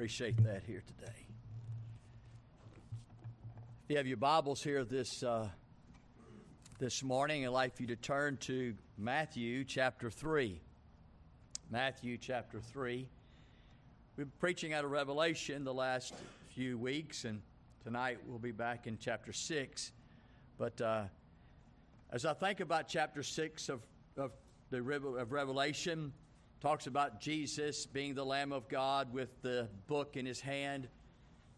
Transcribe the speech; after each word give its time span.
appreciate 0.00 0.42
that 0.44 0.62
here 0.66 0.82
today. 0.86 1.12
If 3.84 3.90
you 3.90 3.96
have 3.98 4.06
your 4.06 4.16
Bibles 4.16 4.62
here 4.62 4.82
this, 4.82 5.22
uh, 5.22 5.46
this 6.78 7.02
morning, 7.02 7.44
I'd 7.44 7.50
like 7.50 7.76
for 7.76 7.82
you 7.82 7.88
to 7.88 7.96
turn 7.96 8.38
to 8.38 8.72
Matthew 8.96 9.62
chapter 9.62 10.08
3. 10.08 10.58
Matthew 11.70 12.16
chapter 12.16 12.60
3. 12.60 13.06
We've 14.16 14.26
been 14.26 14.32
preaching 14.38 14.72
out 14.72 14.86
of 14.86 14.90
Revelation 14.90 15.64
the 15.64 15.74
last 15.74 16.14
few 16.54 16.78
weeks, 16.78 17.26
and 17.26 17.42
tonight 17.84 18.20
we'll 18.26 18.38
be 18.38 18.52
back 18.52 18.86
in 18.86 18.96
chapter 18.98 19.34
6. 19.34 19.92
But 20.56 20.80
uh, 20.80 21.02
as 22.10 22.24
I 22.24 22.32
think 22.32 22.60
about 22.60 22.88
chapter 22.88 23.22
6 23.22 23.68
of, 23.68 23.82
of, 24.16 24.30
the, 24.70 24.78
of 24.78 25.32
Revelation, 25.32 26.14
talks 26.60 26.86
about 26.86 27.20
Jesus 27.20 27.86
being 27.86 28.14
the 28.14 28.24
Lamb 28.24 28.52
of 28.52 28.68
God 28.68 29.12
with 29.14 29.40
the 29.40 29.66
book 29.86 30.16
in 30.16 30.26
his 30.26 30.40
hand. 30.40 30.88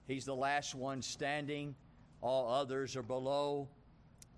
He's 0.06 0.24
the 0.24 0.34
last 0.34 0.76
one 0.76 1.02
standing, 1.02 1.74
all 2.20 2.52
others 2.52 2.94
are 2.94 3.02
below. 3.02 3.68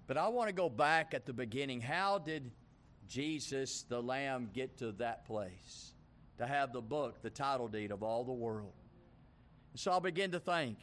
But 0.06 0.16
I 0.16 0.28
want 0.28 0.48
to 0.48 0.55
go 0.55 0.70
back 0.70 1.12
at 1.12 1.27
the 1.27 1.32
beginning. 1.34 1.80
How 1.80 2.19
did 2.19 2.50
Jesus, 3.08 3.84
the 3.88 4.02
Lamb, 4.02 4.50
get 4.55 4.78
to 4.78 4.92
that 4.92 5.27
place? 5.27 5.92
To 6.38 6.46
have 6.46 6.72
the 6.72 6.80
book, 6.80 7.22
the 7.22 7.30
title 7.30 7.69
deed 7.69 7.91
of 7.91 8.02
all 8.02 8.24
the 8.24 8.33
world. 8.33 8.72
And 9.72 9.80
so 9.80 9.92
I'll 9.92 10.00
begin 10.00 10.33
to 10.33 10.41
think. 10.41 10.78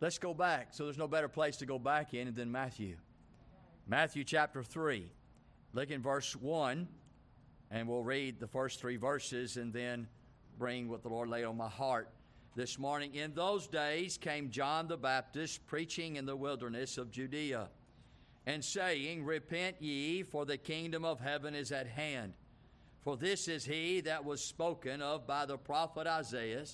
Let's 0.00 0.18
go 0.18 0.34
back. 0.34 0.68
So 0.72 0.84
there's 0.84 0.98
no 0.98 1.08
better 1.08 1.28
place 1.28 1.58
to 1.58 1.66
go 1.66 1.78
back 1.78 2.14
in 2.14 2.34
than 2.34 2.50
Matthew. 2.50 2.96
Matthew 3.86 4.24
chapter 4.24 4.62
3. 4.62 5.10
Look 5.72 5.90
in 5.90 6.02
verse 6.02 6.34
1. 6.34 6.88
And 7.76 7.86
we'll 7.86 8.02
read 8.02 8.40
the 8.40 8.46
first 8.46 8.80
three 8.80 8.96
verses 8.96 9.58
and 9.58 9.70
then 9.70 10.08
bring 10.58 10.88
what 10.88 11.02
the 11.02 11.10
Lord 11.10 11.28
laid 11.28 11.44
on 11.44 11.58
my 11.58 11.68
heart 11.68 12.08
this 12.54 12.78
morning. 12.78 13.14
In 13.14 13.34
those 13.34 13.66
days 13.66 14.16
came 14.16 14.50
John 14.50 14.88
the 14.88 14.96
Baptist 14.96 15.66
preaching 15.66 16.16
in 16.16 16.24
the 16.24 16.34
wilderness 16.34 16.96
of 16.96 17.10
Judea 17.10 17.68
and 18.46 18.64
saying, 18.64 19.26
Repent 19.26 19.76
ye, 19.78 20.22
for 20.22 20.46
the 20.46 20.56
kingdom 20.56 21.04
of 21.04 21.20
heaven 21.20 21.54
is 21.54 21.70
at 21.70 21.86
hand. 21.86 22.32
For 23.02 23.18
this 23.18 23.46
is 23.46 23.66
he 23.66 24.00
that 24.00 24.24
was 24.24 24.42
spoken 24.42 25.02
of 25.02 25.26
by 25.26 25.44
the 25.44 25.58
prophet 25.58 26.06
Isaiah, 26.06 26.64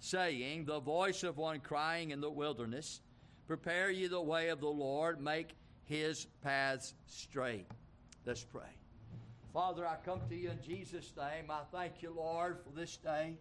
saying, 0.00 0.66
The 0.66 0.80
voice 0.80 1.22
of 1.22 1.38
one 1.38 1.60
crying 1.60 2.10
in 2.10 2.20
the 2.20 2.30
wilderness, 2.30 3.00
Prepare 3.46 3.90
ye 3.90 4.06
the 4.06 4.20
way 4.20 4.50
of 4.50 4.60
the 4.60 4.68
Lord, 4.68 5.18
make 5.18 5.56
his 5.86 6.26
paths 6.42 6.92
straight. 7.06 7.64
Let's 8.26 8.44
pray. 8.44 8.81
Father, 9.52 9.86
I 9.86 9.96
come 10.02 10.22
to 10.30 10.34
you 10.34 10.48
in 10.48 10.62
Jesus' 10.62 11.12
name. 11.14 11.50
I 11.50 11.60
thank 11.70 12.00
you, 12.00 12.10
Lord, 12.16 12.56
for 12.64 12.74
this 12.74 12.96
day. 12.96 13.34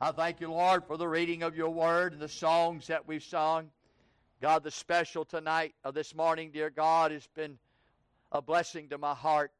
I 0.00 0.12
thank 0.12 0.40
you, 0.40 0.48
Lord, 0.48 0.84
for 0.84 0.96
the 0.96 1.08
reading 1.08 1.42
of 1.42 1.56
your 1.56 1.70
word 1.70 2.12
and 2.12 2.22
the 2.22 2.28
songs 2.28 2.86
that 2.86 3.08
we've 3.08 3.22
sung. 3.22 3.70
God, 4.40 4.62
the 4.62 4.70
special 4.70 5.24
tonight 5.24 5.74
of 5.82 5.92
this 5.92 6.14
morning, 6.14 6.52
dear 6.52 6.70
God, 6.70 7.10
has 7.10 7.26
been 7.34 7.58
a 8.30 8.40
blessing 8.40 8.88
to 8.90 8.98
my 8.98 9.12
heart. 9.12 9.50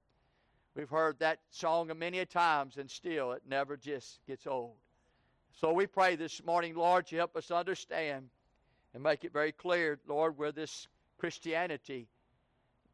We've 0.76 0.88
heard 0.88 1.18
that 1.18 1.40
song 1.50 1.90
many 1.98 2.24
times, 2.24 2.76
and 2.76 2.88
still 2.88 3.32
it 3.32 3.42
never 3.44 3.76
just 3.76 4.20
gets 4.28 4.46
old. 4.46 4.76
So 5.60 5.72
we 5.72 5.88
pray 5.88 6.14
this 6.14 6.40
morning, 6.44 6.76
Lord, 6.76 7.10
you 7.10 7.18
help 7.18 7.34
us 7.34 7.50
understand 7.50 8.28
and 8.94 9.02
make 9.02 9.24
it 9.24 9.32
very 9.32 9.50
clear, 9.50 9.98
Lord, 10.06 10.38
where 10.38 10.52
this 10.52 10.86
Christianity, 11.18 12.06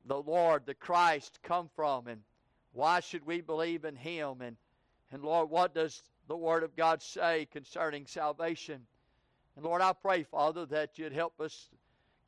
the 0.06 0.22
Lord, 0.22 0.64
the 0.64 0.72
Christ, 0.72 1.40
come 1.42 1.68
from 1.76 2.06
and 2.06 2.22
why 2.72 3.00
should 3.00 3.26
we 3.26 3.40
believe 3.40 3.84
in 3.84 3.96
Him? 3.96 4.40
And, 4.40 4.56
and 5.12 5.22
Lord, 5.22 5.50
what 5.50 5.74
does 5.74 6.02
the 6.28 6.36
Word 6.36 6.62
of 6.62 6.76
God 6.76 7.02
say 7.02 7.46
concerning 7.52 8.06
salvation? 8.06 8.86
And 9.56 9.64
Lord, 9.64 9.82
I 9.82 9.92
pray, 9.92 10.22
Father, 10.22 10.66
that 10.66 10.98
you'd 10.98 11.12
help 11.12 11.40
us, 11.40 11.68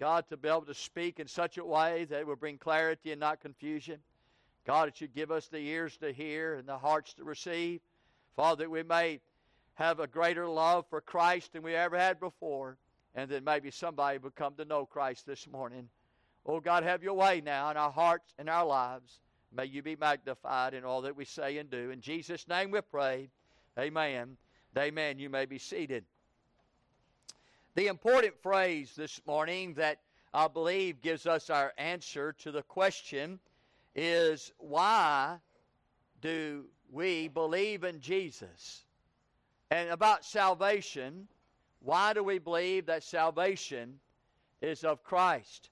God, 0.01 0.25
to 0.29 0.37
be 0.37 0.49
able 0.49 0.63
to 0.63 0.75
speak 0.75 1.21
in 1.21 1.29
such 1.29 1.59
a 1.59 1.65
way 1.65 2.05
that 2.05 2.21
it 2.21 2.27
would 2.27 2.41
bring 2.41 2.59
clarity 2.59 3.13
and 3.13 3.21
not 3.21 3.41
confusion. 3.41 4.01
God, 4.67 4.89
that 4.89 5.01
you'd 5.01 5.15
give 5.15 5.31
us 5.31 5.49
the 5.49 5.59
ears 5.59 5.97
to 5.99 6.13
hear 6.13 6.55
and 6.55 6.69
the 6.69 6.79
hearts 6.79 7.15
to 7.15 7.25
receive. 7.25 7.81
Father, 8.37 8.65
that 8.65 8.71
we 8.71 8.83
may 8.83 9.21
have 9.75 10.01
a 10.01 10.07
greater 10.07 10.49
love 10.49 10.87
for 10.89 11.01
Christ 11.01 11.53
than 11.53 11.63
we 11.63 11.75
ever 11.75 11.99
had 11.99 12.21
before. 12.21 12.77
And 13.15 13.31
then 13.31 13.45
maybe 13.45 13.71
somebody 13.71 14.19
would 14.19 14.35
come 14.35 14.55
to 14.55 14.65
know 14.65 14.87
Christ 14.87 15.27
this 15.27 15.47
morning. 15.47 15.89
Oh, 16.47 16.61
God, 16.61 16.83
have 16.83 17.03
your 17.03 17.15
way 17.15 17.41
now 17.45 17.71
in 17.71 17.77
our 17.77 17.91
hearts 17.91 18.35
and 18.39 18.49
our 18.49 18.65
lives. 18.65 19.21
May 19.55 19.67
you 19.67 19.83
be 19.83 19.97
magnified 19.97 20.73
in 20.73 20.85
all 20.85 21.03
that 21.03 21.17
we 21.17 21.25
say 21.25 21.59
and 21.59 21.71
do. 21.71 21.91
In 21.91 22.01
Jesus' 22.01 22.49
name 22.49 22.71
we 22.71 22.81
pray. 22.81 23.29
Amen. 23.79 24.37
Amen. 24.77 25.19
You 25.19 25.29
may 25.29 25.45
be 25.45 25.59
seated. 25.59 26.05
The 27.75 27.89
important 27.89 28.35
phrase 28.43 28.93
this 28.97 29.21
morning 29.27 29.75
that 29.75 29.99
I 30.33 30.49
believe 30.49 31.03
gives 31.03 31.27
us 31.27 31.51
our 31.51 31.73
answer 31.77 32.33
to 32.41 32.51
the 32.51 32.63
question 32.63 33.39
is 33.95 34.53
why 34.57 35.39
do 36.23 36.65
we 36.91 37.29
believe 37.29 37.85
in 37.85 38.01
Jesus? 38.01 38.85
And 39.71 39.91
about 39.91 40.25
salvation, 40.25 41.29
why 41.81 42.15
do 42.15 42.23
we 42.23 42.39
believe 42.39 42.87
that 42.87 43.03
salvation 43.03 44.01
is 44.63 44.85
of 44.85 45.03
Christ? 45.03 45.69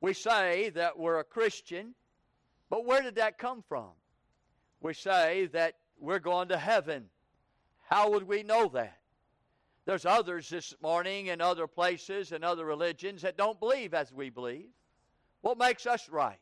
We 0.00 0.12
say 0.12 0.70
that 0.70 0.98
we're 0.98 1.20
a 1.20 1.24
Christian 1.24 1.94
but 2.70 2.84
where 2.84 3.02
did 3.02 3.16
that 3.16 3.38
come 3.38 3.62
from? 3.68 3.90
We 4.80 4.94
say 4.94 5.46
that 5.52 5.74
we're 5.98 6.18
going 6.18 6.48
to 6.48 6.58
heaven. 6.58 7.06
How 7.88 8.10
would 8.10 8.26
we 8.26 8.42
know 8.42 8.68
that? 8.74 8.98
There's 9.84 10.04
others 10.04 10.48
this 10.48 10.74
morning 10.82 11.26
in 11.26 11.40
other 11.40 11.68
places 11.68 12.32
and 12.32 12.44
other 12.44 12.64
religions 12.64 13.22
that 13.22 13.36
don't 13.36 13.60
believe 13.60 13.94
as 13.94 14.12
we 14.12 14.30
believe. 14.30 14.66
What 15.42 15.58
makes 15.58 15.86
us 15.86 16.08
right? 16.08 16.40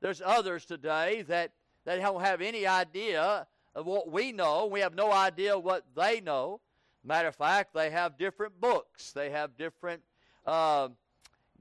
There's 0.00 0.20
others 0.20 0.66
today 0.66 1.22
that, 1.28 1.52
that 1.86 2.00
don't 2.00 2.20
have 2.20 2.42
any 2.42 2.66
idea 2.66 3.46
of 3.74 3.86
what 3.86 4.10
we 4.10 4.32
know. 4.32 4.66
We 4.66 4.80
have 4.80 4.94
no 4.94 5.10
idea 5.10 5.58
what 5.58 5.84
they 5.96 6.20
know. 6.20 6.60
Matter 7.02 7.28
of 7.28 7.36
fact, 7.36 7.72
they 7.72 7.90
have 7.90 8.18
different 8.18 8.60
books. 8.60 9.12
They 9.12 9.30
have 9.30 9.56
different 9.56 10.02
uh, 10.44 10.88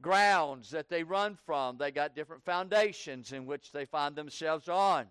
grounds 0.01 0.71
that 0.71 0.89
they 0.89 1.03
run 1.03 1.37
from. 1.45 1.77
They 1.77 1.91
got 1.91 2.15
different 2.15 2.43
foundations 2.43 3.31
in 3.31 3.45
which 3.45 3.71
they 3.71 3.85
find 3.85 4.15
themselves 4.15 4.67
on. 4.67 5.07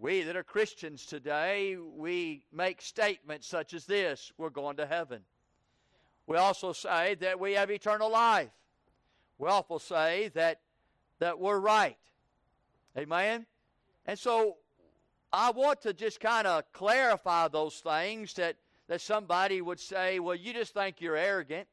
We 0.00 0.22
that 0.22 0.36
are 0.36 0.44
Christians 0.44 1.04
today, 1.06 1.76
we 1.76 2.42
make 2.52 2.80
statements 2.80 3.46
such 3.46 3.74
as 3.74 3.84
this 3.84 4.32
we're 4.38 4.50
going 4.50 4.76
to 4.76 4.86
heaven. 4.86 5.22
We 6.26 6.36
also 6.36 6.72
say 6.72 7.16
that 7.16 7.40
we 7.40 7.54
have 7.54 7.70
eternal 7.70 8.10
life. 8.10 8.50
We 9.38 9.48
also 9.48 9.78
say 9.78 10.30
that, 10.34 10.60
that 11.20 11.38
we're 11.38 11.58
right. 11.58 11.96
Amen? 12.96 13.46
And 14.06 14.18
so 14.18 14.56
I 15.32 15.50
want 15.50 15.82
to 15.82 15.92
just 15.92 16.20
kind 16.20 16.46
of 16.46 16.64
clarify 16.72 17.48
those 17.48 17.76
things 17.80 18.34
that, 18.34 18.56
that 18.88 19.00
somebody 19.00 19.60
would 19.60 19.80
say, 19.80 20.18
well, 20.18 20.34
you 20.34 20.52
just 20.52 20.74
think 20.74 21.00
you're 21.00 21.16
arrogant. 21.16 21.66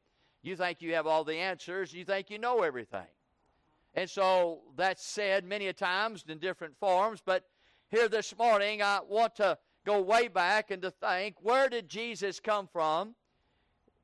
You 0.46 0.54
think 0.54 0.80
you 0.80 0.94
have 0.94 1.08
all 1.08 1.24
the 1.24 1.34
answers. 1.34 1.92
You 1.92 2.04
think 2.04 2.30
you 2.30 2.38
know 2.38 2.62
everything. 2.62 3.08
And 3.94 4.08
so 4.08 4.60
that's 4.76 5.04
said 5.04 5.44
many 5.44 5.66
a 5.66 5.72
times 5.72 6.24
in 6.28 6.38
different 6.38 6.78
forms. 6.78 7.20
But 7.24 7.42
here 7.88 8.08
this 8.08 8.32
morning, 8.38 8.80
I 8.80 9.00
want 9.08 9.34
to 9.36 9.58
go 9.84 10.00
way 10.00 10.28
back 10.28 10.70
and 10.70 10.80
to 10.82 10.92
think 10.92 11.34
where 11.42 11.68
did 11.68 11.88
Jesus 11.88 12.38
come 12.38 12.68
from? 12.72 13.16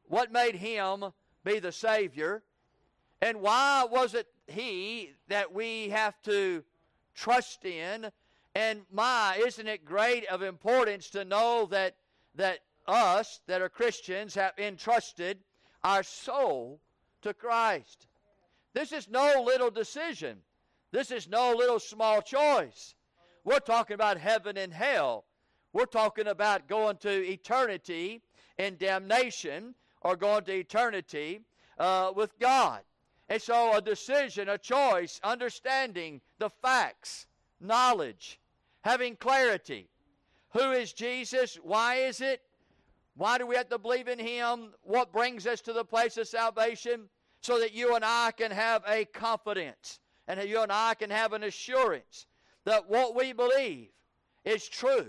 What 0.08 0.32
made 0.32 0.56
him 0.56 1.04
be 1.44 1.60
the 1.60 1.70
Savior? 1.70 2.42
And 3.20 3.40
why 3.40 3.86
was 3.88 4.14
it 4.14 4.26
he 4.48 5.12
that 5.28 5.54
we 5.54 5.90
have 5.90 6.20
to 6.22 6.64
trust 7.14 7.64
in? 7.64 8.10
And 8.56 8.80
my, 8.90 9.40
isn't 9.46 9.68
it 9.68 9.84
great 9.84 10.26
of 10.26 10.42
importance 10.42 11.08
to 11.10 11.24
know 11.24 11.68
that 11.70 11.94
that 12.34 12.58
us 12.88 13.40
that 13.46 13.62
are 13.62 13.68
Christians 13.68 14.34
have 14.34 14.54
entrusted 14.58 15.38
our 15.84 16.02
soul 16.02 16.80
to 17.22 17.34
Christ. 17.34 18.06
This 18.74 18.92
is 18.92 19.08
no 19.08 19.42
little 19.44 19.70
decision. 19.70 20.38
This 20.92 21.10
is 21.10 21.28
no 21.28 21.54
little 21.54 21.80
small 21.80 22.22
choice. 22.22 22.94
We're 23.44 23.58
talking 23.58 23.94
about 23.94 24.18
heaven 24.18 24.56
and 24.56 24.72
hell. 24.72 25.24
We're 25.72 25.86
talking 25.86 26.28
about 26.28 26.68
going 26.68 26.98
to 26.98 27.10
eternity 27.10 28.22
in 28.58 28.76
damnation 28.76 29.74
or 30.02 30.16
going 30.16 30.44
to 30.44 30.52
eternity 30.52 31.40
uh, 31.78 32.12
with 32.14 32.38
God. 32.38 32.80
And 33.28 33.40
so, 33.40 33.74
a 33.74 33.80
decision, 33.80 34.48
a 34.50 34.58
choice, 34.58 35.18
understanding 35.24 36.20
the 36.38 36.50
facts, 36.50 37.26
knowledge, 37.60 38.38
having 38.82 39.16
clarity. 39.16 39.88
Who 40.50 40.72
is 40.72 40.92
Jesus? 40.92 41.56
Why 41.62 41.96
is 41.96 42.20
it? 42.20 42.42
Why 43.16 43.38
do 43.38 43.46
we 43.46 43.56
have 43.56 43.68
to 43.68 43.78
believe 43.78 44.08
in 44.08 44.18
Him? 44.18 44.72
What 44.82 45.12
brings 45.12 45.46
us 45.46 45.60
to 45.62 45.72
the 45.72 45.84
place 45.84 46.16
of 46.16 46.28
salvation? 46.28 47.08
So 47.40 47.58
that 47.58 47.74
you 47.74 47.96
and 47.96 48.04
I 48.04 48.30
can 48.36 48.52
have 48.52 48.82
a 48.86 49.04
confidence 49.06 49.98
and 50.28 50.40
you 50.48 50.60
and 50.60 50.70
I 50.70 50.94
can 50.94 51.10
have 51.10 51.32
an 51.32 51.42
assurance 51.42 52.26
that 52.64 52.88
what 52.88 53.16
we 53.16 53.32
believe 53.32 53.88
is 54.44 54.68
true 54.68 55.06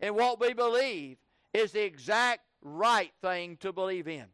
and 0.00 0.14
what 0.14 0.40
we 0.40 0.52
believe 0.52 1.16
is 1.54 1.72
the 1.72 1.82
exact 1.82 2.40
right 2.60 3.12
thing 3.22 3.56
to 3.58 3.72
believe 3.72 4.08
in. 4.08 4.26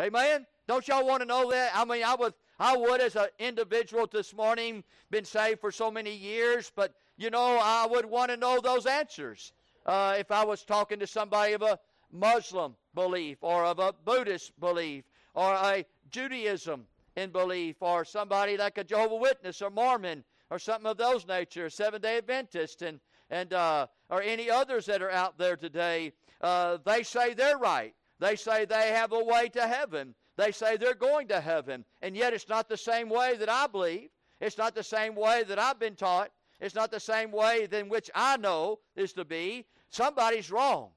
Amen? 0.00 0.46
Don't 0.66 0.86
y'all 0.88 1.06
want 1.06 1.20
to 1.20 1.26
know 1.26 1.50
that? 1.50 1.72
I 1.74 1.84
mean, 1.84 2.04
I 2.04 2.14
would, 2.14 2.34
I 2.58 2.76
would 2.76 3.00
as 3.00 3.16
an 3.16 3.26
individual 3.38 4.06
this 4.06 4.34
morning, 4.34 4.82
been 5.10 5.24
saved 5.24 5.60
for 5.60 5.70
so 5.70 5.90
many 5.90 6.14
years, 6.14 6.72
but 6.74 6.94
you 7.16 7.30
know, 7.30 7.58
I 7.62 7.86
would 7.86 8.06
want 8.06 8.30
to 8.30 8.36
know 8.36 8.60
those 8.60 8.86
answers. 8.86 9.52
Uh, 9.86 10.14
if 10.18 10.30
I 10.30 10.44
was 10.44 10.64
talking 10.64 10.98
to 11.00 11.06
somebody 11.06 11.52
of 11.52 11.62
a 11.62 11.78
Muslim 12.14 12.76
belief 12.94 13.38
or 13.42 13.64
of 13.64 13.78
a 13.78 13.92
Buddhist 14.04 14.58
belief 14.60 15.04
or 15.34 15.52
a 15.52 15.84
Judaism 16.10 16.86
in 17.16 17.30
belief 17.30 17.76
or 17.80 18.04
somebody 18.04 18.56
like 18.56 18.78
a 18.78 18.84
Jehovah 18.84 19.16
Witness 19.16 19.60
or 19.60 19.70
Mormon 19.70 20.24
or 20.50 20.58
something 20.58 20.90
of 20.90 20.96
those 20.96 21.26
nature, 21.26 21.68
Seven 21.68 22.00
Day 22.00 22.18
Adventist 22.18 22.82
and 22.82 23.00
and 23.30 23.52
uh, 23.52 23.86
or 24.10 24.22
any 24.22 24.50
others 24.50 24.86
that 24.86 25.02
are 25.02 25.10
out 25.10 25.38
there 25.38 25.56
today, 25.56 26.12
uh, 26.40 26.78
they 26.84 27.02
say 27.02 27.34
they're 27.34 27.58
right. 27.58 27.94
They 28.20 28.36
say 28.36 28.64
they 28.64 28.90
have 28.90 29.12
a 29.12 29.24
way 29.24 29.48
to 29.50 29.66
heaven. 29.66 30.14
They 30.36 30.52
say 30.52 30.76
they're 30.76 30.94
going 30.94 31.28
to 31.28 31.40
heaven, 31.40 31.84
and 32.02 32.16
yet 32.16 32.32
it's 32.32 32.48
not 32.48 32.68
the 32.68 32.76
same 32.76 33.08
way 33.08 33.36
that 33.36 33.48
I 33.48 33.66
believe. 33.66 34.10
It's 34.40 34.58
not 34.58 34.74
the 34.74 34.82
same 34.82 35.14
way 35.14 35.44
that 35.44 35.58
I've 35.58 35.78
been 35.78 35.94
taught. 35.94 36.30
It's 36.60 36.74
not 36.74 36.90
the 36.90 37.00
same 37.00 37.30
way 37.30 37.66
than 37.66 37.88
which 37.88 38.10
I 38.14 38.36
know 38.36 38.80
is 38.96 39.12
to 39.14 39.24
be. 39.24 39.66
Somebody's 39.90 40.50
wrong. 40.50 40.90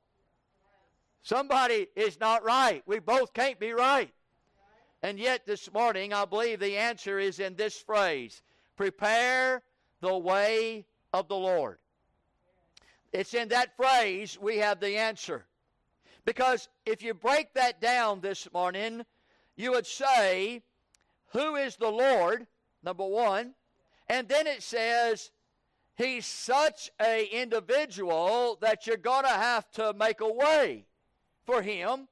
Somebody 1.28 1.88
is 1.94 2.22
not 2.22 2.46
right. 2.46 2.82
We 2.86 3.00
both 3.00 3.34
can't 3.34 3.60
be 3.60 3.74
right. 3.74 4.10
And 5.04 5.20
yet, 5.20 5.46
this 5.46 5.70
morning, 5.74 6.14
I 6.14 6.24
believe 6.24 6.62
the 6.62 6.78
answer 6.78 7.20
is 7.20 7.42
in 7.42 7.58
this 7.58 7.78
phrase 7.78 8.42
prepare 8.78 9.62
the 10.00 10.18
way 10.18 10.86
of 11.12 11.28
the 11.28 11.36
Lord. 11.36 11.80
It's 13.12 13.34
in 13.34 13.50
that 13.50 13.76
phrase 13.76 14.38
we 14.40 14.60
have 14.60 14.80
the 14.80 14.96
answer. 14.96 15.46
Because 16.24 16.70
if 16.86 17.04
you 17.04 17.14
break 17.14 17.54
that 17.56 17.82
down 17.82 18.22
this 18.22 18.48
morning, 18.54 19.04
you 19.58 19.72
would 19.72 19.86
say, 19.86 20.64
Who 21.34 21.58
is 21.58 21.76
the 21.76 21.92
Lord? 21.92 22.48
Number 22.82 23.06
one. 23.06 23.54
And 24.08 24.30
then 24.30 24.48
it 24.48 24.64
says, 24.64 25.32
He's 25.98 26.26
such 26.26 26.90
a 27.02 27.26
individual 27.26 28.58
that 28.62 28.88
you're 28.88 28.96
going 28.96 29.26
to 29.26 29.30
have 29.30 29.70
to 29.72 29.94
make 29.94 30.22
a 30.22 30.32
way 30.32 30.86
for 31.48 31.64
him. 31.64 32.08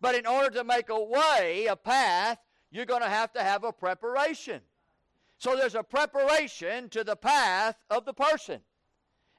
But 0.00 0.16
in 0.16 0.26
order 0.26 0.50
to 0.56 0.64
make 0.64 0.88
a 0.88 1.00
way, 1.00 1.66
a 1.66 1.76
path, 1.76 2.38
you're 2.72 2.86
going 2.86 3.02
to 3.02 3.08
have 3.08 3.32
to 3.34 3.42
have 3.42 3.62
a 3.62 3.72
preparation. 3.72 4.60
So 5.38 5.54
there's 5.54 5.76
a 5.76 5.84
preparation 5.84 6.88
to 6.88 7.04
the 7.04 7.16
path 7.16 7.76
of 7.90 8.04
the 8.04 8.14
person. 8.14 8.60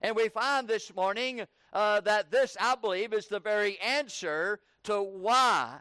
And 0.02 0.16
we 0.16 0.30
find 0.30 0.68
this 0.68 0.96
morning 0.96 1.42
uh, 1.74 2.00
that 2.02 2.32
this, 2.32 2.56
I 2.60 2.76
believe, 2.76 3.14
is 3.14 3.28
the 3.28 3.40
very 3.40 3.78
answer 3.80 4.60
to 4.84 5.02
why 5.02 5.80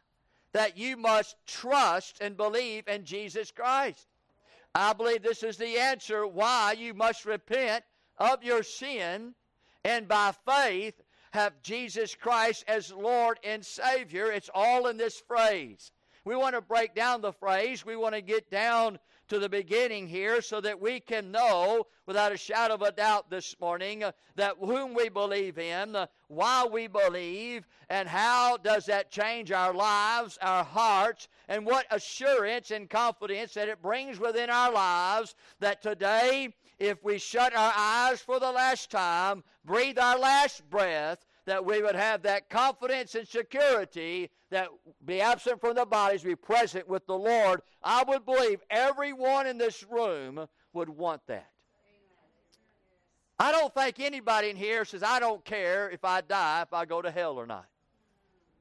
that 0.52 0.76
you 0.76 0.96
must 0.96 1.36
trust 1.46 2.18
and 2.20 2.36
believe 2.36 2.88
in 2.88 3.04
Jesus 3.04 3.50
Christ. 3.50 4.08
I 4.74 4.92
believe 4.92 5.22
this 5.22 5.42
is 5.42 5.56
the 5.56 5.78
answer 5.78 6.26
why 6.26 6.74
you 6.78 6.94
must 6.94 7.24
repent 7.24 7.84
of 8.18 8.42
your 8.42 8.62
sin 8.62 9.34
and 9.84 10.06
by 10.06 10.32
faith 10.46 11.00
have 11.30 11.62
Jesus 11.62 12.14
Christ 12.14 12.64
as 12.68 12.92
Lord 12.92 13.38
and 13.44 13.64
Savior. 13.64 14.30
It's 14.32 14.50
all 14.54 14.86
in 14.88 14.96
this 14.96 15.20
phrase. 15.20 15.92
We 16.24 16.36
want 16.36 16.54
to 16.54 16.60
break 16.60 16.94
down 16.94 17.22
the 17.22 17.32
phrase. 17.32 17.84
We 17.84 17.96
want 17.96 18.14
to 18.14 18.20
get 18.20 18.50
down 18.50 18.98
to 19.30 19.38
the 19.38 19.48
beginning 19.48 20.08
here 20.08 20.42
so 20.42 20.60
that 20.60 20.80
we 20.80 20.98
can 20.98 21.30
know 21.30 21.86
without 22.04 22.32
a 22.32 22.36
shadow 22.36 22.74
of 22.74 22.82
a 22.82 22.90
doubt 22.90 23.30
this 23.30 23.54
morning 23.60 24.02
uh, 24.02 24.10
that 24.34 24.56
whom 24.58 24.92
we 24.92 25.08
believe 25.08 25.56
in, 25.56 25.94
uh, 25.94 26.06
why 26.26 26.66
we 26.66 26.88
believe, 26.88 27.64
and 27.88 28.08
how 28.08 28.56
does 28.56 28.86
that 28.86 29.10
change 29.12 29.52
our 29.52 29.72
lives, 29.72 30.36
our 30.42 30.64
hearts, 30.64 31.28
and 31.48 31.64
what 31.64 31.86
assurance 31.92 32.72
and 32.72 32.90
confidence 32.90 33.54
that 33.54 33.68
it 33.68 33.80
brings 33.80 34.18
within 34.18 34.50
our 34.50 34.72
lives 34.72 35.36
that 35.60 35.80
today, 35.80 36.52
if 36.80 37.04
we 37.04 37.18
shut 37.18 37.54
our 37.54 37.72
eyes 37.76 38.20
for 38.20 38.40
the 38.40 38.50
last 38.50 38.90
time, 38.90 39.44
breathe 39.64 39.98
our 39.98 40.18
last 40.18 40.68
breath, 40.70 41.24
that 41.44 41.64
we 41.64 41.82
would 41.82 41.94
have 41.94 42.22
that 42.22 42.48
confidence 42.48 43.14
and 43.14 43.28
security 43.28 44.30
that 44.50 44.68
be 45.04 45.20
absent 45.20 45.60
from 45.60 45.74
the 45.74 45.84
bodies, 45.84 46.22
be 46.22 46.34
present 46.34 46.88
with 46.88 47.06
the 47.06 47.16
Lord. 47.16 47.60
I 47.82 48.02
would 48.04 48.24
believe 48.24 48.62
everyone 48.70 49.46
in 49.46 49.58
this 49.58 49.84
room 49.88 50.46
would 50.72 50.88
want 50.88 51.20
that. 51.26 51.50
I 53.38 53.52
don't 53.52 53.72
think 53.74 54.00
anybody 54.00 54.50
in 54.50 54.56
here 54.56 54.84
says, 54.84 55.02
I 55.02 55.18
don't 55.18 55.44
care 55.44 55.90
if 55.90 56.04
I 56.04 56.20
die, 56.20 56.62
if 56.62 56.72
I 56.72 56.84
go 56.84 57.00
to 57.00 57.10
hell 57.10 57.36
or 57.36 57.46
not. 57.46 57.66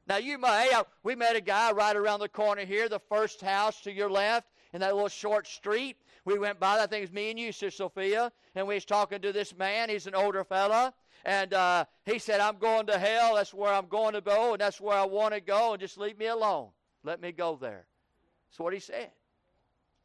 Now, 0.07 0.17
you 0.17 0.37
may. 0.37 0.71
We 1.03 1.15
met 1.15 1.35
a 1.35 1.41
guy 1.41 1.71
right 1.71 1.95
around 1.95 2.21
the 2.21 2.29
corner 2.29 2.65
here, 2.65 2.89
the 2.89 2.99
first 2.99 3.41
house 3.41 3.81
to 3.81 3.91
your 3.91 4.09
left 4.09 4.47
in 4.73 4.79
that 4.79 4.95
little 4.95 5.09
short 5.09 5.47
street. 5.47 5.97
We 6.25 6.37
went 6.37 6.59
by, 6.59 6.83
it 6.83 7.01
was 7.01 7.11
me 7.11 7.31
and 7.31 7.39
you, 7.39 7.51
Sister 7.51 7.71
Sophia, 7.71 8.31
and 8.55 8.67
we 8.67 8.75
was 8.75 8.85
talking 8.85 9.21
to 9.21 9.31
this 9.31 9.55
man. 9.55 9.89
He's 9.89 10.07
an 10.07 10.15
older 10.15 10.43
fella. 10.43 10.93
And 11.25 11.53
uh, 11.53 11.85
he 12.05 12.19
said, 12.19 12.39
I'm 12.39 12.57
going 12.57 12.85
to 12.87 12.97
hell. 12.97 13.35
That's 13.35 13.53
where 13.53 13.73
I'm 13.73 13.87
going 13.87 14.13
to 14.13 14.21
go, 14.21 14.53
and 14.53 14.61
that's 14.61 14.79
where 14.79 14.97
I 14.97 15.05
want 15.05 15.33
to 15.33 15.41
go, 15.41 15.73
and 15.73 15.81
just 15.81 15.97
leave 15.97 16.17
me 16.17 16.27
alone. 16.27 16.69
Let 17.03 17.21
me 17.21 17.31
go 17.31 17.57
there. 17.59 17.85
That's 18.49 18.59
what 18.59 18.73
he 18.73 18.79
said. 18.79 19.11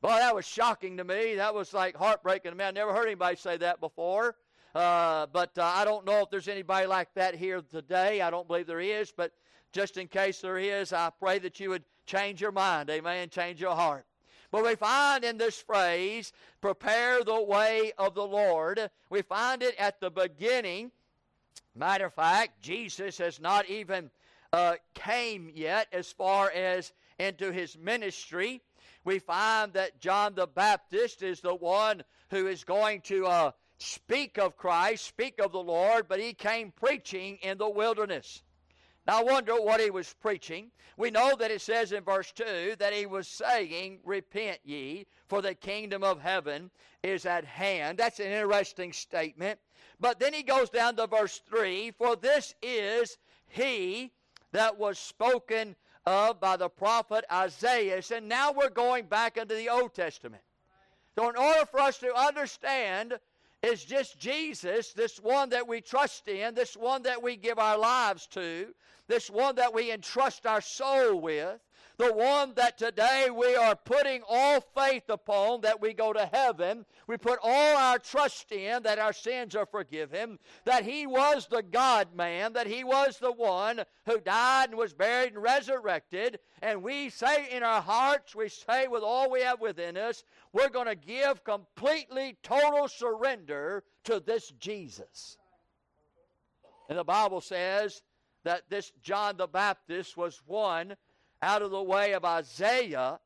Boy, 0.01 0.11
that 0.11 0.35
was 0.35 0.47
shocking 0.47 0.97
to 0.99 1.05
me. 1.05 1.37
That 1.37 1.55
was 1.55 1.73
like 1.73 1.97
heartbreaking 1.97 2.51
to 2.51 2.57
me. 2.57 2.65
I 2.65 2.71
never 2.73 2.93
heard 2.93 3.07
anybody 3.07 3.37
say 3.37 3.57
that 3.59 3.81
before. 3.81 4.37
Uh, 4.75 5.27
but 5.33 5.57
uh, 5.57 5.65
I 5.65 5.85
don't 5.85 6.05
know 6.05 6.21
if 6.21 6.31
there's 6.31 6.49
anybody 6.49 6.87
like 6.87 7.15
that 7.15 7.35
here 7.35 7.63
today. 7.63 8.21
I 8.21 8.29
don't 8.31 8.47
believe 8.47 8.67
there 8.67 8.81
is. 8.81 9.13
But 9.17 9.33
just 9.73 9.97
in 9.97 10.09
case 10.09 10.41
there 10.41 10.59
is, 10.59 10.93
I 10.93 11.11
pray 11.19 11.39
that 11.39 11.59
you 11.59 11.71
would 11.71 11.85
change 12.07 12.41
your 12.41 12.53
mind. 12.53 12.91
Amen. 12.91 13.29
Change 13.31 13.61
your 13.61 13.75
heart. 13.75 14.05
But 14.55 14.63
we 14.63 14.77
find 14.77 15.25
in 15.25 15.37
this 15.37 15.61
phrase, 15.61 16.33
prepare 16.61 17.25
the 17.25 17.43
way 17.43 17.91
of 17.99 18.15
the 18.15 18.25
Lord, 18.25 18.89
we 19.11 19.23
find 19.23 19.65
it 19.65 19.75
at 19.81 19.99
the 19.99 20.13
beginning 20.13 20.93
Matter 21.75 22.07
of 22.07 22.15
fact, 22.15 22.63
Jesus 22.63 23.19
has 23.19 23.41
not 23.41 23.69
even 23.69 24.11
uh, 24.53 24.75
came 24.95 25.51
yet 25.53 25.89
as 25.93 26.13
far 26.13 26.53
as 26.53 26.93
into 27.19 27.51
his 27.51 27.77
ministry. 27.77 28.61
We 29.03 29.19
find 29.19 29.73
that 29.73 30.01
John 30.01 30.37
the 30.37 30.47
Baptist 30.47 31.25
is 31.25 31.41
the 31.41 31.55
one 31.55 32.05
who 32.31 32.47
is 32.47 32.63
going 32.63 33.01
to 33.03 33.27
uh, 33.27 33.51
speak 33.79 34.39
of 34.39 34.57
Christ, 34.57 35.05
speak 35.05 35.41
of 35.41 35.51
the 35.51 35.59
Lord, 35.59 36.07
but 36.09 36.21
he 36.21 36.33
came 36.33 36.71
preaching 36.71 37.39
in 37.43 37.59
the 37.59 37.69
wilderness. 37.69 38.45
Now, 39.07 39.21
I 39.21 39.23
wonder 39.23 39.55
what 39.61 39.81
he 39.81 39.91
was 39.91 40.15
preaching. 40.21 40.71
We 40.97 41.11
know 41.11 41.37
that 41.39 41.51
it 41.51 41.61
says 41.61 41.93
in 41.93 42.05
verse 42.05 42.33
2 42.33 42.77
that 42.79 42.95
he 42.95 43.05
was 43.05 43.29
saying, 43.29 43.99
Repent 44.05 44.61
ye, 44.65 45.07
for 45.29 45.43
the 45.43 45.55
kingdom 45.55 46.03
of 46.03 46.21
heaven 46.21 46.71
is 47.03 47.27
at 47.27 47.45
hand. 47.45 47.99
That's 47.99 48.21
an 48.21 48.27
interesting 48.27 48.93
statement. 48.93 49.59
But 50.01 50.19
then 50.19 50.33
he 50.33 50.43
goes 50.43 50.71
down 50.71 50.97
to 50.97 51.07
verse 51.07 51.43
3 51.49 51.91
For 51.93 52.17
this 52.17 52.55
is 52.63 53.19
he 53.49 54.13
that 54.53 54.79
was 54.79 54.99
spoken 54.99 55.77
of 56.07 56.41
by 56.41 56.57
the 56.57 56.69
prophet 56.69 57.25
Isaiah. 57.31 58.01
And 58.15 58.29
now 58.29 58.53
we're 58.53 58.71
going 58.71 59.07
back 59.07 59.37
into 59.37 59.55
the 59.55 59.69
Old 59.69 59.95
Testament. 59.95 60.43
So, 61.17 61.29
in 61.29 61.37
order 61.37 61.65
for 61.67 61.81
us 61.81 61.99
to 61.99 62.13
understand, 62.15 63.19
it's 63.65 63.85
just 63.85 64.19
Jesus, 64.19 64.93
this 64.93 65.19
one 65.19 65.49
that 65.51 65.67
we 65.67 65.81
trust 65.81 66.29
in, 66.29 66.55
this 66.55 66.77
one 66.77 67.03
that 67.03 67.23
we 67.23 67.37
give 67.37 67.59
our 67.59 67.79
lives 67.79 68.27
to, 68.29 68.75
this 69.09 69.31
one 69.31 69.55
that 69.57 69.73
we 69.73 69.91
entrust 69.91 70.47
our 70.47 70.61
soul 70.61 71.21
with, 71.21 71.59
the 71.97 72.13
one 72.13 72.55
that 72.57 72.77
today 72.77 73.29
we 73.35 73.55
are 73.55 73.77
putting 73.77 74.23
all 74.29 74.61
faith 74.61 75.05
upon 75.09 75.61
that 75.61 75.81
we 75.81 75.93
go 75.93 76.13
to 76.13 76.29
heaven. 76.33 76.85
We 77.07 77.17
put 77.17 77.39
all 77.43 77.77
our 77.77 77.99
trust 77.99 78.51
in 78.51 78.83
that 78.83 78.99
our 78.99 79.13
sins 79.13 79.55
are 79.55 79.67
forgiven, 79.67 80.39
that 80.65 80.85
He 80.85 81.07
was 81.07 81.47
the 81.47 81.63
God 81.63 82.09
man, 82.15 82.55
that 82.55 82.67
He 82.67 82.83
was 82.83 83.19
the 83.19 83.33
one 83.33 83.83
who 84.07 84.19
died 84.19 84.71
and 84.71 84.79
was 84.79 84.93
buried 84.93 85.35
and 85.35 85.43
resurrected. 85.43 86.41
And 86.63 86.83
we 86.83 87.11
say 87.11 87.49
in 87.51 87.63
our 87.63 87.81
hearts, 87.81 88.35
we 88.35 88.49
say 88.49 88.89
with 88.89 89.03
all 89.03 89.31
we 89.31 89.43
have 89.43 89.61
within 89.61 89.97
us, 89.97 90.25
we're 90.53 90.69
going 90.69 90.87
to 90.87 90.97
give 90.97 91.45
completely 91.45 92.37
total 92.43 92.89
surrender 92.89 93.85
to 94.05 94.21
this 94.21 94.51
Jesus. 94.59 95.39
And 96.89 96.99
the 96.99 97.05
Bible 97.05 97.41
says 97.41 98.03
that 98.43 98.63
this 98.69 98.93
John 99.03 99.37
the 99.37 99.47
Baptist 99.47 100.17
was 100.17 100.43
one 100.47 100.97
out 101.45 101.61
of 101.61 101.71
the 101.71 101.83
way 101.83 102.15
of 102.15 102.25
Isaiah 102.25 103.21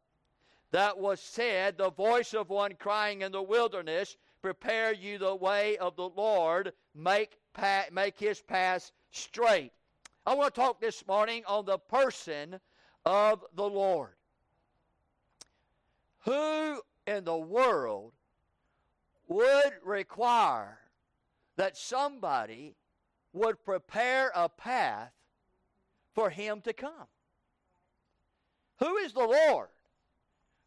that 0.73 0.99
was 0.99 1.21
said, 1.21 1.79
The 1.79 1.91
voice 1.91 2.35
of 2.35 2.51
one 2.51 2.75
crying 2.75 3.23
in 3.23 3.31
the 3.31 3.43
wilderness, 3.43 4.17
Prepare 4.43 4.93
you 4.93 5.19
the 5.19 5.37
way 5.37 5.79
of 5.79 5.95
the 5.97 6.09
Lord, 6.09 6.73
make, 6.95 7.39
make 7.93 8.19
his 8.19 8.41
path 8.41 8.91
straight. 9.13 9.73
I 10.27 10.35
want 10.35 10.55
to 10.55 10.61
talk 10.61 10.81
this 10.81 11.07
morning 11.07 11.45
on 11.47 11.65
the 11.65 11.79
person 11.79 12.59
of 13.07 13.45
the 13.55 13.69
Lord. 13.69 14.15
Who 16.25 16.83
in 17.07 17.25
the 17.25 17.39
world 17.39 18.13
would 19.29 19.73
require 19.85 20.81
that 21.57 21.77
somebody 21.77 22.75
would 23.33 23.65
prepare 23.65 24.33
a 24.35 24.49
path 24.49 25.13
for 26.15 26.31
him 26.31 26.61
to 26.63 26.73
come. 26.73 27.07
Who 28.81 28.97
is 28.99 29.13
the 29.13 29.27
Lord? 29.27 29.69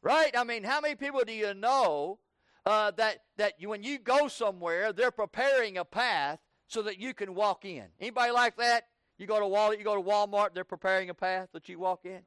Right? 0.02 0.36
I 0.36 0.44
mean, 0.44 0.64
how 0.64 0.82
many 0.82 0.96
people 0.96 1.22
do 1.26 1.34
you 1.34 1.54
know 1.54 2.20
uh, 2.66 2.92
that 2.92 3.20
that 3.38 3.54
you, 3.60 3.70
when 3.70 3.84
you 3.84 4.00
go 4.00 4.28
somewhere, 4.28 4.94
they're 4.94 5.12
preparing 5.12 5.78
a 5.78 5.86
path 5.86 6.40
so 6.68 6.82
that 6.84 7.00
you 7.00 7.14
can 7.14 7.36
walk 7.36 7.66
in? 7.66 7.86
Anybody 8.00 8.32
like 8.32 8.58
that? 8.58 8.88
You 9.18 9.28
go 9.28 9.40
to 9.40 9.48
Wal, 9.48 9.76
you 9.76 9.84
go 9.84 9.96
to 9.96 10.02
Walmart, 10.02 10.56
they're 10.56 10.64
preparing 10.64 11.12
a 11.12 11.14
path 11.14 11.50
that 11.54 11.70
you 11.70 11.78
walk 11.78 12.06
in. 12.06 12.22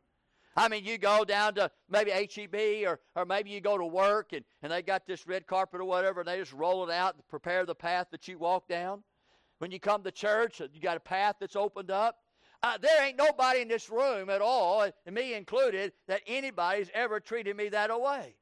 I 0.56 0.68
mean, 0.68 0.84
you 0.84 0.98
go 0.98 1.24
down 1.24 1.54
to 1.56 1.70
maybe 1.88 2.12
HEB 2.12 2.86
or, 2.86 3.00
or 3.16 3.24
maybe 3.24 3.50
you 3.50 3.60
go 3.60 3.76
to 3.76 3.84
work 3.84 4.32
and, 4.32 4.44
and 4.62 4.70
they 4.70 4.82
got 4.82 5.06
this 5.06 5.26
red 5.26 5.46
carpet 5.48 5.80
or 5.80 5.84
whatever 5.84 6.20
and 6.20 6.28
they 6.28 6.38
just 6.38 6.52
roll 6.52 6.88
it 6.88 6.92
out 6.92 7.14
and 7.14 7.26
prepare 7.26 7.66
the 7.66 7.74
path 7.74 8.06
that 8.12 8.28
you 8.28 8.38
walk 8.38 8.68
down. 8.68 9.02
When 9.58 9.72
you 9.72 9.80
come 9.80 10.02
to 10.04 10.12
church, 10.12 10.60
you 10.60 10.80
got 10.80 10.96
a 10.96 11.00
path 11.00 11.36
that's 11.40 11.56
opened 11.56 11.90
up. 11.90 12.18
Uh, 12.64 12.78
there 12.78 13.04
ain't 13.04 13.18
nobody 13.18 13.60
in 13.60 13.68
this 13.68 13.90
room 13.90 14.30
at 14.30 14.40
all, 14.40 14.88
me 15.12 15.34
included, 15.34 15.92
that 16.08 16.22
anybody's 16.26 16.88
ever 16.94 17.20
treated 17.20 17.54
me 17.54 17.68
that 17.68 17.90
way. 18.00 18.34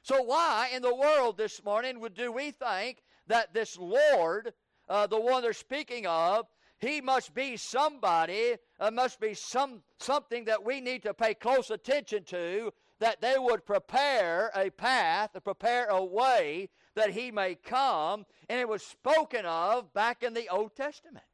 So 0.00 0.22
why 0.22 0.70
in 0.74 0.80
the 0.80 0.94
world 0.94 1.36
this 1.36 1.62
morning 1.62 2.00
would 2.00 2.14
do 2.14 2.32
we 2.32 2.52
think 2.52 3.02
that 3.26 3.52
this 3.52 3.76
Lord, 3.76 4.54
uh, 4.88 5.08
the 5.08 5.20
one 5.20 5.42
they're 5.42 5.52
speaking 5.52 6.06
of, 6.06 6.46
he 6.78 7.02
must 7.02 7.34
be 7.34 7.58
somebody, 7.58 8.56
uh, 8.80 8.90
must 8.90 9.20
be 9.20 9.34
some 9.34 9.82
something 9.98 10.46
that 10.46 10.64
we 10.64 10.80
need 10.80 11.02
to 11.02 11.12
pay 11.12 11.34
close 11.34 11.68
attention 11.68 12.24
to, 12.24 12.72
that 12.98 13.20
they 13.20 13.34
would 13.36 13.66
prepare 13.66 14.52
a 14.56 14.70
path, 14.70 15.36
prepare 15.44 15.88
a 15.88 16.02
way 16.02 16.70
that 16.94 17.10
he 17.10 17.30
may 17.30 17.56
come, 17.56 18.24
and 18.48 18.58
it 18.58 18.66
was 18.66 18.82
spoken 18.82 19.44
of 19.44 19.92
back 19.92 20.22
in 20.22 20.32
the 20.32 20.48
Old 20.48 20.74
Testament. 20.74 21.26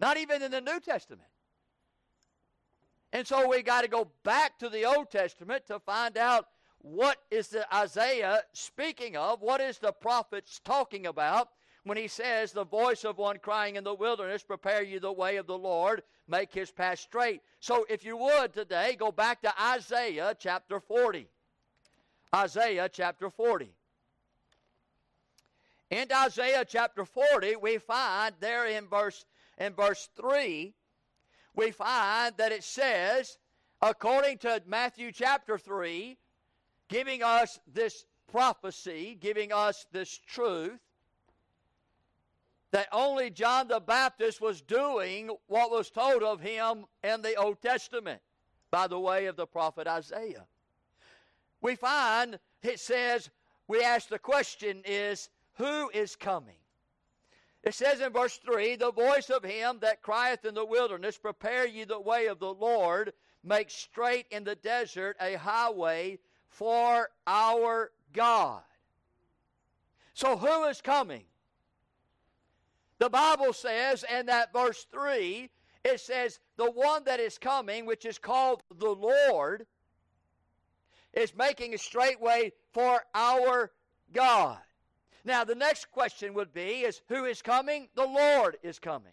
Not 0.00 0.16
even 0.16 0.42
in 0.42 0.50
the 0.50 0.60
New 0.60 0.80
Testament. 0.80 1.28
And 3.12 3.26
so 3.26 3.48
we 3.48 3.62
got 3.62 3.82
to 3.82 3.88
go 3.88 4.08
back 4.24 4.58
to 4.58 4.68
the 4.68 4.84
Old 4.84 5.10
Testament 5.10 5.66
to 5.66 5.78
find 5.78 6.16
out 6.16 6.46
what 6.78 7.18
is 7.30 7.48
the 7.48 7.72
Isaiah 7.74 8.40
speaking 8.52 9.16
of? 9.16 9.42
What 9.42 9.60
is 9.60 9.78
the 9.78 9.92
prophets 9.92 10.60
talking 10.64 11.06
about 11.06 11.50
when 11.84 11.98
he 11.98 12.08
says, 12.08 12.52
The 12.52 12.64
voice 12.64 13.04
of 13.04 13.18
one 13.18 13.38
crying 13.38 13.76
in 13.76 13.84
the 13.84 13.94
wilderness, 13.94 14.42
prepare 14.42 14.82
you 14.82 15.00
the 15.00 15.12
way 15.12 15.36
of 15.36 15.46
the 15.46 15.58
Lord, 15.58 16.02
make 16.26 16.52
his 16.52 16.70
path 16.70 17.00
straight. 17.00 17.42
So 17.58 17.84
if 17.90 18.04
you 18.04 18.16
would 18.16 18.54
today, 18.54 18.96
go 18.98 19.12
back 19.12 19.42
to 19.42 19.62
Isaiah 19.62 20.34
chapter 20.38 20.80
40. 20.80 21.28
Isaiah 22.34 22.88
chapter 22.90 23.28
40. 23.28 23.74
In 25.90 26.06
Isaiah 26.14 26.64
chapter 26.64 27.04
40, 27.04 27.56
we 27.56 27.78
find 27.78 28.32
there 28.38 28.66
in 28.66 28.86
verse 28.86 29.26
in 29.60 29.74
verse 29.74 30.08
3, 30.16 30.74
we 31.54 31.70
find 31.70 32.34
that 32.38 32.50
it 32.50 32.64
says, 32.64 33.38
according 33.82 34.38
to 34.38 34.62
Matthew 34.66 35.12
chapter 35.12 35.58
3, 35.58 36.16
giving 36.88 37.22
us 37.22 37.60
this 37.72 38.06
prophecy, 38.32 39.16
giving 39.20 39.52
us 39.52 39.86
this 39.92 40.18
truth, 40.26 40.80
that 42.72 42.88
only 42.92 43.30
John 43.30 43.68
the 43.68 43.80
Baptist 43.80 44.40
was 44.40 44.62
doing 44.62 45.30
what 45.48 45.70
was 45.70 45.90
told 45.90 46.22
of 46.22 46.40
him 46.40 46.86
in 47.04 47.20
the 47.20 47.34
Old 47.34 47.60
Testament 47.60 48.20
by 48.70 48.86
the 48.86 48.98
way 48.98 49.26
of 49.26 49.36
the 49.36 49.46
prophet 49.46 49.86
Isaiah. 49.86 50.46
We 51.60 51.74
find 51.74 52.38
it 52.62 52.80
says, 52.80 53.28
we 53.66 53.82
ask 53.82 54.08
the 54.08 54.18
question 54.18 54.82
is, 54.84 55.28
who 55.54 55.90
is 55.90 56.16
coming? 56.16 56.59
It 57.62 57.74
says 57.74 58.00
in 58.00 58.12
verse 58.12 58.38
3 58.38 58.76
The 58.76 58.92
voice 58.92 59.30
of 59.30 59.44
him 59.44 59.78
that 59.80 60.02
crieth 60.02 60.44
in 60.44 60.54
the 60.54 60.64
wilderness, 60.64 61.18
Prepare 61.18 61.66
ye 61.66 61.84
the 61.84 62.00
way 62.00 62.26
of 62.26 62.38
the 62.38 62.52
Lord, 62.52 63.12
make 63.44 63.70
straight 63.70 64.26
in 64.30 64.44
the 64.44 64.54
desert 64.54 65.16
a 65.20 65.34
highway 65.34 66.18
for 66.48 67.10
our 67.26 67.92
God. 68.12 68.62
So, 70.14 70.36
who 70.36 70.64
is 70.64 70.80
coming? 70.80 71.24
The 72.98 73.10
Bible 73.10 73.52
says 73.52 74.04
in 74.10 74.26
that 74.26 74.52
verse 74.52 74.86
3, 74.92 75.50
it 75.84 76.00
says, 76.00 76.38
The 76.56 76.70
one 76.70 77.04
that 77.04 77.20
is 77.20 77.38
coming, 77.38 77.86
which 77.86 78.04
is 78.04 78.18
called 78.18 78.62
the 78.78 78.90
Lord, 78.90 79.66
is 81.14 81.34
making 81.34 81.74
a 81.74 81.78
straight 81.78 82.20
way 82.20 82.52
for 82.72 83.02
our 83.14 83.72
God. 84.12 84.58
Now, 85.24 85.44
the 85.44 85.54
next 85.54 85.90
question 85.90 86.34
would 86.34 86.52
be 86.52 86.80
is 86.80 87.02
who 87.08 87.24
is 87.24 87.42
coming? 87.42 87.88
The 87.94 88.06
Lord 88.06 88.56
is 88.62 88.78
coming. 88.78 89.12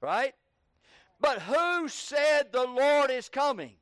Right? 0.00 0.34
But 1.20 1.42
who 1.42 1.88
said 1.88 2.52
the 2.52 2.66
Lord 2.66 3.10
is 3.10 3.28
coming? 3.28 3.74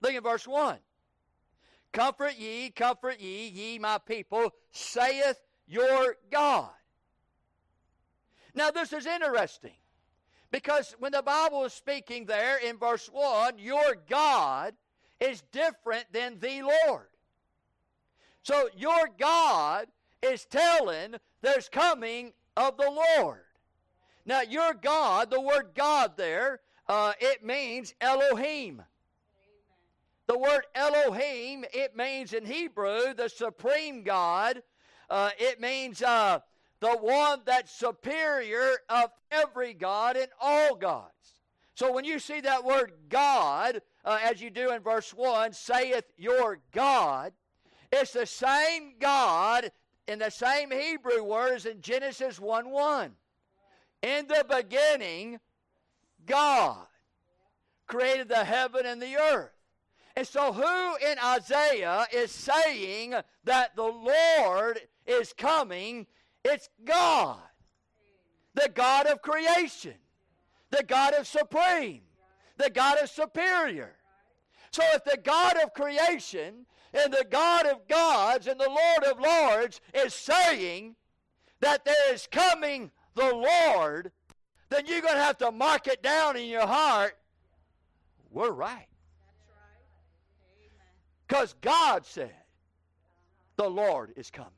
Look 0.00 0.14
at 0.14 0.22
verse 0.22 0.46
1. 0.46 0.78
Comfort 1.92 2.38
ye, 2.38 2.70
comfort 2.70 3.20
ye, 3.20 3.48
ye 3.48 3.78
my 3.78 3.98
people, 3.98 4.52
saith 4.70 5.40
your 5.66 6.16
God. 6.30 6.70
Now, 8.54 8.70
this 8.70 8.92
is 8.92 9.06
interesting 9.06 9.76
because 10.50 10.94
when 10.98 11.12
the 11.12 11.22
Bible 11.22 11.64
is 11.64 11.72
speaking 11.72 12.26
there 12.26 12.58
in 12.58 12.78
verse 12.78 13.08
1, 13.12 13.58
your 13.58 13.96
God 14.08 14.74
is 15.20 15.42
different 15.52 16.06
than 16.12 16.38
the 16.38 16.62
Lord. 16.62 17.06
So, 18.42 18.68
your 18.76 19.08
God 19.18 19.86
is 20.22 20.44
telling 20.44 21.16
there's 21.40 21.68
coming 21.68 22.32
of 22.56 22.76
the 22.76 22.90
Lord. 23.18 23.40
Now, 24.24 24.42
your 24.42 24.74
God, 24.74 25.30
the 25.30 25.40
word 25.40 25.70
God 25.74 26.12
there, 26.16 26.60
uh, 26.88 27.12
it 27.20 27.44
means 27.44 27.94
Elohim. 28.00 28.82
The 30.28 30.38
word 30.38 30.62
Elohim, 30.74 31.64
it 31.74 31.96
means 31.96 32.32
in 32.32 32.46
Hebrew 32.46 33.14
the 33.14 33.28
supreme 33.28 34.02
God. 34.02 34.62
Uh, 35.10 35.30
it 35.38 35.60
means 35.60 36.02
uh, 36.02 36.38
the 36.80 36.92
one 36.92 37.40
that's 37.44 37.72
superior 37.72 38.76
of 38.88 39.10
every 39.30 39.74
God 39.74 40.16
and 40.16 40.28
all 40.40 40.76
gods. 40.76 41.34
So 41.74 41.92
when 41.92 42.04
you 42.04 42.18
see 42.18 42.40
that 42.40 42.64
word 42.64 42.92
God, 43.08 43.82
uh, 44.04 44.18
as 44.22 44.40
you 44.40 44.50
do 44.50 44.70
in 44.72 44.82
verse 44.82 45.12
1, 45.12 45.52
saith 45.52 46.04
your 46.16 46.60
God, 46.72 47.32
it's 47.90 48.12
the 48.12 48.26
same 48.26 48.94
God 49.00 49.70
in 50.08 50.18
the 50.18 50.30
same 50.30 50.70
Hebrew 50.70 51.22
words 51.22 51.66
in 51.66 51.80
Genesis 51.80 52.40
1 52.40 52.70
1. 52.70 53.12
In 54.02 54.26
the 54.26 54.44
beginning, 54.48 55.38
God 56.26 56.86
created 57.86 58.28
the 58.28 58.44
heaven 58.44 58.86
and 58.86 59.00
the 59.00 59.16
earth. 59.16 59.52
And 60.16 60.26
so, 60.26 60.52
who 60.52 60.96
in 61.10 61.18
Isaiah 61.24 62.06
is 62.12 62.30
saying 62.30 63.14
that 63.44 63.76
the 63.76 63.82
Lord 63.82 64.80
is 65.06 65.32
coming? 65.32 66.06
It's 66.44 66.68
God, 66.84 67.38
the 68.54 68.70
God 68.74 69.06
of 69.06 69.22
creation, 69.22 69.94
the 70.70 70.82
God 70.82 71.14
of 71.14 71.26
supreme, 71.26 72.02
the 72.58 72.70
God 72.70 72.98
of 72.98 73.08
superior. 73.08 73.94
So, 74.70 74.82
if 74.94 75.04
the 75.04 75.18
God 75.22 75.56
of 75.62 75.72
creation 75.72 76.66
and 76.94 77.12
the 77.12 77.26
God 77.30 77.66
of 77.66 77.88
gods 77.88 78.46
and 78.46 78.60
the 78.60 78.68
Lord 78.68 79.04
of 79.04 79.20
lords 79.20 79.80
is 79.94 80.14
saying 80.14 80.96
that 81.60 81.84
there 81.84 82.12
is 82.14 82.28
coming 82.30 82.90
the 83.14 83.32
Lord, 83.32 84.12
then 84.68 84.86
you're 84.86 85.00
going 85.00 85.14
to 85.14 85.22
have 85.22 85.38
to 85.38 85.50
mark 85.50 85.86
it 85.86 86.02
down 86.02 86.36
in 86.36 86.46
your 86.46 86.66
heart. 86.66 87.16
We're 88.30 88.50
right. 88.50 88.86
Because 91.26 91.54
God 91.60 92.04
said 92.04 92.34
the 93.56 93.68
Lord 93.68 94.12
is 94.16 94.30
coming. 94.30 94.50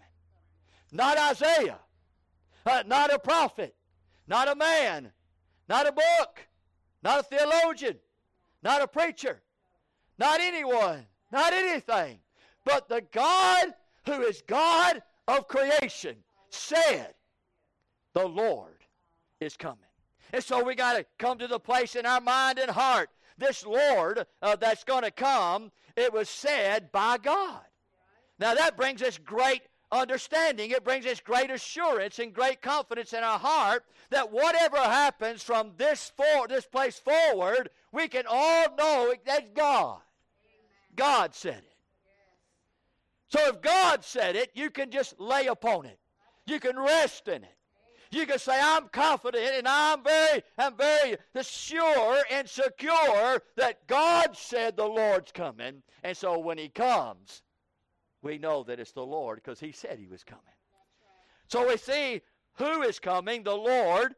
Not 0.90 1.18
Isaiah, 1.18 1.78
uh, 2.66 2.82
not 2.86 3.12
a 3.12 3.18
prophet, 3.18 3.74
not 4.26 4.48
a 4.48 4.54
man, 4.54 5.12
not 5.68 5.88
a 5.88 5.92
book, 5.92 6.46
not 7.02 7.20
a 7.20 7.22
theologian, 7.22 7.98
not 8.62 8.82
a 8.82 8.88
preacher, 8.88 9.42
not 10.18 10.40
anyone, 10.40 11.06
not 11.30 11.52
anything. 11.52 12.20
But 12.64 12.88
the 12.88 13.02
God 13.12 13.74
who 14.06 14.22
is 14.22 14.42
God 14.46 15.02
of 15.28 15.48
creation 15.48 16.16
said, 16.50 17.14
The 18.14 18.26
Lord 18.26 18.84
is 19.40 19.56
coming. 19.56 19.78
And 20.32 20.42
so 20.42 20.64
we 20.64 20.74
got 20.74 20.94
to 20.96 21.06
come 21.18 21.38
to 21.38 21.46
the 21.46 21.60
place 21.60 21.94
in 21.94 22.06
our 22.06 22.20
mind 22.20 22.58
and 22.58 22.70
heart. 22.70 23.10
This 23.36 23.66
Lord 23.66 24.26
uh, 24.42 24.56
that's 24.56 24.84
going 24.84 25.02
to 25.02 25.10
come, 25.10 25.70
it 25.96 26.12
was 26.12 26.28
said 26.28 26.90
by 26.92 27.18
God. 27.18 27.60
Now 28.38 28.54
that 28.54 28.76
brings 28.76 29.02
us 29.02 29.18
great 29.18 29.62
understanding. 29.92 30.70
It 30.70 30.84
brings 30.84 31.06
us 31.06 31.20
great 31.20 31.50
assurance 31.50 32.18
and 32.18 32.32
great 32.32 32.62
confidence 32.62 33.12
in 33.12 33.22
our 33.22 33.38
heart 33.38 33.84
that 34.10 34.32
whatever 34.32 34.78
happens 34.78 35.42
from 35.42 35.72
this 35.76 36.12
for, 36.16 36.48
this 36.48 36.66
place 36.66 36.98
forward, 36.98 37.70
we 37.92 38.08
can 38.08 38.24
all 38.28 38.74
know 38.76 39.14
that's 39.24 39.50
God. 39.50 40.00
God 40.96 41.34
said 41.34 41.58
it. 41.58 41.73
So 43.34 43.48
if 43.48 43.60
God 43.62 44.04
said 44.04 44.36
it, 44.36 44.52
you 44.54 44.70
can 44.70 44.92
just 44.92 45.18
lay 45.18 45.48
upon 45.48 45.86
it. 45.86 45.98
You 46.46 46.60
can 46.60 46.78
rest 46.78 47.26
in 47.26 47.42
it. 47.42 47.56
You 48.12 48.26
can 48.26 48.38
say, 48.38 48.56
I'm 48.62 48.86
confident 48.86 49.44
and 49.56 49.66
I'm 49.66 50.04
very, 50.04 50.44
I'm 50.56 50.76
very 50.76 51.16
sure 51.42 52.22
and 52.30 52.48
secure 52.48 53.42
that 53.56 53.88
God 53.88 54.36
said 54.36 54.76
the 54.76 54.86
Lord's 54.86 55.32
coming. 55.32 55.82
And 56.04 56.16
so 56.16 56.38
when 56.38 56.58
he 56.58 56.68
comes, 56.68 57.42
we 58.22 58.38
know 58.38 58.62
that 58.62 58.78
it's 58.78 58.92
the 58.92 59.04
Lord 59.04 59.40
because 59.42 59.58
he 59.58 59.72
said 59.72 59.98
he 59.98 60.06
was 60.06 60.22
coming. 60.22 60.44
So 61.48 61.66
we 61.66 61.76
see 61.76 62.20
who 62.52 62.82
is 62.82 63.00
coming, 63.00 63.42
the 63.42 63.56
Lord. 63.56 64.14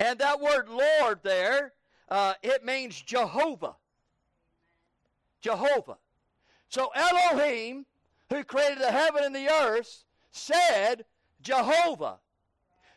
And 0.00 0.18
that 0.20 0.40
word 0.40 0.70
Lord 0.70 1.20
there, 1.22 1.74
uh, 2.08 2.32
it 2.42 2.64
means 2.64 2.98
Jehovah. 2.98 3.76
Jehovah. 5.42 5.98
So 6.68 6.90
Elohim, 6.94 7.86
who 8.30 8.44
created 8.44 8.78
the 8.78 8.92
heaven 8.92 9.24
and 9.24 9.34
the 9.34 9.48
earth, 9.48 10.04
said 10.30 11.04
Jehovah. 11.40 12.18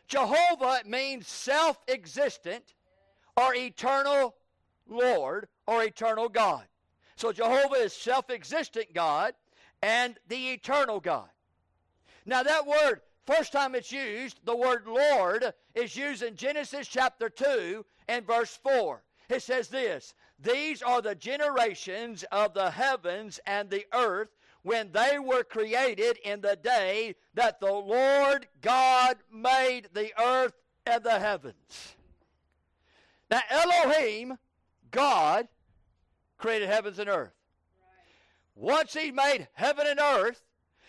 Jehovah 0.08 0.80
means 0.86 1.26
self 1.26 1.78
existent 1.88 2.74
or 3.36 3.54
eternal 3.54 4.34
Lord 4.88 5.48
or 5.66 5.82
eternal 5.84 6.28
God. 6.28 6.64
So 7.16 7.32
Jehovah 7.32 7.76
is 7.76 7.92
self 7.92 8.30
existent 8.30 8.92
God 8.94 9.34
and 9.80 10.18
the 10.28 10.50
eternal 10.50 11.00
God. 11.00 11.28
Now, 12.24 12.42
that 12.42 12.66
word, 12.66 13.00
first 13.26 13.52
time 13.52 13.74
it's 13.74 13.90
used, 13.90 14.40
the 14.44 14.56
word 14.56 14.86
Lord, 14.86 15.52
is 15.74 15.96
used 15.96 16.22
in 16.22 16.36
Genesis 16.36 16.86
chapter 16.86 17.28
2 17.28 17.84
and 18.08 18.26
verse 18.26 18.58
4. 18.62 19.02
It 19.28 19.42
says 19.42 19.68
this 19.68 20.14
These 20.42 20.82
are 20.82 21.00
the 21.00 21.14
generations 21.14 22.24
of 22.32 22.54
the 22.54 22.70
heavens 22.70 23.38
and 23.46 23.70
the 23.70 23.86
earth 23.92 24.28
when 24.62 24.90
they 24.92 25.18
were 25.18 25.44
created 25.44 26.18
in 26.24 26.40
the 26.40 26.56
day 26.56 27.14
that 27.34 27.60
the 27.60 27.72
Lord 27.72 28.46
God 28.60 29.18
made 29.32 29.88
the 29.92 30.10
earth 30.20 30.54
and 30.86 31.02
the 31.04 31.18
heavens. 31.18 31.96
Now, 33.30 33.40
Elohim, 33.50 34.36
God, 34.90 35.48
created 36.38 36.68
heavens 36.68 36.98
and 36.98 37.08
earth. 37.08 37.32
Once 38.54 38.94
He 38.94 39.10
made 39.10 39.48
heaven 39.54 39.86
and 39.86 40.00
earth, 40.00 40.42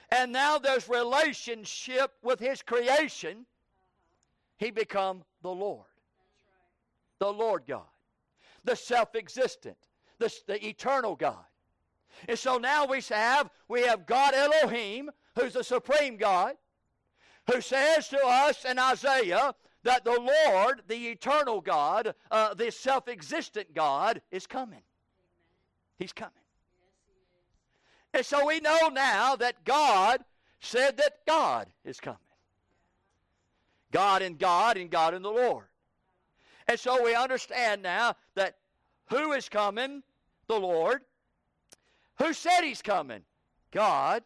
and 0.09 0.31
now 0.31 0.57
there's 0.57 0.89
relationship 0.89 2.11
with 2.23 2.39
His 2.39 2.61
creation, 2.61 3.45
He 4.57 4.71
become 4.71 5.23
the 5.41 5.51
Lord. 5.51 5.85
The 7.19 7.31
Lord 7.31 7.63
God. 7.67 7.92
The 8.63 8.75
self-existent. 8.75 9.77
The, 10.19 10.33
the 10.47 10.67
eternal 10.67 11.15
God. 11.15 11.45
And 12.27 12.37
so 12.37 12.57
now 12.57 12.85
we 12.85 13.01
have 13.09 13.49
we 13.67 13.81
have 13.81 14.05
God 14.05 14.33
Elohim, 14.33 15.09
who's 15.35 15.53
the 15.53 15.63
supreme 15.63 16.17
God, 16.17 16.55
who 17.51 17.59
says 17.59 18.07
to 18.09 18.19
us 18.23 18.63
in 18.65 18.77
Isaiah 18.79 19.55
that 19.83 20.05
the 20.05 20.11
Lord, 20.47 20.83
the 20.87 21.07
eternal 21.07 21.59
God, 21.59 22.13
uh, 22.31 22.53
the 22.53 22.71
self-existent 22.71 23.73
God, 23.73 24.21
is 24.31 24.47
coming. 24.47 24.83
He's 25.97 26.13
coming. 26.13 26.31
And 28.13 28.25
so 28.25 28.45
we 28.45 28.59
know 28.59 28.89
now 28.89 29.35
that 29.35 29.65
God 29.65 30.23
said 30.61 30.97
that 30.97 31.25
God 31.27 31.67
is 31.83 31.99
coming. 31.99 32.19
God 33.91 34.21
and 34.21 34.39
God 34.39 34.77
and 34.77 34.89
God 34.89 35.13
and 35.13 35.25
the 35.25 35.31
Lord. 35.31 35.65
And 36.67 36.79
so 36.79 37.03
we 37.03 37.15
understand 37.15 37.81
now 37.81 38.15
that 38.35 38.57
who 39.09 39.33
is 39.33 39.49
coming? 39.49 40.03
The 40.47 40.59
Lord. 40.59 41.01
Who 42.19 42.33
said 42.33 42.61
he's 42.61 42.81
coming? 42.81 43.21
God. 43.71 44.23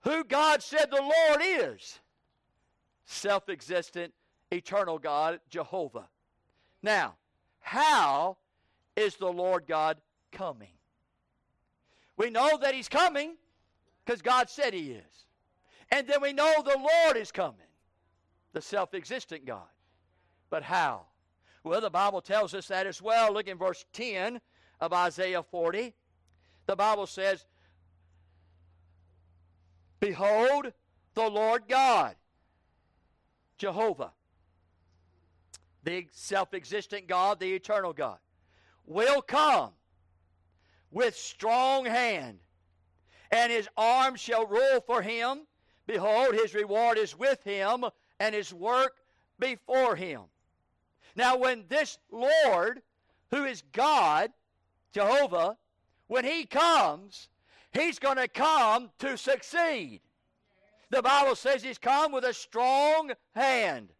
Who 0.00 0.24
God 0.24 0.62
said 0.62 0.90
the 0.90 1.02
Lord 1.02 1.40
is? 1.42 2.00
Self 3.04 3.48
existent, 3.48 4.12
eternal 4.50 4.98
God, 4.98 5.40
Jehovah. 5.50 6.08
Now, 6.82 7.14
how 7.60 8.36
is 8.96 9.16
the 9.16 9.32
Lord 9.32 9.64
God 9.66 9.98
coming? 10.32 10.68
We 12.16 12.30
know 12.30 12.58
that 12.58 12.74
he's 12.74 12.88
coming 12.88 13.36
because 14.04 14.22
God 14.22 14.48
said 14.48 14.74
he 14.74 14.92
is. 14.92 15.26
And 15.90 16.06
then 16.06 16.20
we 16.20 16.32
know 16.32 16.62
the 16.64 16.78
Lord 16.78 17.16
is 17.16 17.32
coming, 17.32 17.66
the 18.52 18.62
self 18.62 18.94
existent 18.94 19.46
God. 19.46 19.62
But 20.50 20.62
how? 20.62 21.06
Well, 21.64 21.80
the 21.80 21.90
Bible 21.90 22.20
tells 22.20 22.54
us 22.54 22.68
that 22.68 22.86
as 22.86 23.02
well. 23.02 23.32
Look 23.32 23.48
in 23.48 23.58
verse 23.58 23.84
10 23.92 24.40
of 24.80 24.92
Isaiah 24.92 25.42
40 25.42 25.94
the 26.66 26.76
Bible 26.76 27.06
says, 27.06 27.44
Behold, 30.00 30.72
the 31.14 31.28
Lord 31.28 31.64
God, 31.68 32.16
Jehovah, 33.58 34.12
the 35.82 36.06
self 36.12 36.54
existent 36.54 37.06
God, 37.06 37.40
the 37.40 37.54
eternal 37.54 37.92
God, 37.92 38.18
will 38.86 39.22
come 39.22 39.70
with 40.90 41.16
strong 41.16 41.84
hand, 41.84 42.38
and 43.30 43.52
his 43.52 43.68
arm 43.76 44.16
shall 44.16 44.46
rule 44.46 44.80
for 44.86 45.02
him. 45.02 45.42
Behold, 45.86 46.34
his 46.34 46.54
reward 46.54 46.96
is 46.96 47.18
with 47.18 47.42
him, 47.44 47.84
and 48.18 48.34
his 48.34 48.54
work 48.54 48.96
before 49.38 49.96
him. 49.96 50.22
Now, 51.16 51.36
when 51.36 51.64
this 51.68 51.98
Lord, 52.10 52.82
who 53.30 53.44
is 53.44 53.62
God, 53.72 54.30
Jehovah, 54.92 55.56
when 56.06 56.24
he 56.24 56.44
comes, 56.44 57.28
he's 57.72 57.98
going 57.98 58.16
to 58.16 58.28
come 58.28 58.90
to 58.98 59.16
succeed. 59.16 60.00
The 60.90 61.02
Bible 61.02 61.34
says 61.34 61.62
he's 61.62 61.78
come 61.78 62.12
with 62.12 62.24
a 62.24 62.34
strong 62.34 63.12
hand. 63.34 63.90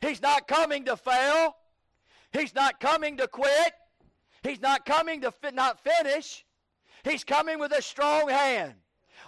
He's 0.00 0.22
not 0.22 0.48
coming 0.48 0.84
to 0.84 0.96
fail. 0.96 1.56
He's 2.32 2.54
not 2.54 2.80
coming 2.80 3.16
to 3.18 3.26
quit. 3.26 3.72
He's 4.42 4.60
not 4.60 4.84
coming 4.84 5.20
to 5.22 5.30
fi- 5.30 5.50
not 5.50 5.80
finish. 5.82 6.44
He's 7.04 7.24
coming 7.24 7.58
with 7.58 7.72
a 7.72 7.82
strong 7.82 8.28
hand. 8.28 8.74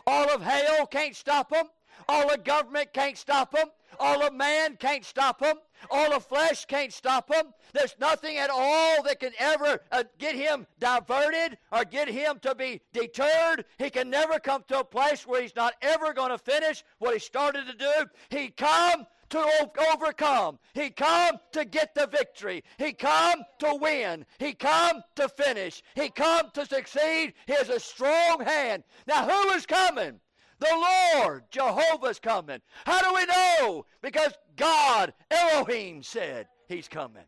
All 0.07 0.31
of 0.31 0.43
hell 0.43 0.87
can't 0.87 1.17
stop 1.17 1.53
him. 1.53 1.67
All 2.09 2.33
of 2.33 2.45
government 2.45 2.93
can't 2.93 3.17
stop 3.17 3.55
him. 3.55 3.69
All 3.99 4.23
of 4.23 4.33
man 4.33 4.77
can't 4.77 5.05
stop 5.05 5.43
him. 5.43 5.57
All 5.91 6.11
the 6.11 6.21
flesh 6.21 6.65
can't 6.65 6.93
stop 6.93 7.33
him. 7.33 7.47
There's 7.73 7.95
nothing 8.01 8.37
at 8.37 8.51
all 8.51 9.03
that 9.05 9.21
can 9.21 9.33
ever 9.39 9.81
uh, 9.93 10.05
get 10.19 10.35
him 10.35 10.67
diverted 10.79 11.59
or 11.73 11.85
get 11.85 12.09
him 12.09 12.39
to 12.43 12.55
be 12.55 12.81
deterred. 12.93 13.65
He 13.79 13.91
can 13.91 14.11
never 14.11 14.39
come 14.39 14.65
to 14.69 14.81
a 14.81 14.85
place 14.85 15.27
where 15.27 15.43
he's 15.43 15.57
not 15.57 15.75
ever 15.83 16.13
going 16.13 16.31
to 16.31 16.39
finish 16.39 16.85
what 16.99 17.15
he 17.15 17.21
started 17.21 17.67
to 17.67 17.77
do. 17.77 18.07
He 18.31 18.49
come 18.49 19.07
to 19.31 19.71
overcome. 19.93 20.59
He 20.75 20.91
come 20.91 21.37
to 21.53 21.65
get 21.65 21.95
the 21.95 22.07
victory. 22.07 22.63
He 22.79 22.93
come 22.93 23.43
to 23.61 23.79
win. 23.81 24.27
He 24.39 24.53
come 24.53 25.03
to 25.17 25.29
finish. 25.29 25.83
He 25.95 26.11
come 26.11 26.51
to 26.55 26.67
succeed. 26.67 27.35
He 27.47 27.53
has 27.55 27.69
a 27.69 27.81
strong 27.81 28.41
hand. 28.45 28.83
Now 29.07 29.29
who 29.29 29.51
is 29.51 29.67
coming? 29.67 30.21
The 30.61 31.17
Lord, 31.17 31.45
Jehovah's 31.51 32.19
coming. 32.19 32.61
How 32.85 33.01
do 33.01 33.15
we 33.15 33.25
know? 33.27 33.87
Because 34.03 34.35
God, 34.57 35.15
Elohim, 35.31 36.03
said 36.03 36.47
he's 36.69 36.87
coming. 36.87 37.25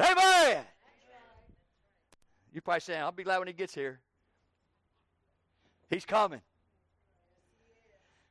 Amen. 0.00 0.64
You 2.52 2.60
probably 2.60 2.80
saying, 2.80 3.02
I'll 3.02 3.12
be 3.12 3.24
glad 3.24 3.38
when 3.38 3.48
he 3.48 3.54
gets 3.54 3.74
here. 3.74 4.00
He's 5.90 6.04
coming. 6.04 6.40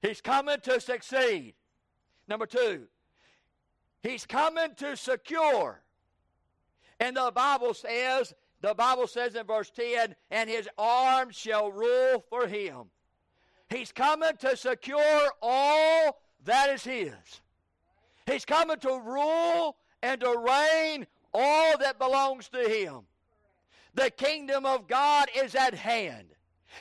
He's 0.02 0.22
coming 0.22 0.58
to 0.64 0.80
succeed. 0.80 1.54
Number 2.28 2.46
two, 2.46 2.88
he's 4.02 4.26
coming 4.26 4.74
to 4.78 4.96
secure. 4.96 5.82
And 7.00 7.18
the 7.18 7.32
Bible 7.36 7.74
says, 7.74 8.34
the 8.62 8.74
Bible 8.74 9.08
says 9.08 9.36
in 9.36 9.46
verse 9.46 9.70
10, 9.72 10.16
and 10.30 10.50
his 10.50 10.70
arm 10.78 11.32
shall 11.32 11.72
rule 11.72 12.24
for 12.30 12.48
him. 12.48 12.86
He's 13.72 13.92
coming 13.92 14.36
to 14.40 14.58
secure 14.58 15.32
all 15.42 16.22
that 16.44 16.70
is 16.72 16.84
His. 16.84 17.42
He's 18.26 18.44
coming 18.44 18.78
to 18.80 19.00
rule 19.00 19.78
and 20.04 20.20
to 20.22 20.36
reign 20.38 21.08
all 21.34 21.78
that 21.78 21.98
belongs 21.98 22.50
to 22.50 22.60
Him. 22.60 23.02
The 23.94 24.10
kingdom 24.10 24.66
of 24.66 24.88
God 24.88 25.30
is 25.36 25.56
at 25.56 25.74
hand. 25.74 26.28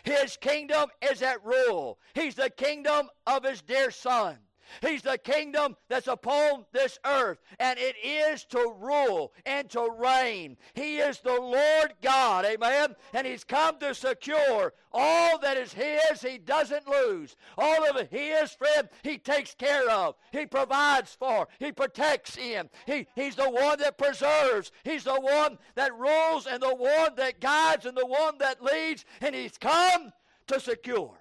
His 0.03 0.37
kingdom 0.37 0.89
is 1.01 1.23
at 1.23 1.45
rule. 1.45 1.99
He's 2.15 2.35
the 2.35 2.51
kingdom 2.51 3.09
of 3.27 3.45
His 3.45 3.63
dear 3.63 3.91
Son. 3.91 4.37
He's 4.81 5.03
the 5.03 5.19
kingdom 5.19 5.77
that's 5.89 6.07
upon 6.07 6.65
this 6.73 6.99
earth, 7.05 7.39
and 7.59 7.79
it 7.79 7.97
is 8.05 8.45
to 8.47 8.75
rule 8.79 9.33
and 9.47 9.69
to 9.71 9.89
reign. 9.99 10.57
He 10.75 10.99
is 10.99 11.21
the 11.21 11.41
Lord 11.41 11.95
God, 12.03 12.45
amen? 12.45 12.97
And 13.13 13.27
He's 13.27 13.45
come 13.45 13.79
to 13.79 13.95
secure 13.95 14.73
all 14.93 15.39
that 15.39 15.57
is 15.57 15.73
His, 15.73 16.23
He 16.23 16.39
doesn't 16.39 16.89
lose. 16.89 17.37
All 17.57 17.89
of 17.89 17.97
it 17.97 18.09
His, 18.11 18.53
friend, 18.53 18.89
He 19.03 19.19
takes 19.19 19.55
care 19.55 19.89
of. 19.91 20.15
He 20.33 20.47
provides 20.47 21.15
for. 21.15 21.49
He 21.59 21.73
protects 21.73 22.37
Him. 22.37 22.69
He, 22.87 23.07
he's 23.15 23.37
the 23.37 23.51
one 23.51 23.79
that 23.81 23.99
preserves. 23.99 24.73
He's 24.85 25.05
the 25.05 25.21
one 25.21 25.59
that 25.75 25.97
rules 25.97 26.47
and 26.47 26.63
the 26.63 26.75
one 26.75 27.15
that 27.17 27.41
guides 27.41 27.87
and 27.87 27.97
the 27.97 28.07
one 28.07 28.39
that 28.39 28.63
leads, 28.63 29.05
and 29.21 29.35
He's 29.35 29.59
come 29.59 30.13
to 30.47 30.61
secure. 30.61 31.17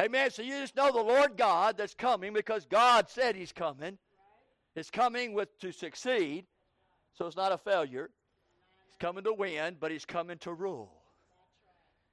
Amen. 0.00 0.30
So 0.30 0.42
you 0.42 0.58
just 0.60 0.76
know 0.76 0.90
the 0.90 1.02
Lord 1.02 1.36
God 1.36 1.76
that's 1.76 1.94
coming 1.94 2.32
because 2.32 2.66
God 2.66 3.08
said 3.08 3.36
He's 3.36 3.52
coming. 3.52 3.98
Is 4.74 4.90
coming 4.90 5.34
with 5.34 5.56
to 5.60 5.70
succeed. 5.70 6.46
So 7.12 7.26
it's 7.26 7.36
not 7.36 7.52
a 7.52 7.58
failure. 7.58 8.10
He's 8.88 8.96
coming 8.98 9.22
to 9.22 9.32
win, 9.32 9.76
but 9.78 9.92
He's 9.92 10.04
coming 10.04 10.38
to 10.38 10.52
rule. 10.52 10.92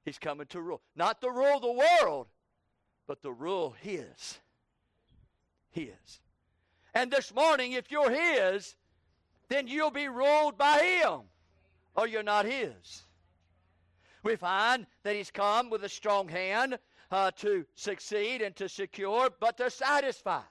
He's 0.06 0.20
coming 0.20 0.46
to 0.48 0.62
rule. 0.62 0.82
Not 0.96 1.22
to 1.22 1.32
rule 1.32 1.60
the 1.60 1.72
world, 2.04 2.28
but 3.08 3.22
to 3.24 3.32
rule 3.32 3.76
His. 3.82 4.40
His. 5.72 6.20
And 6.94 7.10
this 7.10 7.34
morning, 7.34 7.72
if 7.72 7.90
you're 7.90 8.12
His, 8.12 8.76
then 9.50 9.68
you'll 9.68 9.90
be 9.90 10.08
ruled 10.08 10.56
by 10.56 11.02
Him, 11.04 11.22
or 11.96 12.08
you're 12.08 12.22
not 12.22 12.46
His. 12.46 13.06
We 14.22 14.36
find 14.36 14.86
that 15.02 15.16
He's 15.16 15.32
come 15.32 15.72
with 15.72 15.84
a 15.84 15.90
strong 15.90 16.28
hand 16.28 16.78
uh, 17.12 17.32
to 17.32 17.66
succeed 17.76 18.42
and 18.42 18.56
to 18.56 18.70
secure, 18.70 19.30
but 19.40 19.58
to 19.58 19.70
satisfy. 19.70 20.42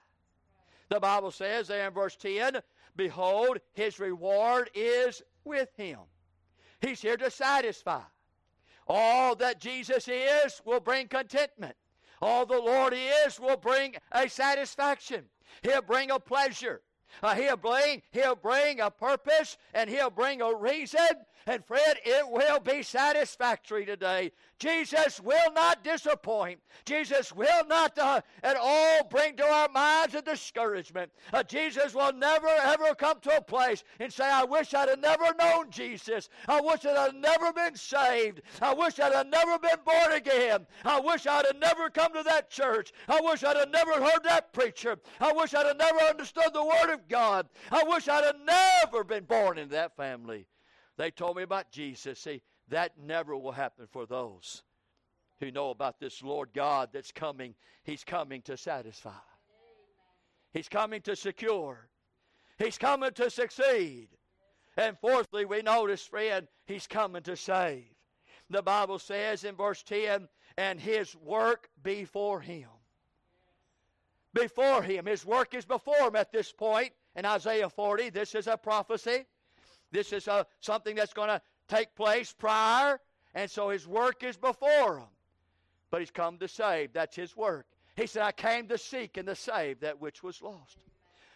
The 0.88 1.00
Bible 1.00 1.30
says 1.30 1.68
there 1.68 1.86
in 1.86 1.94
verse 1.94 2.16
10 2.16 2.60
Behold, 2.96 3.58
his 3.72 4.00
reward 4.00 4.70
is 4.74 5.22
with 5.44 5.68
him. 5.76 6.00
He's 6.80 7.00
here 7.00 7.16
to 7.16 7.30
satisfy. 7.30 8.02
All 8.86 9.36
that 9.36 9.60
Jesus 9.60 10.08
is 10.08 10.60
will 10.64 10.80
bring 10.80 11.06
contentment. 11.06 11.76
All 12.20 12.44
the 12.44 12.58
Lord 12.58 12.94
is 12.94 13.38
will 13.38 13.56
bring 13.56 13.94
a 14.12 14.28
satisfaction. 14.28 15.24
He'll 15.62 15.82
bring 15.82 16.10
a 16.10 16.18
pleasure. 16.18 16.82
Uh, 17.22 17.34
he'll 17.34 17.56
bring 17.56 18.02
he'll 18.12 18.36
bring 18.36 18.80
a 18.80 18.90
purpose 18.90 19.56
and 19.74 19.88
he'll 19.90 20.10
bring 20.10 20.42
a 20.42 20.54
reason 20.54 21.00
and 21.46 21.64
Fred, 21.64 21.98
it 22.04 22.28
will 22.28 22.60
be 22.60 22.82
satisfactory 22.82 23.84
today. 23.84 24.32
Jesus 24.58 25.20
will 25.20 25.52
not 25.54 25.82
disappoint. 25.82 26.60
Jesus 26.84 27.34
will 27.34 27.66
not 27.66 27.98
uh, 27.98 28.20
at 28.42 28.56
all 28.56 29.04
bring 29.04 29.36
to 29.36 29.44
our 29.44 29.68
minds 29.70 30.14
a 30.14 30.22
discouragement. 30.22 31.10
Uh, 31.32 31.42
Jesus 31.42 31.94
will 31.94 32.12
never 32.12 32.48
ever 32.48 32.94
come 32.94 33.18
to 33.20 33.36
a 33.36 33.40
place 33.40 33.84
and 33.98 34.12
say, 34.12 34.24
I 34.24 34.44
wish 34.44 34.74
I'd 34.74 34.90
have 34.90 35.00
never 35.00 35.34
known 35.38 35.70
Jesus. 35.70 36.28
I 36.46 36.60
wish 36.60 36.84
I'd 36.84 36.96
have 36.96 37.14
never 37.14 37.52
been 37.52 37.74
saved. 37.74 38.42
I 38.60 38.74
wish 38.74 39.00
I'd 39.00 39.14
have 39.14 39.28
never 39.28 39.58
been 39.58 39.78
born 39.84 40.12
again. 40.12 40.66
I 40.84 41.00
wish 41.00 41.26
I'd 41.26 41.46
have 41.46 41.58
never 41.58 41.88
come 41.88 42.12
to 42.12 42.22
that 42.24 42.50
church. 42.50 42.92
I 43.08 43.20
wish 43.20 43.42
I'd 43.42 43.56
have 43.56 43.70
never 43.70 43.92
heard 43.92 44.22
that 44.24 44.52
preacher. 44.52 44.98
I 45.20 45.32
wish 45.32 45.54
I'd 45.54 45.66
have 45.66 45.78
never 45.78 46.00
understood 46.00 46.52
the 46.52 46.64
Word 46.64 46.92
of 46.92 47.08
God. 47.08 47.48
I 47.70 47.82
wish 47.84 48.08
I'd 48.08 48.24
have 48.24 48.36
never 48.44 49.04
been 49.04 49.24
born 49.24 49.58
into 49.58 49.72
that 49.72 49.96
family. 49.96 50.46
They 51.00 51.10
told 51.10 51.38
me 51.38 51.42
about 51.44 51.70
Jesus. 51.70 52.18
See, 52.18 52.42
that 52.68 52.92
never 53.02 53.34
will 53.34 53.52
happen 53.52 53.86
for 53.90 54.04
those 54.04 54.64
who 55.38 55.50
know 55.50 55.70
about 55.70 55.98
this 55.98 56.22
Lord 56.22 56.50
God 56.54 56.90
that's 56.92 57.10
coming. 57.10 57.54
He's 57.84 58.04
coming 58.04 58.42
to 58.42 58.58
satisfy, 58.58 59.22
He's 60.52 60.68
coming 60.68 61.00
to 61.02 61.16
secure, 61.16 61.88
He's 62.58 62.76
coming 62.76 63.12
to 63.12 63.30
succeed. 63.30 64.08
And 64.76 64.98
fourthly, 64.98 65.46
we 65.46 65.62
notice, 65.62 66.04
friend, 66.04 66.46
He's 66.66 66.86
coming 66.86 67.22
to 67.22 67.34
save. 67.34 67.86
The 68.50 68.60
Bible 68.60 68.98
says 68.98 69.44
in 69.44 69.54
verse 69.54 69.82
10, 69.82 70.28
and 70.58 70.78
His 70.78 71.16
work 71.16 71.70
before 71.82 72.42
Him. 72.42 72.68
Before 74.34 74.82
Him. 74.82 75.06
His 75.06 75.24
work 75.24 75.54
is 75.54 75.64
before 75.64 76.08
Him 76.08 76.16
at 76.16 76.30
this 76.30 76.52
point. 76.52 76.92
In 77.16 77.24
Isaiah 77.24 77.70
40, 77.70 78.10
this 78.10 78.34
is 78.34 78.46
a 78.46 78.58
prophecy. 78.58 79.24
This 79.90 80.12
is 80.12 80.28
a, 80.28 80.46
something 80.60 80.94
that's 80.94 81.12
going 81.12 81.28
to 81.28 81.40
take 81.68 81.94
place 81.94 82.32
prior, 82.36 83.00
and 83.34 83.50
so 83.50 83.70
his 83.70 83.86
work 83.86 84.22
is 84.22 84.36
before 84.36 84.98
him. 84.98 85.08
But 85.90 86.00
he's 86.00 86.10
come 86.10 86.38
to 86.38 86.48
save. 86.48 86.92
That's 86.92 87.16
his 87.16 87.36
work. 87.36 87.66
He 87.96 88.06
said, 88.06 88.22
I 88.22 88.32
came 88.32 88.68
to 88.68 88.78
seek 88.78 89.16
and 89.16 89.26
to 89.26 89.34
save 89.34 89.80
that 89.80 90.00
which 90.00 90.22
was 90.22 90.40
lost. 90.40 90.78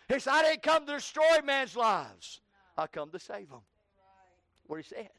He 0.08 0.18
said, 0.18 0.32
I 0.32 0.42
didn't 0.42 0.62
come 0.62 0.86
to 0.86 0.92
destroy 0.92 1.40
man's 1.44 1.76
lives. 1.76 2.40
I 2.76 2.86
come 2.86 3.10
to 3.10 3.18
save 3.18 3.50
them. 3.50 3.60
What 4.66 4.76
he 4.76 4.82
said. 4.82 5.10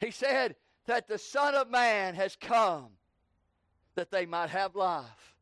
He 0.00 0.10
said 0.10 0.56
that 0.86 1.08
the 1.08 1.18
Son 1.18 1.54
of 1.54 1.70
Man 1.70 2.14
has 2.14 2.36
come 2.40 2.88
that 3.94 4.10
they 4.10 4.26
might 4.26 4.50
have 4.50 4.76
life 4.76 5.34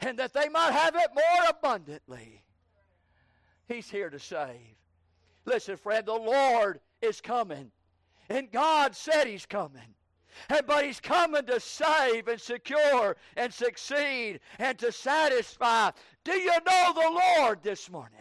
and 0.00 0.18
that 0.18 0.34
they 0.34 0.48
might 0.48 0.72
have 0.72 0.94
it 0.94 1.10
more 1.14 1.48
abundantly. 1.48 2.44
He's 3.66 3.88
here 3.88 4.10
to 4.10 4.18
save. 4.18 4.76
Listen, 5.44 5.76
friend, 5.76 6.06
the 6.06 6.12
Lord 6.12 6.80
is 7.02 7.20
coming. 7.20 7.70
And 8.28 8.50
God 8.50 8.96
said 8.96 9.26
He's 9.26 9.46
coming. 9.46 9.94
And, 10.48 10.66
but 10.66 10.84
He's 10.84 11.00
coming 11.00 11.44
to 11.46 11.60
save 11.60 12.28
and 12.28 12.40
secure 12.40 13.16
and 13.36 13.52
succeed 13.52 14.40
and 14.58 14.78
to 14.78 14.90
satisfy. 14.90 15.90
Do 16.24 16.32
you 16.32 16.52
know 16.66 16.92
the 16.94 17.20
Lord 17.38 17.62
this 17.62 17.90
morning? 17.90 18.20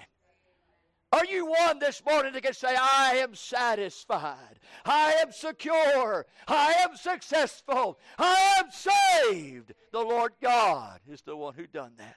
Are 1.13 1.25
you 1.25 1.45
one 1.45 1.77
this 1.77 2.01
morning 2.03 2.33
that 2.33 2.41
can 2.41 2.55
say, 2.55 2.75
I 2.75 3.17
am 3.17 3.35
satisfied, 3.35 4.59
I 4.83 5.13
am 5.21 5.31
secure, 5.31 6.25
I 6.47 6.73
am 6.79 6.95
successful, 6.95 7.99
I 8.17 8.55
am 8.57 8.71
saved? 8.71 9.75
The 9.91 9.99
Lord 9.99 10.31
God 10.41 11.01
is 11.07 11.21
the 11.21 11.35
one 11.35 11.53
who 11.53 11.67
done 11.67 11.91
that. 11.97 12.15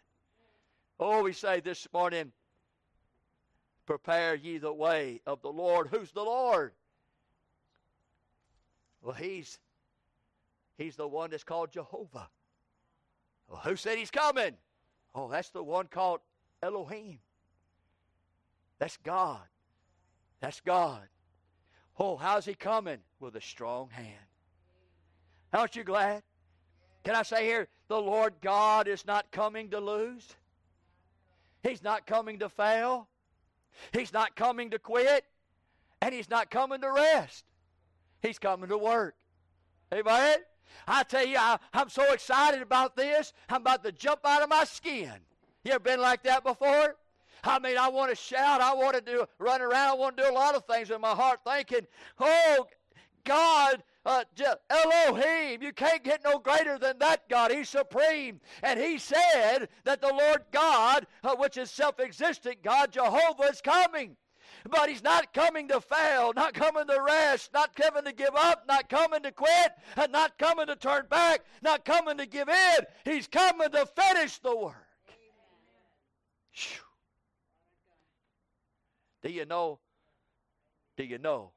Oh, 0.99 1.23
we 1.23 1.35
say 1.35 1.61
this 1.61 1.87
morning, 1.93 2.33
Prepare 3.87 4.35
ye 4.35 4.59
the 4.59 4.73
way 4.73 5.21
of 5.27 5.41
the 5.43 5.53
Lord. 5.53 5.89
Who's 5.89 6.11
the 6.11 6.23
Lord? 6.23 6.73
Well, 9.03 9.15
he's 9.15 9.59
he's 10.77 10.97
the 10.97 11.07
one 11.07 11.31
that's 11.31 11.45
called 11.45 11.71
Jehovah. 11.71 12.29
Well, 13.49 13.61
who 13.63 13.77
said 13.77 13.99
he's 13.99 14.11
coming? 14.11 14.55
Oh, 15.15 15.29
that's 15.29 15.51
the 15.51 15.63
one 15.63 15.87
called 15.87 16.21
Elohim. 16.63 17.21
That's 18.79 18.97
God. 18.99 19.41
That's 20.41 20.61
God. 20.61 21.03
Oh, 21.99 22.17
how's 22.17 22.45
he 22.45 22.55
coming? 22.55 22.99
With 23.21 23.37
a 23.37 23.41
strong 23.41 23.89
hand. 23.91 24.09
Aren't 25.53 25.77
you 25.77 25.85
glad? 25.85 26.23
Can 27.05 27.15
I 27.15 27.23
say 27.23 27.45
here, 27.47 27.69
the 27.89 28.01
Lord 28.01 28.35
God 28.43 28.89
is 28.89 29.07
not 29.07 29.31
coming 29.31 29.71
to 29.71 29.79
lose. 29.79 30.27
He's 31.63 31.83
not 31.83 32.07
coming 32.07 32.41
to 32.41 32.49
fail. 32.49 33.09
He's 33.93 34.13
not 34.13 34.37
coming 34.37 34.71
to 34.71 34.79
quit, 34.79 35.25
and 36.01 36.15
He's 36.15 36.31
not 36.31 36.51
coming 36.51 36.81
to 36.81 36.91
rest. 36.91 37.45
He's 38.23 38.39
coming 38.39 38.69
to 38.69 38.79
work. 38.79 39.15
Amen? 39.93 40.39
I 40.87 41.03
tell 41.05 41.27
you, 41.27 41.37
I, 41.39 41.59
am 41.75 41.89
so 41.89 42.13
excited 42.13 42.61
about 42.61 42.97
this, 42.97 43.33
I'm 43.49 43.61
about 43.61 43.85
to 43.85 43.93
jump 43.93 44.21
out 44.25 44.43
of 44.43 44.49
my 44.49 44.65
skin. 44.65 45.15
You 45.65 45.73
ever 45.73 45.81
been 45.81 46.01
like 46.01 46.23
that 46.25 46.45
before? 46.45 46.97
I 47.45 47.59
mean, 47.59 47.79
I 47.79 47.89
want 47.89 48.11
to 48.11 48.17
shout, 48.17 48.61
I 48.61 48.75
want 48.75 48.95
to 48.95 49.01
do 49.01 49.25
run 49.39 49.61
around, 49.61 49.91
I 49.91 49.95
want 49.95 50.17
to 50.17 50.25
do 50.25 50.31
a 50.31 50.33
lot 50.33 50.55
of 50.55 50.65
things 50.65 50.91
in 50.91 51.01
my 51.01 51.11
heart, 51.11 51.41
thinking, 51.47 51.87
"Oh, 52.19 52.67
God 53.25 53.83
uh, 54.07 54.25
Elohim. 54.71 55.63
You 55.63 55.73
can't 55.73 56.03
get 56.03 56.25
no 56.25 56.39
greater 56.39 56.79
than 56.79 56.99
that 57.01 57.29
God. 57.29 57.51
He's 57.51 57.69
supreme. 57.69 58.41
And 58.63 58.79
he 58.79 58.99
said 58.99 59.69
that 59.85 60.01
the 60.01 60.13
Lord 60.13 60.45
God, 60.53 61.07
uh, 61.25 61.35
which 61.37 61.57
is 61.57 61.71
self 61.71 62.01
existent 62.01 62.63
God, 62.63 62.93
Jehovah, 62.93 63.45
is 63.45 63.61
coming. 63.61 64.17
But 64.69 64.89
he's 64.89 65.03
not 65.03 65.33
coming 65.33 65.69
to 65.69 65.81
fail, 65.81 66.33
not 66.35 66.55
coming 66.55 66.87
to 66.87 67.03
rest, 67.03 67.53
not 67.53 67.75
coming 67.77 68.05
to 68.05 68.13
give 68.13 68.35
up, 68.35 68.65
not 68.67 68.89
coming 68.89 69.23
to 69.23 69.33
quit, 69.33 69.73
and 69.97 70.11
not 70.11 70.39
coming 70.39 70.67
to 70.67 70.77
turn 70.77 71.07
back, 71.09 71.43
not 71.63 71.85
coming 71.85 72.17
to 72.19 72.27
give 72.27 72.49
in. 72.49 72.77
He's 73.05 73.27
coming 73.29 73.71
to 73.71 73.87
finish 73.87 74.39
the 74.39 74.57
work. 74.57 74.75
Do 79.23 79.31
you 79.31 79.45
know? 79.45 79.79
Do 80.97 81.05
you 81.05 81.19
know? 81.19 81.51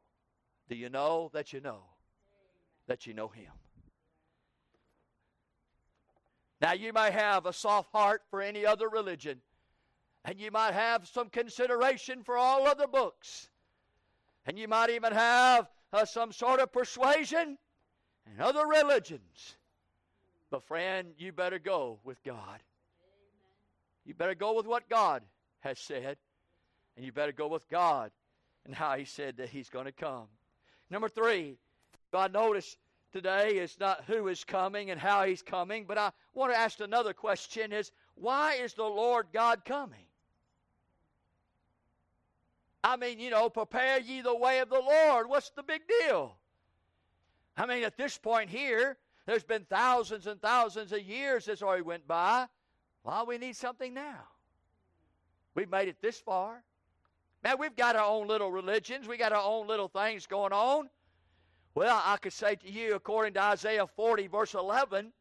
Do 0.67 0.75
you 0.75 0.89
know 0.89 1.29
that 1.33 1.53
you 1.53 1.61
know? 1.61 1.88
That 2.89 3.05
you 3.05 3.13
know 3.13 3.27
Him. 3.29 3.51
Now, 6.59 6.73
you 6.73 6.91
might 6.91 7.13
have 7.13 7.45
a 7.45 7.53
soft 7.53 7.91
heart 7.93 8.23
for 8.29 8.41
any 8.41 8.65
other 8.65 8.89
religion, 8.89 9.39
and 10.25 10.39
you 10.39 10.51
might 10.51 10.73
have 10.73 11.07
some 11.07 11.29
consideration 11.29 12.23
for 12.23 12.35
all 12.35 12.67
other 12.67 12.87
books, 12.87 13.49
and 14.45 14.59
you 14.59 14.67
might 14.67 14.89
even 14.89 15.13
have 15.13 15.69
uh, 15.93 16.03
some 16.03 16.33
sort 16.33 16.59
of 16.59 16.73
persuasion 16.73 17.57
in 18.25 18.41
other 18.41 18.65
religions. 18.65 19.55
But, 20.49 20.63
friend, 20.63 21.09
you 21.17 21.31
better 21.31 21.59
go 21.59 21.99
with 22.03 22.21
God. 22.23 22.59
You 24.03 24.15
better 24.15 24.35
go 24.35 24.55
with 24.55 24.65
what 24.65 24.89
God 24.89 25.21
has 25.59 25.77
said, 25.77 26.17
and 26.97 27.05
you 27.05 27.11
better 27.11 27.31
go 27.31 27.47
with 27.47 27.69
God 27.69 28.09
and 28.65 28.73
how 28.73 28.97
He 28.97 29.05
said 29.05 29.37
that 29.37 29.49
He's 29.49 29.69
going 29.69 29.85
to 29.85 29.91
come. 29.91 30.25
Number 30.89 31.07
three, 31.07 31.59
I 32.17 32.27
notice 32.27 32.77
today 33.11 33.57
is 33.57 33.79
not 33.79 34.03
who 34.05 34.27
is 34.27 34.43
coming 34.43 34.91
and 34.91 34.99
how 34.99 35.23
he's 35.23 35.41
coming, 35.41 35.85
but 35.85 35.97
I 35.97 36.11
want 36.33 36.51
to 36.51 36.57
ask 36.57 36.79
another 36.79 37.13
question 37.13 37.71
is 37.73 37.91
why 38.15 38.55
is 38.55 38.73
the 38.73 38.83
Lord 38.83 39.27
God 39.33 39.63
coming? 39.65 40.05
I 42.83 42.95
mean, 42.95 43.19
you 43.19 43.29
know, 43.29 43.49
prepare 43.49 43.99
ye 43.99 44.21
the 44.21 44.35
way 44.35 44.59
of 44.59 44.69
the 44.69 44.79
Lord. 44.79 45.27
What's 45.29 45.49
the 45.49 45.63
big 45.63 45.81
deal? 45.87 46.35
I 47.57 47.65
mean, 47.65 47.83
at 47.83 47.97
this 47.97 48.17
point 48.17 48.49
here, 48.49 48.97
There's 49.29 49.43
been 49.43 49.65
thousands 49.69 50.25
and 50.25 50.41
thousands 50.41 50.91
of 50.91 51.03
years 51.03 51.45
that's 51.45 51.61
already 51.61 51.83
went 51.83 52.07
by. 52.07 52.47
Well, 53.03 53.27
we 53.27 53.37
need 53.37 53.55
something 53.55 53.93
now. 53.93 54.23
We've 55.53 55.69
made 55.69 55.87
it 55.87 55.97
this 56.01 56.19
far. 56.19 56.63
Man, 57.43 57.57
we've 57.59 57.75
got 57.75 57.95
our 57.95 58.05
own 58.05 58.27
little 58.27 58.51
religions. 58.51 59.07
We 59.07 59.17
got 59.17 59.31
our 59.31 59.43
own 59.43 59.67
little 59.67 59.87
things 59.87 60.25
going 60.25 60.51
on. 60.51 60.89
Well, 61.75 62.01
I 62.03 62.17
could 62.17 62.33
say 62.33 62.55
to 62.55 62.69
you, 62.69 62.95
according 62.95 63.33
to 63.35 63.41
Isaiah 63.41 63.87
40, 63.87 64.27
verse 64.27 64.53
11, 64.53 65.11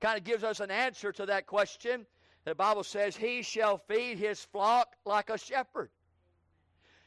kind 0.00 0.18
of 0.18 0.24
gives 0.24 0.44
us 0.44 0.60
an 0.60 0.70
answer 0.70 1.12
to 1.12 1.26
that 1.26 1.46
question. 1.46 2.06
The 2.44 2.54
Bible 2.54 2.84
says, 2.84 3.16
He 3.16 3.42
shall 3.42 3.78
feed 3.78 4.18
his 4.18 4.44
flock 4.44 4.94
like 5.04 5.30
a 5.30 5.38
shepherd. 5.38 5.90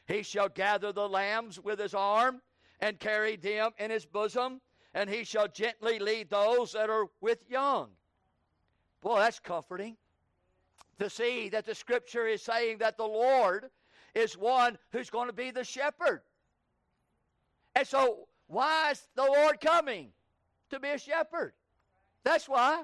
He 0.06 0.22
shall 0.22 0.48
gather 0.48 0.92
the 0.92 1.08
lambs 1.08 1.60
with 1.60 1.78
his 1.78 1.94
arm 1.94 2.40
and 2.80 2.98
carry 2.98 3.36
them 3.36 3.72
in 3.78 3.90
his 3.90 4.06
bosom, 4.06 4.60
and 4.94 5.08
he 5.08 5.24
shall 5.24 5.48
gently 5.48 5.98
lead 5.98 6.30
those 6.30 6.72
that 6.72 6.90
are 6.90 7.06
with 7.20 7.38
young. 7.48 7.90
Boy, 9.00 9.20
that's 9.20 9.38
comforting 9.38 9.96
to 10.98 11.08
see 11.08 11.48
that 11.50 11.66
the 11.66 11.74
scripture 11.74 12.26
is 12.26 12.42
saying 12.42 12.78
that 12.78 12.96
the 12.96 13.06
Lord 13.06 13.70
is 14.14 14.36
one 14.36 14.78
who's 14.90 15.10
going 15.10 15.28
to 15.28 15.32
be 15.32 15.50
the 15.50 15.64
shepherd. 15.64 16.22
And 17.76 17.86
so, 17.86 18.27
why 18.48 18.90
is 18.90 19.06
the 19.14 19.22
Lord 19.22 19.60
coming? 19.60 20.10
To 20.70 20.80
be 20.80 20.88
a 20.88 20.98
shepherd. 20.98 21.52
That's 22.24 22.48
why. 22.48 22.82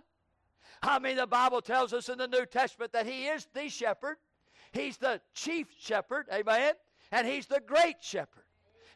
I 0.82 0.98
mean, 0.98 1.16
the 1.16 1.26
Bible 1.26 1.60
tells 1.60 1.92
us 1.92 2.08
in 2.08 2.18
the 2.18 2.28
New 2.28 2.46
Testament 2.46 2.92
that 2.92 3.06
He 3.06 3.26
is 3.26 3.46
the 3.52 3.68
shepherd. 3.68 4.16
He's 4.72 4.96
the 4.96 5.20
chief 5.34 5.66
shepherd, 5.78 6.26
amen? 6.32 6.74
And 7.12 7.26
He's 7.26 7.46
the 7.46 7.60
great 7.66 7.96
shepherd. 8.00 8.44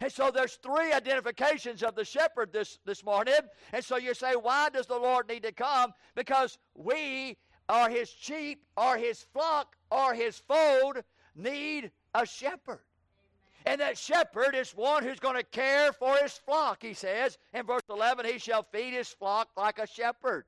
And 0.00 0.12
so 0.12 0.30
there's 0.30 0.54
three 0.54 0.92
identifications 0.92 1.82
of 1.82 1.96
the 1.96 2.04
shepherd 2.04 2.52
this, 2.52 2.78
this 2.84 3.04
morning. 3.04 3.34
And 3.72 3.84
so 3.84 3.96
you 3.96 4.14
say, 4.14 4.34
why 4.34 4.68
does 4.68 4.86
the 4.86 4.96
Lord 4.96 5.28
need 5.28 5.42
to 5.42 5.52
come? 5.52 5.92
Because 6.14 6.58
we 6.74 7.36
are 7.68 7.90
his 7.90 8.08
sheep, 8.08 8.64
or 8.76 8.96
his 8.96 9.26
flock, 9.32 9.76
or 9.90 10.14
his 10.14 10.38
fold 10.48 11.02
need 11.34 11.90
a 12.14 12.24
shepherd. 12.24 12.80
And 13.68 13.82
that 13.82 13.98
shepherd 13.98 14.54
is 14.54 14.70
one 14.70 15.02
who's 15.02 15.20
going 15.20 15.36
to 15.36 15.42
care 15.42 15.92
for 15.92 16.16
his 16.22 16.32
flock, 16.32 16.78
he 16.80 16.94
says. 16.94 17.36
In 17.52 17.66
verse 17.66 17.82
11, 17.90 18.24
he 18.24 18.38
shall 18.38 18.62
feed 18.62 18.94
his 18.94 19.08
flock 19.08 19.50
like 19.58 19.78
a 19.78 19.86
shepherd. 19.86 20.46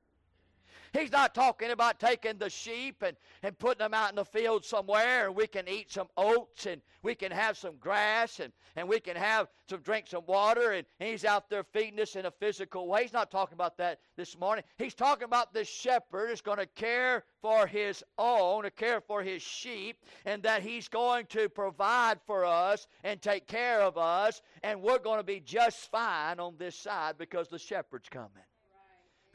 He's 0.93 1.13
not 1.13 1.35
talking 1.35 1.71
about 1.71 2.01
taking 2.01 2.39
the 2.39 2.51
sheep 2.51 3.03
and, 3.03 3.17
and 3.43 3.59
putting 3.59 3.79
them 3.79 3.95
out 3.95 4.11
in 4.11 4.17
the 4.17 4.25
field 4.25 4.65
somewhere 4.65 5.27
and 5.27 5.37
we 5.37 5.47
can 5.47 5.69
eat 5.69 5.91
some 5.93 6.09
oats 6.17 6.67
and 6.67 6.83
we 7.03 7.15
can 7.15 7.31
have 7.31 7.57
some 7.57 7.77
grass 7.77 8.41
and, 8.41 8.53
and 8.75 8.89
we 8.89 8.99
can 8.99 9.17
have 9.17 9.49
some 9.69 9.81
drink 9.81 10.07
some 10.09 10.25
water 10.27 10.73
and, 10.73 10.87
and 10.99 11.09
he's 11.09 11.25
out 11.25 11.49
there 11.49 11.63
feeding 11.63 12.01
us 12.01 12.17
in 12.17 12.27
a 12.27 12.31
physical 12.31 12.89
way. 12.89 13.03
He's 13.03 13.13
not 13.13 13.31
talking 13.31 13.55
about 13.55 13.77
that 13.79 14.01
this 14.17 14.37
morning. 14.37 14.65
He's 14.79 14.95
talking 14.95 15.25
about 15.25 15.55
the 15.55 15.65
shepherd 15.65 16.31
is 16.31 16.41
going 16.41 16.59
to 16.59 16.67
care 16.67 17.25
for 17.41 17.67
his 17.67 18.03
own, 18.19 18.65
to 18.65 18.71
care 18.71 19.01
for 19.01 19.23
his 19.23 19.43
sheep, 19.43 20.05
and 20.25 20.43
that 20.43 20.63
he's 20.63 20.89
going 20.89 21.27
to 21.27 21.49
provide 21.49 22.19
for 22.27 22.45
us 22.45 22.87
and 23.05 23.23
take 23.23 23.47
care 23.47 23.81
of 23.81 23.97
us, 23.97 24.43
and 24.63 24.83
we're 24.83 24.99
going 24.99 25.19
to 25.19 25.25
be 25.25 25.41
just 25.41 25.91
fine 25.91 26.41
on 26.41 26.55
this 26.59 26.77
side 26.77 27.17
because 27.17 27.49
the 27.49 27.59
shepherd's 27.59 28.09
coming. 28.09 28.43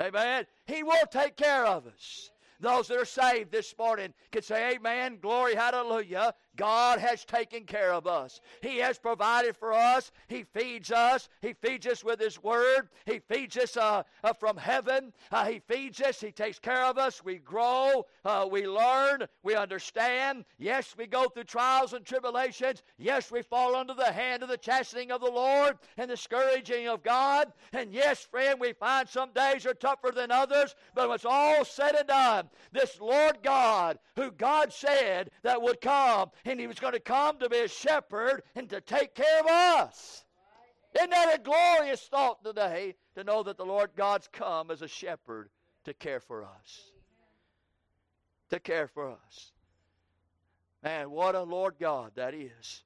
Amen. 0.01 0.45
He 0.65 0.83
will 0.83 1.05
take 1.09 1.37
care 1.37 1.65
of 1.65 1.87
us. 1.87 2.31
Those 2.59 2.87
that 2.87 2.97
are 2.97 3.05
saved 3.05 3.51
this 3.51 3.73
morning 3.77 4.13
can 4.31 4.41
say, 4.41 4.75
Amen, 4.75 5.19
glory, 5.21 5.55
hallelujah. 5.55 6.33
God 6.55 6.99
has 6.99 7.25
taken 7.25 7.63
care 7.63 7.93
of 7.93 8.07
us. 8.07 8.41
He 8.61 8.77
has 8.77 8.97
provided 8.97 9.55
for 9.55 9.73
us. 9.73 10.11
He 10.27 10.43
feeds 10.43 10.91
us. 10.91 11.29
He 11.41 11.53
feeds 11.53 11.85
us 11.87 12.03
with 12.03 12.19
His 12.19 12.41
Word. 12.41 12.89
He 13.05 13.19
feeds 13.19 13.57
us 13.57 13.77
uh, 13.77 14.03
uh, 14.23 14.33
from 14.33 14.57
heaven. 14.57 15.13
Uh, 15.31 15.45
he 15.45 15.59
feeds 15.59 16.01
us. 16.01 16.19
He 16.19 16.31
takes 16.31 16.59
care 16.59 16.85
of 16.85 16.97
us. 16.97 17.23
We 17.23 17.35
grow. 17.35 18.05
Uh, 18.23 18.47
we 18.49 18.67
learn. 18.67 19.25
We 19.43 19.55
understand. 19.55 20.45
Yes, 20.57 20.95
we 20.97 21.07
go 21.07 21.27
through 21.27 21.45
trials 21.45 21.93
and 21.93 22.05
tribulations. 22.05 22.83
Yes, 22.97 23.31
we 23.31 23.41
fall 23.41 23.75
under 23.75 23.93
the 23.93 24.11
hand 24.11 24.43
of 24.43 24.49
the 24.49 24.57
chastening 24.57 25.11
of 25.11 25.21
the 25.21 25.31
Lord 25.31 25.77
and 25.97 26.09
the 26.09 26.17
scourging 26.17 26.87
of 26.87 27.03
God. 27.03 27.51
And 27.73 27.93
yes, 27.93 28.25
friend, 28.25 28.59
we 28.59 28.73
find 28.73 29.07
some 29.07 29.31
days 29.33 29.65
are 29.65 29.73
tougher 29.73 30.11
than 30.11 30.31
others. 30.31 30.75
But 30.93 31.09
when 31.09 31.15
it's 31.15 31.25
all 31.25 31.65
said 31.65 31.95
and 31.95 32.07
done, 32.07 32.49
this 32.71 32.99
Lord 32.99 33.37
God, 33.43 33.99
who 34.15 34.31
God 34.31 34.71
said 34.71 35.29
that 35.43 35.61
would 35.61 35.81
come 35.81 36.29
and 36.45 36.59
he 36.59 36.67
was 36.67 36.79
going 36.79 36.93
to 36.93 36.99
come 36.99 37.39
to 37.39 37.49
be 37.49 37.59
a 37.59 37.67
shepherd 37.67 38.43
and 38.55 38.69
to 38.69 38.79
take 38.79 39.15
care 39.15 39.39
of 39.39 39.47
us. 39.47 40.23
Isn't 40.95 41.09
that 41.09 41.35
a 41.35 41.41
glorious 41.41 42.01
thought 42.01 42.43
today 42.43 42.95
to 43.15 43.23
know 43.23 43.43
that 43.43 43.57
the 43.57 43.65
Lord 43.65 43.91
God's 43.95 44.29
come 44.31 44.71
as 44.71 44.81
a 44.81 44.87
shepherd 44.87 45.49
to 45.83 45.93
care 45.93 46.19
for 46.19 46.43
us? 46.43 46.91
To 48.51 48.59
care 48.59 48.87
for 48.87 49.09
us. 49.09 49.51
Man, 50.83 51.09
what 51.09 51.35
a 51.35 51.41
Lord 51.41 51.75
God 51.79 52.11
that 52.15 52.33
is 52.33 52.83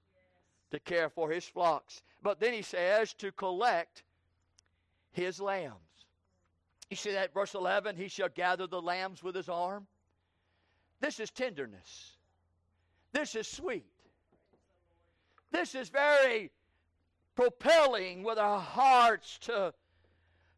to 0.72 0.80
care 0.80 1.10
for 1.10 1.30
his 1.30 1.46
flocks. 1.46 2.02
But 2.24 2.40
then 2.40 2.54
he 2.54 2.62
says 2.62 3.14
to 3.16 3.32
collect 3.32 4.04
his 5.12 5.40
lambs. 5.40 5.76
You 6.90 6.96
see 6.96 7.12
that 7.12 7.34
verse 7.34 7.54
11? 7.54 7.96
He 7.98 8.08
shall 8.08 8.30
gather 8.30 8.66
the 8.66 8.82
lambs 8.82 9.22
with 9.22 9.36
his 9.36 9.50
arm. 9.50 9.86
This 11.02 11.20
is 11.20 11.30
tenderness. 11.30 12.18
This 13.12 13.36
is 13.36 13.48
sweet. 13.48 13.86
This 15.52 15.76
is 15.76 15.90
very 15.90 16.52
propelling 17.36 18.24
with 18.24 18.38
our 18.38 18.60
hearts 18.60 19.38
to, 19.40 19.74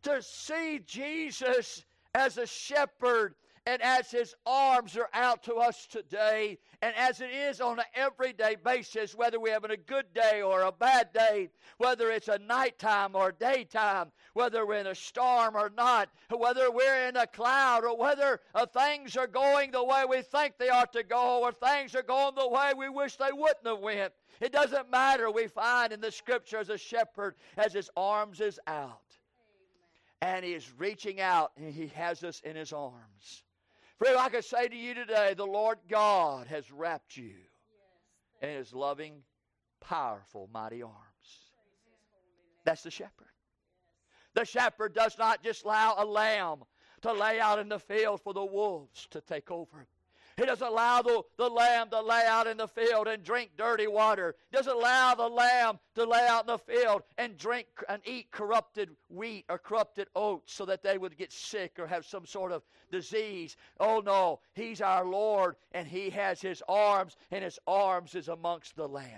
to 0.04 0.22
see 0.22 0.82
Jesus 0.86 1.86
as 2.14 2.38
a 2.38 2.46
shepherd 2.46 3.36
and 3.68 3.82
as 3.84 4.10
his 4.10 4.34
arms 4.46 4.98
are 4.98 5.10
out 5.14 5.44
to 5.44 5.56
us 5.56 5.86
today, 5.86 6.58
and 6.82 6.96
as 6.96 7.22
it 7.22 7.30
is 7.30 7.62
on 7.62 7.78
an 7.78 7.86
everyday 7.94 8.56
basis, 8.56 9.14
whether 9.14 9.40
we're 9.40 9.54
having 9.54 9.70
a 9.70 9.78
good 9.78 10.12
day 10.16 10.42
or 10.42 10.64
a 10.64 10.72
bad 10.72 11.14
day, 11.14 11.48
whether 11.78 12.10
it's 12.10 12.28
a 12.28 12.40
nighttime 12.40 13.16
or 13.16 13.32
daytime, 13.32 14.12
whether 14.34 14.66
we're 14.66 14.80
in 14.80 14.88
a 14.88 14.96
storm 14.96 15.56
or 15.56 15.72
not, 15.78 16.10
whether 16.36 16.72
we're 16.72 17.08
in 17.08 17.18
a 17.18 17.28
cloud 17.28 17.84
or 17.86 17.96
whether 17.96 18.42
uh, 18.56 18.66
things 18.66 19.16
are 19.16 19.28
going 19.28 19.70
the 19.70 19.84
way 19.84 20.06
we 20.10 20.24
think 20.24 20.56
they 20.58 20.70
ought 20.70 20.92
to 20.94 21.04
go 21.04 21.42
or 21.44 21.52
things 21.52 21.94
are 21.96 22.02
going 22.02 22.34
the 22.34 22.48
way 22.48 22.72
we 22.76 22.90
wish 22.90 23.16
they 23.18 23.32
wouldn't 23.32 23.68
have 23.68 23.80
went. 23.80 24.12
It 24.40 24.52
doesn't 24.52 24.90
matter. 24.90 25.30
We 25.30 25.46
find 25.46 25.94
in 25.94 26.02
the 26.02 26.12
scripture 26.12 26.58
as 26.58 26.70
a 26.70 26.80
shepherd 26.80 27.36
as 27.58 27.74
his 27.74 27.92
arms 27.96 28.42
is 28.42 28.60
out. 28.66 28.98
And 30.20 30.44
he 30.44 30.54
is 30.54 30.72
reaching 30.80 31.22
out 31.22 31.52
and 31.58 31.72
he 31.72 31.88
has 31.90 32.24
us 32.24 32.42
in 32.44 32.56
his 32.56 32.74
arms. 32.74 33.44
Friend, 34.02 34.18
I 34.18 34.30
can 34.30 34.42
say 34.42 34.68
to 34.68 34.76
you 34.76 34.96
today, 34.96 35.36
the 35.38 35.46
Lord 35.46 35.78
God 35.88 36.48
has 36.48 36.72
wrapped 36.72 37.16
you 37.16 37.36
in 38.42 38.50
his 38.50 38.74
loving, 38.74 39.22
powerful, 39.80 40.50
mighty 40.52 40.82
arms. 40.82 40.96
That's 42.66 42.82
the 42.82 42.90
shepherd. 42.90 43.28
The 44.34 44.44
shepherd 44.44 44.96
does 44.96 45.20
not 45.20 45.44
just 45.44 45.66
allow 45.66 45.94
a 46.00 46.06
lamb 46.06 46.64
to 47.04 47.14
lay 47.14 47.40
out 47.40 47.60
in 47.60 47.70
the 47.70 47.78
field 47.78 48.22
for 48.22 48.34
the 48.34 48.44
wolves 48.44 49.08
to 49.12 49.22
take 49.22 49.52
over. 49.52 49.86
He 50.42 50.48
doesn't 50.48 50.68
allow 50.68 51.04
the, 51.04 51.22
the 51.38 51.50
lamb 51.50 51.92
to 51.92 52.02
lay 52.02 52.26
out 52.26 52.48
in 52.48 52.58
the 52.58 52.68
field 52.68 53.08
and 53.08 53.24
drink 53.24 53.52
dirty 53.60 53.86
water. 53.86 54.36
He 54.50 54.58
doesn't 54.58 54.76
allow 54.76 55.14
the 55.14 55.28
lamb 55.28 55.78
to 55.94 56.04
lay 56.04 56.26
out 56.28 56.46
in 56.46 56.48
the 56.48 56.58
field 56.58 57.04
and 57.20 57.38
drink 57.38 57.68
and 57.88 58.02
eat 58.06 58.32
corrupted 58.32 58.90
wheat 59.10 59.46
or 59.50 59.60
corrupted 59.60 60.08
oats 60.16 60.52
so 60.52 60.66
that 60.66 60.82
they 60.82 60.98
would 60.98 61.16
get 61.16 61.32
sick 61.32 61.78
or 61.78 61.86
have 61.86 62.08
some 62.08 62.26
sort 62.26 62.52
of 62.52 62.64
disease. 62.92 63.56
Oh 63.80 64.02
no, 64.04 64.40
he's 64.56 64.82
our 64.82 65.06
Lord 65.06 65.58
and 65.74 65.88
he 65.88 66.10
has 66.10 66.42
his 66.42 66.64
arms 66.68 67.18
and 67.30 67.44
his 67.44 67.60
arms 67.68 68.16
is 68.16 68.28
amongst 68.28 68.76
the 68.76 68.88
lambs. 68.88 69.12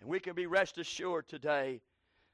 And 0.00 0.08
we 0.08 0.20
can 0.20 0.36
be 0.36 0.46
rest 0.46 0.78
assured 0.78 1.26
today 1.26 1.80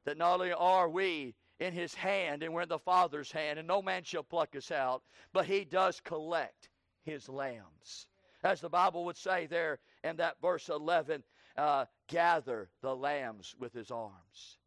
that 0.04 0.18
not 0.18 0.34
only 0.34 0.52
are 0.52 0.90
we 0.90 1.34
in 1.60 1.72
his 1.72 1.94
hand 1.94 2.42
and 2.42 2.52
we're 2.52 2.62
in 2.62 2.68
the 2.68 2.78
Father's 2.78 3.32
hand, 3.32 3.58
and 3.58 3.66
no 3.66 3.80
man 3.80 4.02
shall 4.02 4.22
pluck 4.22 4.54
us 4.54 4.70
out, 4.70 5.02
but 5.32 5.46
he 5.46 5.64
does 5.64 5.98
collect 6.00 6.69
his 7.02 7.28
lambs. 7.28 8.06
As 8.42 8.60
the 8.60 8.68
Bible 8.68 9.04
would 9.04 9.16
say 9.16 9.46
there 9.46 9.78
in 10.04 10.16
that 10.16 10.36
verse 10.40 10.68
11, 10.68 11.22
uh, 11.56 11.84
gather 12.08 12.68
the 12.80 12.94
lambs 12.94 13.54
with 13.58 13.72
his 13.72 13.90
arms. 13.90 14.58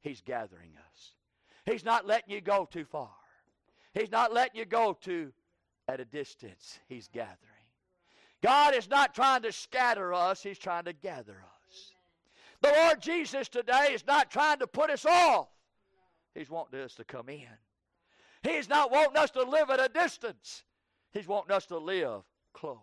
He's 0.00 0.20
gathering 0.20 0.72
us. 0.90 1.12
He's 1.64 1.84
not 1.84 2.06
letting 2.06 2.34
you 2.34 2.40
go 2.40 2.68
too 2.70 2.84
far. 2.84 3.10
He's 3.94 4.10
not 4.10 4.34
letting 4.34 4.58
you 4.58 4.66
go 4.66 4.96
to 5.02 5.32
at 5.88 6.00
a 6.00 6.04
distance. 6.04 6.78
He's 6.88 7.08
gathering. 7.08 7.38
God 8.42 8.74
is 8.74 8.90
not 8.90 9.14
trying 9.14 9.42
to 9.42 9.52
scatter 9.52 10.12
us, 10.12 10.42
He's 10.42 10.58
trying 10.58 10.84
to 10.84 10.92
gather 10.92 11.32
us. 11.32 11.92
The 12.60 12.72
Lord 12.72 13.00
Jesus 13.00 13.48
today 13.48 13.88
is 13.92 14.06
not 14.06 14.30
trying 14.30 14.58
to 14.58 14.66
put 14.66 14.90
us 14.90 15.06
off. 15.06 15.48
He's 16.34 16.50
wanting 16.50 16.80
us 16.80 16.94
to 16.96 17.04
come 17.04 17.28
in. 17.28 17.46
He's 18.42 18.68
not 18.68 18.90
wanting 18.90 19.16
us 19.16 19.30
to 19.32 19.42
live 19.42 19.70
at 19.70 19.80
a 19.80 19.88
distance. 19.88 20.64
He's 21.14 21.26
wanting 21.26 21.52
us 21.52 21.64
to 21.66 21.78
live 21.78 22.22
close. 22.52 22.78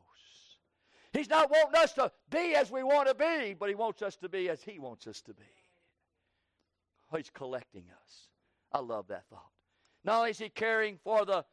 He's 1.13 1.29
not 1.29 1.51
wanting 1.51 1.79
us 1.79 1.93
to 1.93 2.11
be 2.31 2.55
as 2.55 2.71
we 2.71 2.81
want 2.83 3.07
to 3.09 3.13
be, 3.13 3.53
but 3.53 3.69
He 3.69 3.75
wants 3.75 4.01
us 4.01 4.15
to 4.17 4.29
be 4.29 4.49
as 4.49 4.63
He 4.63 4.79
wants 4.79 5.05
us 5.05 5.21
to 5.21 5.33
be. 5.33 5.43
Oh, 7.11 7.17
he's 7.17 7.29
collecting 7.29 7.83
us. 8.03 8.27
I 8.71 8.79
love 8.79 9.07
that 9.07 9.25
thought. 9.29 9.51
Not 10.03 10.19
only 10.19 10.29
is 10.31 10.39
he 10.39 10.49
caring 10.49 10.97
for 11.03 11.25
the 11.25 11.43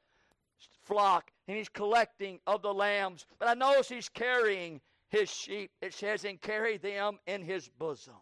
flock 0.84 1.32
and 1.46 1.56
he's 1.56 1.68
collecting 1.68 2.38
of 2.46 2.62
the 2.62 2.72
lambs, 2.72 3.26
but 3.38 3.48
I 3.48 3.54
notice 3.54 3.88
he's 3.88 4.08
carrying 4.08 4.80
his 5.08 5.28
sheep. 5.30 5.70
It 5.82 5.94
says, 5.94 6.24
and 6.24 6.40
carry 6.40 6.76
them 6.76 7.18
in 7.26 7.42
his 7.42 7.68
bosom. 7.68 8.14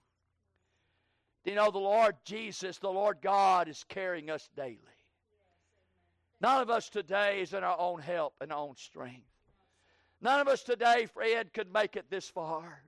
Do 1.45 1.51
you 1.51 1.57
know 1.57 1.71
the 1.71 1.79
Lord 1.79 2.17
Jesus, 2.25 2.79
the 2.79 2.91
Lord 2.91 3.19
God, 3.23 3.69
is 3.69 3.85
carrying 3.89 4.31
us 4.31 4.49
daily? 4.57 4.79
None 6.41 6.63
of 6.63 6.71
us 6.71 6.89
today 6.89 7.41
is 7.41 7.55
in 7.55 7.65
our 7.65 7.79
own 7.79 8.01
help 8.01 8.35
and 8.41 8.53
our 8.53 8.59
own 8.59 8.77
strength. 8.77 9.27
None 10.21 10.41
of 10.41 10.49
us 10.49 10.63
today, 10.63 11.07
Fred, 11.07 11.53
could 11.53 11.73
make 11.73 11.97
it 11.97 12.11
this 12.11 12.29
far. 12.29 12.83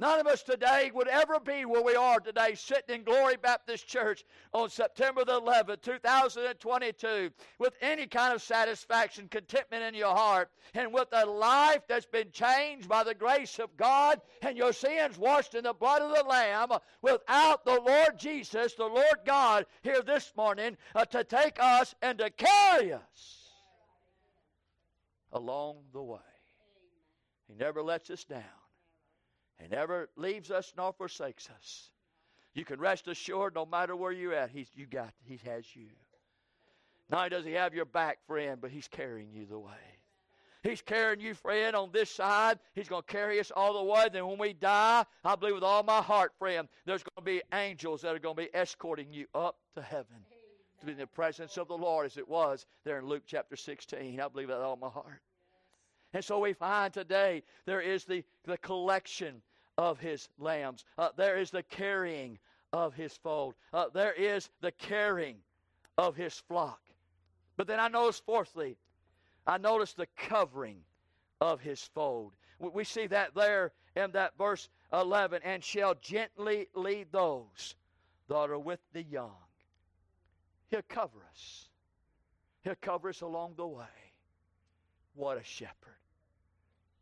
None 0.00 0.20
of 0.20 0.28
us 0.28 0.44
today 0.44 0.92
would 0.94 1.08
ever 1.08 1.40
be 1.40 1.64
where 1.64 1.82
we 1.82 1.96
are 1.96 2.20
today, 2.20 2.54
sitting 2.54 2.96
in 2.96 3.02
Glory 3.02 3.36
Baptist 3.36 3.88
Church 3.88 4.24
on 4.54 4.70
September 4.70 5.24
the 5.24 5.40
11th, 5.40 5.82
2022, 5.82 7.30
with 7.58 7.74
any 7.80 8.06
kind 8.06 8.32
of 8.32 8.40
satisfaction, 8.40 9.26
contentment 9.28 9.82
in 9.82 9.94
your 9.94 10.14
heart, 10.14 10.50
and 10.74 10.92
with 10.92 11.08
a 11.10 11.26
life 11.26 11.82
that's 11.88 12.06
been 12.06 12.30
changed 12.30 12.88
by 12.88 13.02
the 13.02 13.14
grace 13.14 13.58
of 13.58 13.76
God 13.76 14.20
and 14.42 14.56
your 14.56 14.72
sins 14.72 15.18
washed 15.18 15.56
in 15.56 15.64
the 15.64 15.72
blood 15.72 16.00
of 16.00 16.16
the 16.16 16.22
Lamb, 16.22 16.68
without 17.02 17.64
the 17.64 17.80
Lord 17.80 18.16
Jesus, 18.16 18.74
the 18.74 18.84
Lord 18.84 19.18
God, 19.26 19.66
here 19.82 20.02
this 20.02 20.32
morning 20.36 20.76
uh, 20.94 21.06
to 21.06 21.24
take 21.24 21.58
us 21.60 21.96
and 22.02 22.18
to 22.18 22.30
carry 22.30 22.92
us 22.92 23.50
along 25.32 25.78
the 25.92 26.02
way. 26.02 26.18
He 27.48 27.54
never 27.54 27.82
lets 27.82 28.10
us 28.10 28.22
down. 28.22 28.44
He 29.60 29.68
never 29.68 30.08
leaves 30.16 30.50
us 30.50 30.72
nor 30.76 30.92
forsakes 30.92 31.48
us. 31.50 31.90
You 32.54 32.64
can 32.64 32.80
rest 32.80 33.08
assured 33.08 33.54
no 33.54 33.66
matter 33.66 33.94
where 33.94 34.12
you're 34.12 34.34
at, 34.34 34.50
he's, 34.50 34.68
you 34.74 34.86
got, 34.86 35.12
He 35.24 35.40
has 35.44 35.64
you. 35.74 35.88
Not 37.10 37.18
only 37.18 37.30
does 37.30 37.44
He 37.44 37.52
have 37.52 37.74
your 37.74 37.84
back, 37.84 38.18
friend, 38.26 38.60
but 38.60 38.70
He's 38.70 38.88
carrying 38.88 39.32
you 39.32 39.46
the 39.46 39.58
way. 39.58 39.72
He's 40.62 40.82
carrying 40.82 41.20
you, 41.20 41.34
friend, 41.34 41.76
on 41.76 41.90
this 41.92 42.10
side. 42.10 42.58
He's 42.74 42.88
going 42.88 43.02
to 43.02 43.12
carry 43.12 43.38
us 43.38 43.52
all 43.54 43.74
the 43.74 43.92
way. 43.92 44.08
Then 44.12 44.26
when 44.26 44.38
we 44.38 44.52
die, 44.52 45.04
I 45.24 45.36
believe 45.36 45.54
with 45.54 45.62
all 45.62 45.84
my 45.84 46.02
heart, 46.02 46.32
friend, 46.38 46.68
there's 46.84 47.04
going 47.04 47.14
to 47.16 47.22
be 47.22 47.42
angels 47.56 48.02
that 48.02 48.14
are 48.14 48.18
going 48.18 48.34
to 48.34 48.42
be 48.42 48.54
escorting 48.54 49.12
you 49.12 49.26
up 49.34 49.56
to 49.76 49.82
heaven 49.82 50.24
to 50.80 50.86
be 50.86 50.92
in 50.92 50.98
the 50.98 51.06
presence 51.06 51.56
of 51.56 51.68
the 51.68 51.76
Lord 51.76 52.06
as 52.06 52.16
it 52.16 52.28
was 52.28 52.66
there 52.84 52.98
in 52.98 53.06
Luke 53.06 53.22
chapter 53.26 53.56
16. 53.56 54.20
I 54.20 54.28
believe 54.28 54.48
that 54.48 54.58
with 54.58 54.66
all 54.66 54.76
my 54.76 54.88
heart. 54.88 55.22
And 56.12 56.24
so 56.24 56.38
we 56.38 56.54
find 56.54 56.92
today 56.92 57.42
there 57.66 57.80
is 57.80 58.04
the, 58.04 58.24
the 58.44 58.58
collection 58.58 59.42
of 59.78 60.00
his 60.00 60.28
lambs. 60.38 60.84
Uh, 60.98 61.10
there 61.16 61.38
is 61.38 61.50
the 61.50 61.62
carrying 61.62 62.38
of 62.72 62.92
his 62.92 63.16
fold. 63.16 63.54
Uh, 63.72 63.86
there 63.94 64.12
is 64.12 64.50
the 64.60 64.72
caring 64.72 65.36
of 65.96 66.16
his 66.16 66.34
flock. 66.48 66.80
But 67.56 67.68
then 67.68 67.80
I 67.80 67.88
notice, 67.88 68.20
fourthly, 68.20 68.76
I 69.46 69.56
notice 69.56 69.94
the 69.94 70.08
covering 70.16 70.80
of 71.40 71.60
his 71.60 71.80
fold. 71.94 72.32
We 72.58 72.84
see 72.84 73.06
that 73.06 73.34
there 73.34 73.72
in 73.96 74.10
that 74.12 74.36
verse 74.36 74.68
11 74.92 75.42
and 75.44 75.62
shall 75.62 75.94
gently 75.94 76.68
lead 76.74 77.06
those 77.12 77.76
that 78.28 78.50
are 78.50 78.58
with 78.58 78.80
the 78.92 79.02
young. 79.02 79.30
He'll 80.70 80.82
cover 80.88 81.18
us, 81.30 81.68
He'll 82.62 82.74
cover 82.82 83.08
us 83.08 83.20
along 83.22 83.54
the 83.56 83.66
way. 83.66 83.84
What 85.14 85.38
a 85.38 85.44
shepherd. 85.44 85.74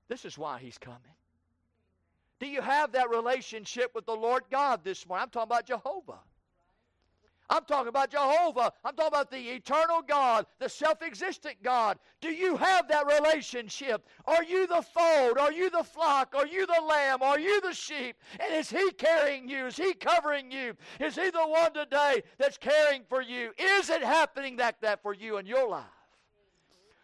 This 0.09 0.25
is 0.25 0.39
why 0.39 0.59
He's 0.59 0.79
coming. 0.79 1.01
Do 2.39 2.47
you 2.47 2.61
have 2.61 2.93
that 2.93 3.11
relationship 3.11 3.95
with 3.95 4.07
the 4.07 4.15
Lord 4.15 4.45
God 4.51 4.85
this 4.85 5.07
morning? 5.07 5.25
I'm 5.25 5.31
talking 5.31 5.49
about 5.51 5.67
Jehovah. 5.67 6.21
I'm 7.49 7.65
talking 7.65 7.89
about 7.89 8.11
Jehovah. 8.11 8.73
I'm 8.85 8.97
talking 8.97 9.07
about 9.07 9.31
the 9.31 9.39
eternal 9.39 10.03
God, 10.03 10.47
the 10.59 10.69
self 10.69 11.01
existent 11.03 11.57
God. 11.63 11.99
Do 12.21 12.29
you 12.29 12.57
have 12.57 12.89
that 12.89 13.07
relationship? 13.07 14.07
Are 14.27 14.43
you 14.43 14.67
the 14.67 14.83
fold? 14.83 15.39
Are 15.39 15.53
you 15.53 15.71
the 15.71 15.85
flock? 15.85 16.35
Are 16.37 16.47
you 16.47 16.67
the 16.67 16.83
lamb? 16.87 17.23
Are 17.23 17.39
you 17.39 17.61
the 17.61 17.73
sheep? 17.73 18.17
And 18.41 18.53
is 18.55 18.69
He 18.69 18.91
carrying 18.93 19.49
you? 19.49 19.67
Is 19.67 19.77
He 19.77 19.95
covering 19.95 20.51
you? 20.51 20.75
Is 20.99 21.15
He 21.15 21.31
the 21.31 21.47
one 21.47 21.73
today 21.73 22.23
that's 22.37 22.59
caring 22.59 23.03
for 23.09 23.23
you? 23.23 23.53
Is 23.59 23.91
it 23.91 24.03
happening 24.03 24.57
like 24.57 24.81
that 24.81 25.03
for 25.03 25.15
you 25.15 25.39
in 25.39 25.47
your 25.47 25.69
life? 25.69 25.85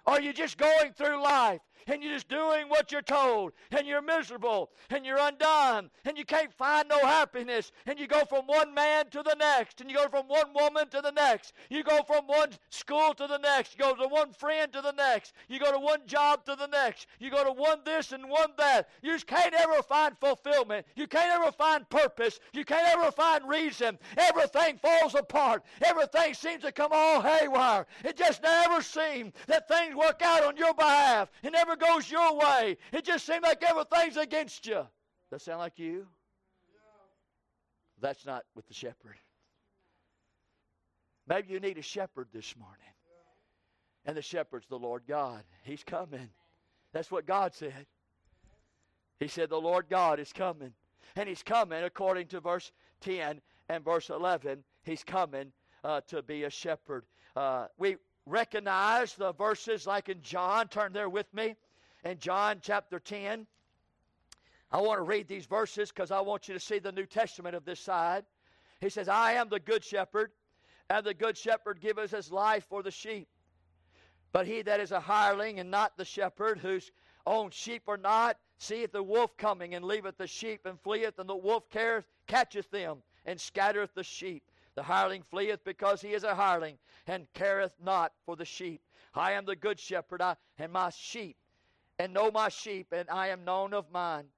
Are 0.06 0.20
you 0.20 0.32
just 0.32 0.58
going 0.58 0.92
through 0.92 1.22
life 1.22 1.60
and 1.86 2.02
you're 2.02 2.12
just 2.12 2.28
doing 2.28 2.68
what 2.68 2.92
you're 2.92 3.02
told, 3.02 3.52
and 3.70 3.86
you're 3.86 4.02
miserable, 4.02 4.70
and 4.90 5.04
you're 5.04 5.18
undone, 5.18 5.90
and 6.04 6.16
you 6.16 6.24
can't 6.24 6.52
find 6.52 6.88
no 6.88 6.98
happiness, 7.00 7.72
and 7.86 7.98
you 7.98 8.06
go 8.06 8.24
from 8.24 8.46
one 8.46 8.74
man 8.74 9.08
to 9.10 9.22
the 9.22 9.36
next, 9.38 9.80
and 9.80 9.90
you 9.90 9.96
go 9.96 10.08
from 10.08 10.26
one 10.28 10.52
woman 10.54 10.88
to 10.88 11.00
the 11.00 11.12
next, 11.12 11.52
you 11.70 11.82
go 11.82 12.02
from 12.06 12.26
one 12.26 12.50
school 12.70 13.14
to 13.14 13.26
the 13.26 13.38
next, 13.38 13.74
you 13.74 13.84
go 13.84 13.94
to 13.94 14.08
one 14.08 14.32
friend 14.32 14.72
to 14.72 14.80
the 14.80 14.92
next, 14.92 15.32
you 15.48 15.58
go 15.58 15.72
to 15.72 15.78
one 15.78 16.00
job 16.06 16.44
to 16.44 16.56
the 16.56 16.66
next, 16.66 17.06
you 17.18 17.30
go 17.30 17.44
to 17.44 17.52
one 17.52 17.78
this 17.84 18.12
and 18.12 18.28
one 18.28 18.50
that. 18.58 18.88
You 19.02 19.12
just 19.12 19.26
can't 19.26 19.54
ever 19.54 19.82
find 19.82 20.16
fulfillment. 20.18 20.86
You 20.96 21.06
can't 21.06 21.30
ever 21.40 21.52
find 21.52 21.88
purpose. 21.88 22.38
You 22.52 22.64
can't 22.64 22.88
ever 22.88 23.10
find 23.10 23.48
reason. 23.48 23.98
Everything 24.16 24.78
falls 24.78 25.14
apart. 25.14 25.64
Everything 25.84 26.34
seems 26.34 26.62
to 26.62 26.72
come 26.72 26.90
all 26.92 27.20
haywire. 27.20 27.86
It 28.04 28.16
just 28.16 28.42
never 28.42 28.82
seems 28.82 29.32
that 29.46 29.68
things 29.68 29.94
work 29.94 30.22
out 30.22 30.44
on 30.44 30.56
your 30.56 30.74
behalf. 30.74 31.30
It 31.42 31.52
never 31.52 31.71
never 31.72 31.94
goes 31.94 32.10
your 32.10 32.36
way. 32.36 32.76
It 32.92 33.04
just 33.04 33.26
seems 33.26 33.42
like 33.42 33.62
everything's 33.62 34.16
against 34.16 34.66
you. 34.66 34.74
Does 34.74 34.86
that 35.30 35.42
sound 35.42 35.58
like 35.58 35.78
you? 35.78 36.06
That's 38.00 38.26
not 38.26 38.44
with 38.54 38.66
the 38.66 38.74
shepherd. 38.74 39.16
Maybe 41.28 41.52
you 41.52 41.60
need 41.60 41.78
a 41.78 41.82
shepherd 41.82 42.28
this 42.32 42.56
morning. 42.56 42.78
And 44.04 44.16
the 44.16 44.22
shepherd's 44.22 44.66
the 44.66 44.78
Lord 44.78 45.02
God. 45.06 45.42
He's 45.62 45.84
coming. 45.84 46.28
That's 46.92 47.10
what 47.10 47.26
God 47.26 47.54
said. 47.54 47.86
He 49.20 49.28
said, 49.28 49.50
The 49.50 49.60
Lord 49.60 49.86
God 49.88 50.18
is 50.18 50.32
coming. 50.32 50.72
And 51.14 51.28
He's 51.28 51.42
coming, 51.44 51.84
according 51.84 52.26
to 52.28 52.40
verse 52.40 52.72
10 53.02 53.40
and 53.68 53.84
verse 53.84 54.10
11, 54.10 54.64
He's 54.82 55.04
coming 55.04 55.52
uh, 55.84 56.00
to 56.08 56.22
be 56.22 56.42
a 56.42 56.50
shepherd. 56.50 57.04
Uh, 57.36 57.66
we 57.78 57.96
recognize 58.26 59.14
the 59.14 59.32
verses 59.32 59.86
like 59.86 60.08
in 60.08 60.22
John. 60.22 60.68
Turn 60.68 60.92
there 60.92 61.08
with 61.08 61.32
me. 61.34 61.56
In 62.04 62.18
John 62.18 62.58
chapter 62.60 62.98
10. 62.98 63.46
I 64.70 64.80
want 64.80 64.98
to 64.98 65.02
read 65.02 65.28
these 65.28 65.46
verses 65.46 65.90
because 65.90 66.10
I 66.10 66.20
want 66.20 66.48
you 66.48 66.54
to 66.54 66.60
see 66.60 66.78
the 66.78 66.92
New 66.92 67.06
Testament 67.06 67.54
of 67.54 67.64
this 67.64 67.80
side. 67.80 68.24
He 68.80 68.88
says, 68.88 69.06
I 69.06 69.34
am 69.34 69.48
the 69.48 69.60
good 69.60 69.84
shepherd, 69.84 70.32
and 70.88 71.04
the 71.04 71.14
good 71.14 71.36
shepherd 71.36 71.80
giveth 71.80 72.10
his 72.10 72.32
life 72.32 72.64
for 72.68 72.82
the 72.82 72.90
sheep. 72.90 73.28
But 74.32 74.46
he 74.46 74.62
that 74.62 74.80
is 74.80 74.90
a 74.90 74.98
hireling 74.98 75.60
and 75.60 75.70
not 75.70 75.96
the 75.96 76.04
shepherd, 76.06 76.58
whose 76.58 76.90
own 77.26 77.50
sheep 77.50 77.82
are 77.86 77.98
not, 77.98 78.38
seeth 78.58 78.92
the 78.92 79.02
wolf 79.02 79.36
coming, 79.36 79.74
and 79.74 79.84
leaveth 79.84 80.16
the 80.16 80.26
sheep, 80.26 80.64
and 80.64 80.80
fleeth, 80.80 81.18
and 81.18 81.28
the 81.28 81.36
wolf 81.36 81.68
careth, 81.70 82.06
catcheth 82.26 82.70
them, 82.70 83.02
and 83.26 83.38
scattereth 83.38 83.94
the 83.94 84.02
sheep. 84.02 84.42
The 84.74 84.82
hireling 84.82 85.22
fleeth 85.22 85.64
because 85.64 86.00
he 86.00 86.14
is 86.14 86.24
a 86.24 86.34
hireling, 86.34 86.78
and 87.06 87.32
careth 87.34 87.74
not 87.80 88.12
for 88.24 88.36
the 88.36 88.44
sheep. 88.44 88.82
I 89.14 89.32
am 89.32 89.44
the 89.44 89.56
good 89.56 89.78
shepherd, 89.78 90.22
I, 90.22 90.36
and 90.58 90.72
my 90.72 90.90
sheep, 90.90 91.36
and 91.98 92.14
know 92.14 92.30
my 92.30 92.48
sheep, 92.48 92.92
and 92.92 93.08
I 93.10 93.28
am 93.28 93.44
known 93.44 93.74
of 93.74 93.90
mine. 93.90 94.28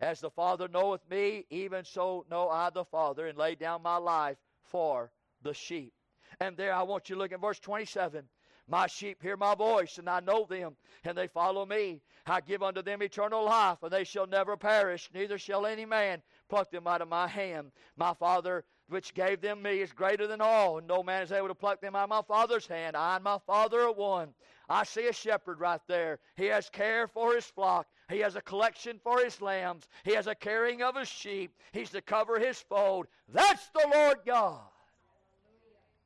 As 0.00 0.20
the 0.20 0.30
Father 0.30 0.68
knoweth 0.68 1.08
me, 1.08 1.46
even 1.50 1.84
so 1.84 2.24
know 2.30 2.48
I 2.48 2.70
the 2.70 2.84
Father, 2.84 3.26
and 3.26 3.38
lay 3.38 3.54
down 3.54 3.82
my 3.82 3.96
life 3.96 4.38
for 4.62 5.10
the 5.42 5.54
sheep. 5.54 5.92
And 6.40 6.56
there 6.56 6.74
I 6.74 6.82
want 6.82 7.08
you 7.08 7.16
to 7.16 7.20
look 7.20 7.32
at 7.32 7.40
verse 7.40 7.58
27. 7.58 8.28
My 8.66 8.86
sheep 8.86 9.20
hear 9.22 9.36
my 9.36 9.54
voice, 9.54 9.98
and 9.98 10.08
I 10.08 10.20
know 10.20 10.46
them, 10.46 10.76
and 11.04 11.18
they 11.18 11.26
follow 11.26 11.66
me. 11.66 12.00
I 12.26 12.40
give 12.40 12.62
unto 12.62 12.80
them 12.80 13.02
eternal 13.02 13.44
life, 13.44 13.82
and 13.82 13.92
they 13.92 14.04
shall 14.04 14.26
never 14.26 14.56
perish, 14.56 15.10
neither 15.12 15.36
shall 15.36 15.66
any 15.66 15.84
man 15.84 16.22
pluck 16.54 16.70
them 16.70 16.86
out 16.86 17.02
of 17.02 17.08
my 17.08 17.26
hand. 17.26 17.72
My 17.96 18.14
Father 18.14 18.64
which 18.88 19.12
gave 19.12 19.40
them 19.40 19.60
me 19.60 19.80
is 19.80 19.90
greater 19.90 20.28
than 20.28 20.40
all, 20.40 20.78
and 20.78 20.86
no 20.86 21.02
man 21.02 21.22
is 21.22 21.32
able 21.32 21.48
to 21.48 21.54
pluck 21.54 21.80
them 21.80 21.96
out 21.96 22.04
of 22.04 22.10
my 22.10 22.22
Father's 22.22 22.66
hand. 22.66 22.94
I 22.94 23.16
and 23.16 23.24
my 23.24 23.38
Father 23.44 23.80
are 23.80 23.92
one. 23.92 24.28
I 24.68 24.84
see 24.84 25.08
a 25.08 25.12
shepherd 25.12 25.58
right 25.58 25.80
there. 25.88 26.20
He 26.36 26.46
has 26.46 26.70
care 26.70 27.08
for 27.08 27.34
his 27.34 27.44
flock. 27.44 27.88
He 28.08 28.18
has 28.20 28.36
a 28.36 28.40
collection 28.40 29.00
for 29.02 29.18
his 29.18 29.40
lambs. 29.40 29.88
He 30.04 30.12
has 30.12 30.28
a 30.28 30.34
caring 30.34 30.80
of 30.80 30.94
his 30.94 31.08
sheep. 31.08 31.50
He's 31.72 31.90
to 31.90 32.02
cover 32.02 32.38
his 32.38 32.60
fold. 32.60 33.08
That's 33.32 33.66
the 33.70 33.88
Lord 33.92 34.18
God. 34.24 34.60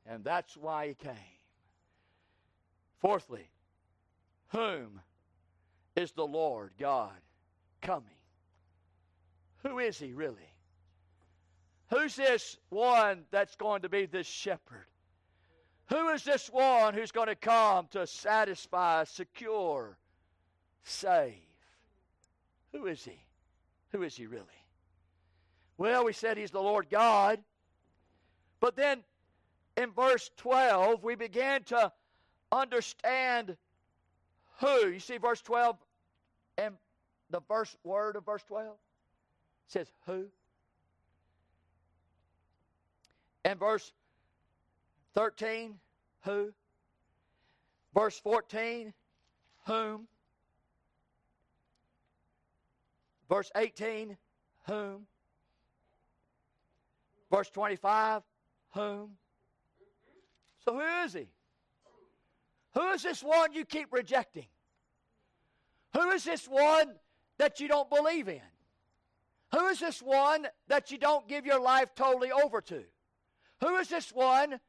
And 0.07 0.25
that's 0.25 0.57
why 0.57 0.89
he 0.89 0.95
came. 0.95 1.15
Fourthly, 3.01 3.51
whom 4.49 5.03
is 5.95 6.13
the 6.13 6.27
Lord 6.27 6.73
God 6.79 7.21
coming? 7.83 8.18
Who 9.65 9.79
is 9.79 9.99
he 9.99 10.13
really? 10.13 10.55
Who's 11.91 12.15
this 12.17 12.57
one 12.69 13.25
that's 13.31 13.57
going 13.57 13.83
to 13.83 13.89
be 13.89 14.07
this 14.07 14.27
shepherd? 14.27 14.87
Who 15.87 16.11
is 16.11 16.23
this 16.23 16.49
one 16.49 16.95
who's 16.95 17.13
going 17.13 17.29
to 17.29 17.35
come 17.35 17.89
to 17.93 18.07
satisfy, 18.07 19.05
secure, 19.05 19.97
save? 20.85 21.35
Who 22.73 22.87
is 22.87 23.03
he? 23.03 23.19
Who 23.93 24.03
is 24.03 24.15
he 24.15 24.27
really? 24.27 24.45
Well, 25.79 26.05
we 26.05 26.13
said 26.13 26.37
he's 26.37 26.51
the 26.51 26.61
Lord 26.61 26.91
God. 26.91 27.41
But 28.61 28.77
then 28.77 29.03
in 29.77 29.93
verse 29.93 30.31
12, 30.37 31.03
we 31.03 31.15
began 31.15 31.63
to 31.65 31.91
understand 32.53 33.57
who. 34.61 34.89
You 34.89 35.01
see 35.01 35.17
verse 35.17 35.41
12 35.41 35.77
and 36.59 36.75
the 37.31 37.41
first 37.49 37.77
word 37.83 38.17
of 38.17 38.27
verse 38.27 38.43
12 38.49 38.77
says 39.69 39.91
who. 40.07 40.27
And 43.45 43.59
verse 43.59 43.93
13, 45.15 45.75
who. 46.23 46.53
Verse 47.95 48.19
14, 48.19 48.93
whom. 49.67 50.09
Verse 53.29 53.51
18, 53.57 54.17
whom. 54.67 55.07
Verse 57.31 57.51
25, 57.51 58.23
whom. 58.71 59.11
So 60.65 60.75
who 60.75 61.05
is 61.05 61.13
he? 61.13 61.29
Who 62.75 62.89
is 62.91 63.03
this 63.03 63.23
one 63.23 63.53
you 63.53 63.65
keep 63.65 63.93
rejecting? 63.93 64.47
Who 65.95 66.11
is 66.11 66.25
this 66.25 66.47
one 66.47 66.93
that 67.39 67.61
you 67.61 67.69
don't 67.69 67.89
believe 67.91 68.29
in? 68.29 68.41
Who 69.53 69.67
is 69.69 69.81
this 69.81 70.03
one 70.03 70.47
that 70.69 70.91
you 70.91 70.99
don't 70.99 71.27
give 71.27 71.47
your 71.47 71.61
life 71.61 71.95
totally 71.95 72.31
over 72.31 72.61
to? 72.63 72.85
Who 73.61 73.77
is 73.77 73.89
this 73.89 74.11
one 74.11 74.61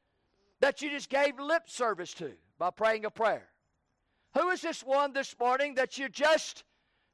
that 0.62 0.82
you 0.82 0.90
just 0.90 1.10
gave 1.10 1.40
lip 1.40 1.64
service 1.68 2.14
to 2.16 2.32
by 2.58 2.70
praying 2.70 3.06
a 3.06 3.10
prayer? 3.10 3.50
Who 4.36 4.50
is 4.50 4.62
this 4.62 4.82
one 4.84 5.14
this 5.14 5.36
morning 5.40 5.76
that 5.76 5.98
you're 5.98 6.08
just 6.08 6.64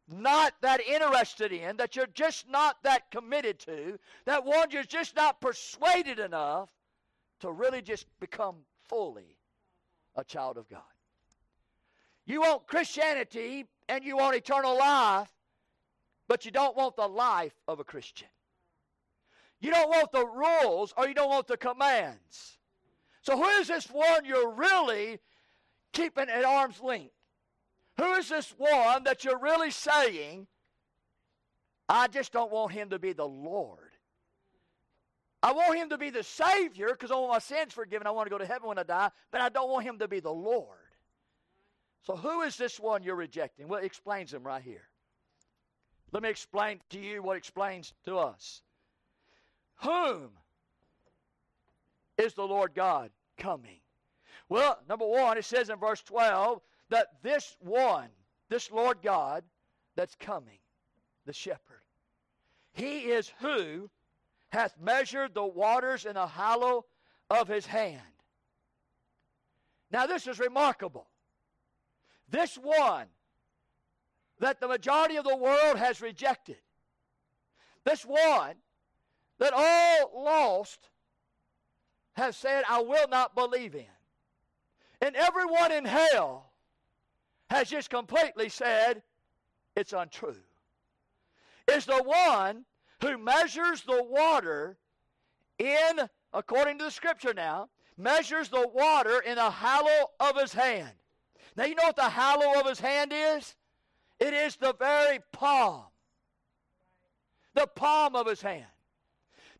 not 0.08 0.54
that 0.62 0.82
interested 0.82 1.52
in, 1.52 1.78
that 1.78 1.96
you're 1.96 2.08
just 2.08 2.48
not 2.48 2.78
that 2.84 3.10
committed 3.10 3.60
to, 3.60 3.98
that 4.26 4.46
one 4.46 4.70
you're 4.70 4.84
just 4.84 5.16
not 5.16 5.42
persuaded 5.42 6.20
enough 6.20 6.70
to 7.40 7.52
really 7.52 7.82
just 7.82 8.06
become 8.20 8.58
fully 8.88 9.38
a 10.16 10.24
child 10.24 10.58
of 10.58 10.70
God? 10.70 10.82
You 12.26 12.42
want 12.42 12.68
Christianity 12.68 13.66
and 13.88 14.04
you 14.04 14.18
want 14.18 14.36
eternal 14.36 14.78
life, 14.78 15.30
but 16.28 16.46
you 16.46 16.52
don't 16.52 16.76
want 16.76 16.96
the 16.96 17.08
life 17.08 17.54
of 17.68 17.80
a 17.80 17.84
Christian. 17.84 18.28
You 19.60 19.72
don't 19.72 19.90
want 19.90 20.12
the 20.12 20.26
rules 20.26 20.94
or 20.98 21.08
you 21.08 21.14
don't 21.14 21.30
want 21.30 21.48
the 21.48 21.58
commands. 21.58 22.58
So, 23.22 23.38
who 23.38 23.48
is 23.60 23.68
this 23.68 23.88
one 23.88 24.26
you're 24.26 24.52
really 24.52 25.20
keeping 25.94 26.30
at 26.30 26.44
arm's 26.44 26.82
length? 26.82 27.14
Who 27.98 28.14
is 28.14 28.30
this 28.30 28.54
one 28.58 29.04
that 29.06 29.24
you're 29.24 29.40
really 29.40 29.72
saying, 29.72 30.48
I 31.88 32.08
just 32.08 32.32
don't 32.34 32.52
want 32.52 32.74
him 32.74 32.90
to 32.90 33.00
be 33.00 33.14
the 33.14 33.28
Lord? 33.28 33.80
I 35.42 35.54
want 35.54 35.78
him 35.78 35.90
to 35.90 35.98
be 35.98 36.10
the 36.10 36.24
Savior 36.24 36.90
because 36.90 37.12
I 37.12 37.16
want 37.16 37.32
my 37.32 37.40
sins 37.40 37.72
forgiven. 37.72 38.08
I 38.08 38.12
want 38.12 38.26
to 38.26 38.32
go 38.32 38.38
to 38.38 38.46
heaven 38.46 38.68
when 38.68 38.80
I 38.80 38.84
die, 38.84 39.10
but 39.32 39.42
I 39.42 39.50
don't 39.50 39.70
want 39.70 39.86
him 39.86 40.00
to 40.00 40.08
be 40.08 40.20
the 40.20 40.34
Lord. 40.34 40.78
So, 42.02 42.16
who 42.16 42.42
is 42.42 42.58
this 42.58 42.80
one 42.80 43.04
you're 43.04 43.16
rejecting? 43.16 43.68
Well, 43.68 43.82
it 43.82 43.86
explains 43.86 44.34
him 44.34 44.44
right 44.44 44.62
here. 44.62 44.88
Let 46.16 46.24
me 46.24 46.30
explain 46.30 46.80
to 46.92 46.98
you 46.98 47.22
what 47.22 47.36
explains 47.36 47.92
to 48.06 48.18
us. 48.18 48.62
Whom 49.82 50.30
is 52.18 52.34
the 52.34 52.48
Lord 52.48 52.74
God 52.74 53.12
coming? 53.38 53.82
Well, 54.48 54.80
number 54.88 55.06
one, 55.06 55.38
it 55.38 55.44
says 55.44 55.70
in 55.70 55.78
verse 55.78 56.02
12 56.04 56.62
that 56.88 57.22
this 57.22 57.58
one, 57.60 58.08
this 58.48 58.72
Lord 58.72 59.00
God 59.04 59.44
that's 59.98 60.16
coming, 60.16 60.60
the 61.26 61.34
shepherd, 61.34 61.84
he 62.72 63.00
is 63.00 63.34
who 63.42 63.90
hath 64.48 64.74
measured 64.80 65.34
the 65.34 65.46
waters 65.46 66.06
in 66.06 66.14
the 66.14 66.28
hollow 66.28 66.86
of 67.30 67.50
his 67.50 67.66
hand. 67.66 68.00
Now, 69.92 70.08
this 70.08 70.28
is 70.28 70.40
remarkable. 70.40 71.10
This 72.30 72.56
one 72.56 73.08
that 74.40 74.60
the 74.60 74.68
majority 74.68 75.16
of 75.16 75.24
the 75.24 75.36
world 75.36 75.78
has 75.78 76.02
rejected, 76.02 76.58
this 77.84 78.04
one 78.04 78.56
that 79.40 79.54
all 79.56 80.24
lost 80.24 80.90
have 82.14 82.36
said, 82.36 82.64
I 82.70 82.82
will 82.82 83.08
not 83.10 83.36
believe 83.36 83.76
in. 83.76 83.86
And 85.02 85.16
everyone 85.16 85.72
in 85.72 85.86
hell 85.86 86.52
has 87.50 87.70
just 87.70 87.90
completely 87.90 88.50
said, 88.50 89.04
it's 89.76 89.94
untrue. 89.94 90.38
Is 91.68 91.86
the 91.86 92.02
one 92.04 92.66
who 93.02 93.18
measures 93.18 93.82
the 93.82 94.04
water 94.04 94.78
in, 95.60 96.10
according 96.34 96.80
to 96.80 96.86
the 96.86 96.92
scripture 96.92 97.34
now, 97.34 97.70
measures 97.98 98.50
the 98.50 98.68
water 98.74 99.20
in 99.20 99.36
the 99.36 99.50
hollow 99.50 100.12
of 100.20 100.38
his 100.38 100.54
hand. 100.54 100.92
Now, 101.56 101.66
you 101.66 101.76
know 101.76 101.84
what 101.84 101.96
the 101.96 102.04
hollow 102.04 102.60
of 102.60 102.68
his 102.68 102.80
hand 102.80 103.14
is? 103.14 103.56
It 104.20 104.34
is 104.34 104.56
the 104.56 104.74
very 104.80 105.20
palm. 105.32 105.84
The 107.54 107.68
palm 107.68 108.16
of 108.16 108.28
his 108.28 108.42
hand. 108.42 108.66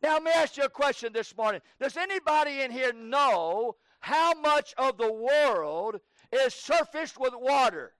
Now, 0.02 0.14
let 0.14 0.22
me 0.22 0.30
ask 0.34 0.56
you 0.56 0.64
a 0.64 0.68
question 0.68 1.12
this 1.12 1.36
morning. 1.36 1.60
Does 1.80 1.96
anybody 1.96 2.60
in 2.60 2.70
here 2.70 2.92
know 2.92 3.76
how 4.00 4.34
much 4.34 4.74
of 4.76 4.98
the 4.98 5.12
world 5.12 6.00
is 6.32 6.54
surfaced 6.54 7.18
with 7.18 7.32
water? 7.34 7.94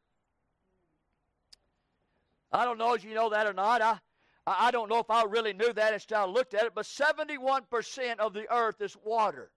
I 2.52 2.64
don't 2.64 2.78
know 2.78 2.94
if 2.94 3.04
you 3.04 3.14
know 3.14 3.30
that 3.30 3.46
or 3.46 3.52
not. 3.52 3.82
I, 3.82 3.98
I 4.46 4.70
don't 4.70 4.88
know 4.88 4.98
if 4.98 5.10
I 5.10 5.24
really 5.24 5.52
knew 5.52 5.72
that 5.72 5.92
until 5.92 6.18
I 6.18 6.24
looked 6.26 6.54
at 6.54 6.64
it, 6.64 6.74
but 6.74 6.84
71% 6.84 8.18
of 8.18 8.32
the 8.32 8.52
earth 8.52 8.80
is 8.80 8.96
water. 9.04 9.50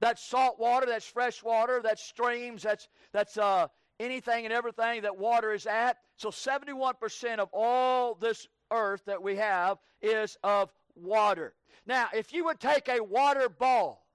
That's 0.00 0.22
salt 0.22 0.58
water, 0.58 0.86
that's 0.86 1.06
fresh 1.06 1.42
water, 1.42 1.80
that's 1.82 2.02
streams, 2.02 2.62
that's, 2.62 2.88
that's 3.12 3.38
uh, 3.38 3.68
anything 3.98 4.44
and 4.44 4.52
everything 4.52 5.02
that 5.02 5.16
water 5.16 5.52
is 5.52 5.66
at. 5.66 5.98
So 6.16 6.30
71% 6.30 7.38
of 7.38 7.48
all 7.52 8.14
this 8.14 8.46
earth 8.70 9.02
that 9.06 9.22
we 9.22 9.36
have 9.36 9.78
is 10.02 10.36
of 10.42 10.72
water. 10.94 11.54
Now, 11.86 12.08
if 12.14 12.32
you 12.32 12.44
would 12.44 12.60
take 12.60 12.88
a 12.88 13.02
water 13.02 13.48
ball, 13.48 14.06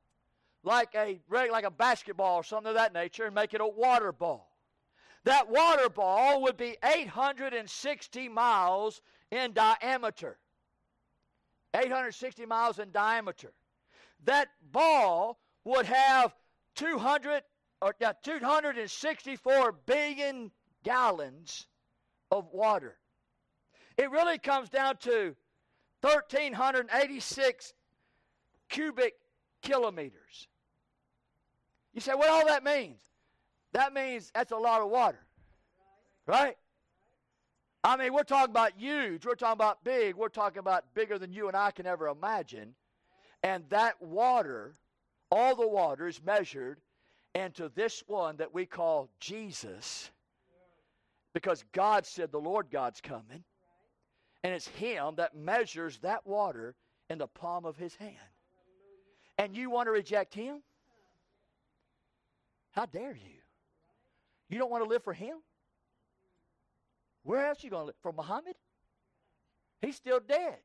like 0.63 0.89
a 0.95 1.19
like 1.29 1.63
a 1.63 1.71
basketball 1.71 2.37
or 2.37 2.43
something 2.43 2.69
of 2.69 2.75
that 2.75 2.93
nature, 2.93 3.25
and 3.25 3.33
make 3.33 3.53
it 3.53 3.61
a 3.61 3.67
water 3.67 4.11
ball, 4.11 4.51
that 5.23 5.49
water 5.49 5.89
ball 5.89 6.41
would 6.43 6.57
be 6.57 6.77
860 6.83 8.29
miles 8.29 9.01
in 9.31 9.53
diameter. 9.53 10.37
860 11.73 12.45
miles 12.45 12.79
in 12.79 12.91
diameter. 12.91 13.53
That 14.25 14.49
ball 14.71 15.39
would 15.63 15.85
have 15.85 16.35
200 16.75 17.43
or 17.81 17.95
yeah, 17.99 18.13
264 18.23 19.71
billion 19.85 20.51
gallons 20.83 21.67
of 22.29 22.47
water. 22.53 22.97
It 23.97 24.11
really 24.11 24.37
comes 24.37 24.69
down 24.69 24.97
to 24.97 25.35
1,386 26.01 27.73
cubic 28.69 29.13
kilometers. 29.61 30.47
You 31.93 32.01
say, 32.01 32.13
what 32.13 32.29
all 32.29 32.47
that 32.47 32.63
means? 32.63 33.01
That 33.73 33.93
means 33.93 34.31
that's 34.33 34.51
a 34.51 34.57
lot 34.57 34.81
of 34.81 34.89
water. 34.89 35.19
Right? 36.25 36.55
I 37.83 37.97
mean, 37.97 38.13
we're 38.13 38.23
talking 38.23 38.51
about 38.51 38.73
huge. 38.77 39.25
We're 39.25 39.35
talking 39.35 39.53
about 39.53 39.83
big. 39.83 40.15
We're 40.15 40.29
talking 40.29 40.59
about 40.59 40.93
bigger 40.93 41.17
than 41.17 41.33
you 41.33 41.47
and 41.47 41.57
I 41.57 41.71
can 41.71 41.85
ever 41.85 42.07
imagine. 42.07 42.75
And 43.43 43.63
that 43.69 44.01
water, 44.01 44.75
all 45.31 45.55
the 45.55 45.67
water, 45.67 46.07
is 46.07 46.21
measured 46.23 46.79
into 47.35 47.69
this 47.75 48.03
one 48.07 48.37
that 48.37 48.53
we 48.53 48.65
call 48.65 49.09
Jesus. 49.19 50.09
Because 51.33 51.63
God 51.71 52.05
said 52.05 52.31
the 52.31 52.39
Lord 52.39 52.67
God's 52.69 53.01
coming. 53.01 53.43
And 54.43 54.53
it's 54.53 54.67
Him 54.67 55.15
that 55.15 55.35
measures 55.35 55.99
that 55.99 56.25
water 56.25 56.75
in 57.09 57.17
the 57.17 57.27
palm 57.27 57.65
of 57.65 57.77
His 57.77 57.95
hand. 57.95 58.15
And 59.37 59.55
you 59.55 59.69
want 59.69 59.87
to 59.87 59.91
reject 59.91 60.33
Him? 60.33 60.61
How 62.71 62.85
dare 62.85 63.13
you? 63.13 63.39
You 64.49 64.57
don't 64.57 64.71
want 64.71 64.83
to 64.83 64.89
live 64.89 65.03
for 65.03 65.13
Him? 65.13 65.37
Where 67.23 67.47
else 67.47 67.63
are 67.63 67.67
you 67.67 67.71
going 67.71 67.83
to 67.83 67.87
live? 67.87 67.95
For 68.01 68.11
Muhammad? 68.11 68.55
He's 69.81 69.95
still 69.95 70.19
dead. 70.19 70.57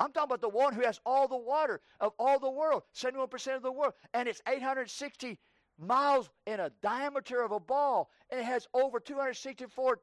I'm 0.00 0.12
talking 0.12 0.30
about 0.30 0.40
the 0.40 0.48
one 0.48 0.72
who 0.72 0.80
has 0.80 0.98
all 1.04 1.28
the 1.28 1.36
water 1.36 1.82
of 2.00 2.14
all 2.18 2.38
the 2.38 2.50
world, 2.50 2.84
71% 2.96 3.56
of 3.56 3.62
the 3.62 3.70
world. 3.70 3.92
And 4.14 4.26
it's 4.26 4.40
860 4.48 5.38
miles 5.78 6.30
in 6.46 6.58
a 6.58 6.70
diameter 6.82 7.42
of 7.42 7.52
a 7.52 7.60
ball. 7.60 8.10
And 8.30 8.40
it 8.40 8.44
has 8.44 8.66
over 8.72 8.98
264 8.98 10.00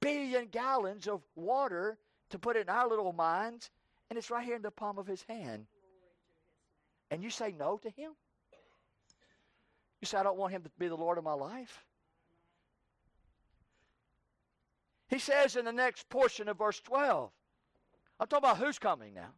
billion 0.00 0.46
gallons 0.46 1.08
of 1.08 1.22
water 1.34 1.98
to 2.30 2.38
put 2.38 2.56
in 2.56 2.68
our 2.68 2.88
little 2.88 3.12
minds. 3.12 3.70
And 4.08 4.16
it's 4.16 4.30
right 4.30 4.44
here 4.44 4.54
in 4.54 4.62
the 4.62 4.70
palm 4.70 4.98
of 4.98 5.06
his 5.06 5.24
hand. 5.28 5.66
And 7.10 7.20
you 7.24 7.30
say 7.30 7.52
no 7.58 7.76
to 7.78 7.90
him? 7.90 8.12
You 10.00 10.06
say, 10.06 10.18
I 10.18 10.22
don't 10.22 10.38
want 10.38 10.52
him 10.52 10.62
to 10.62 10.70
be 10.78 10.86
the 10.86 10.94
Lord 10.94 11.18
of 11.18 11.24
my 11.24 11.32
life? 11.32 11.84
He 15.08 15.18
says 15.18 15.56
in 15.56 15.64
the 15.64 15.72
next 15.72 16.08
portion 16.08 16.48
of 16.48 16.56
verse 16.56 16.80
12, 16.80 17.32
I'm 18.20 18.28
talking 18.28 18.50
about 18.50 18.58
who's 18.58 18.78
coming 18.78 19.14
now. 19.14 19.32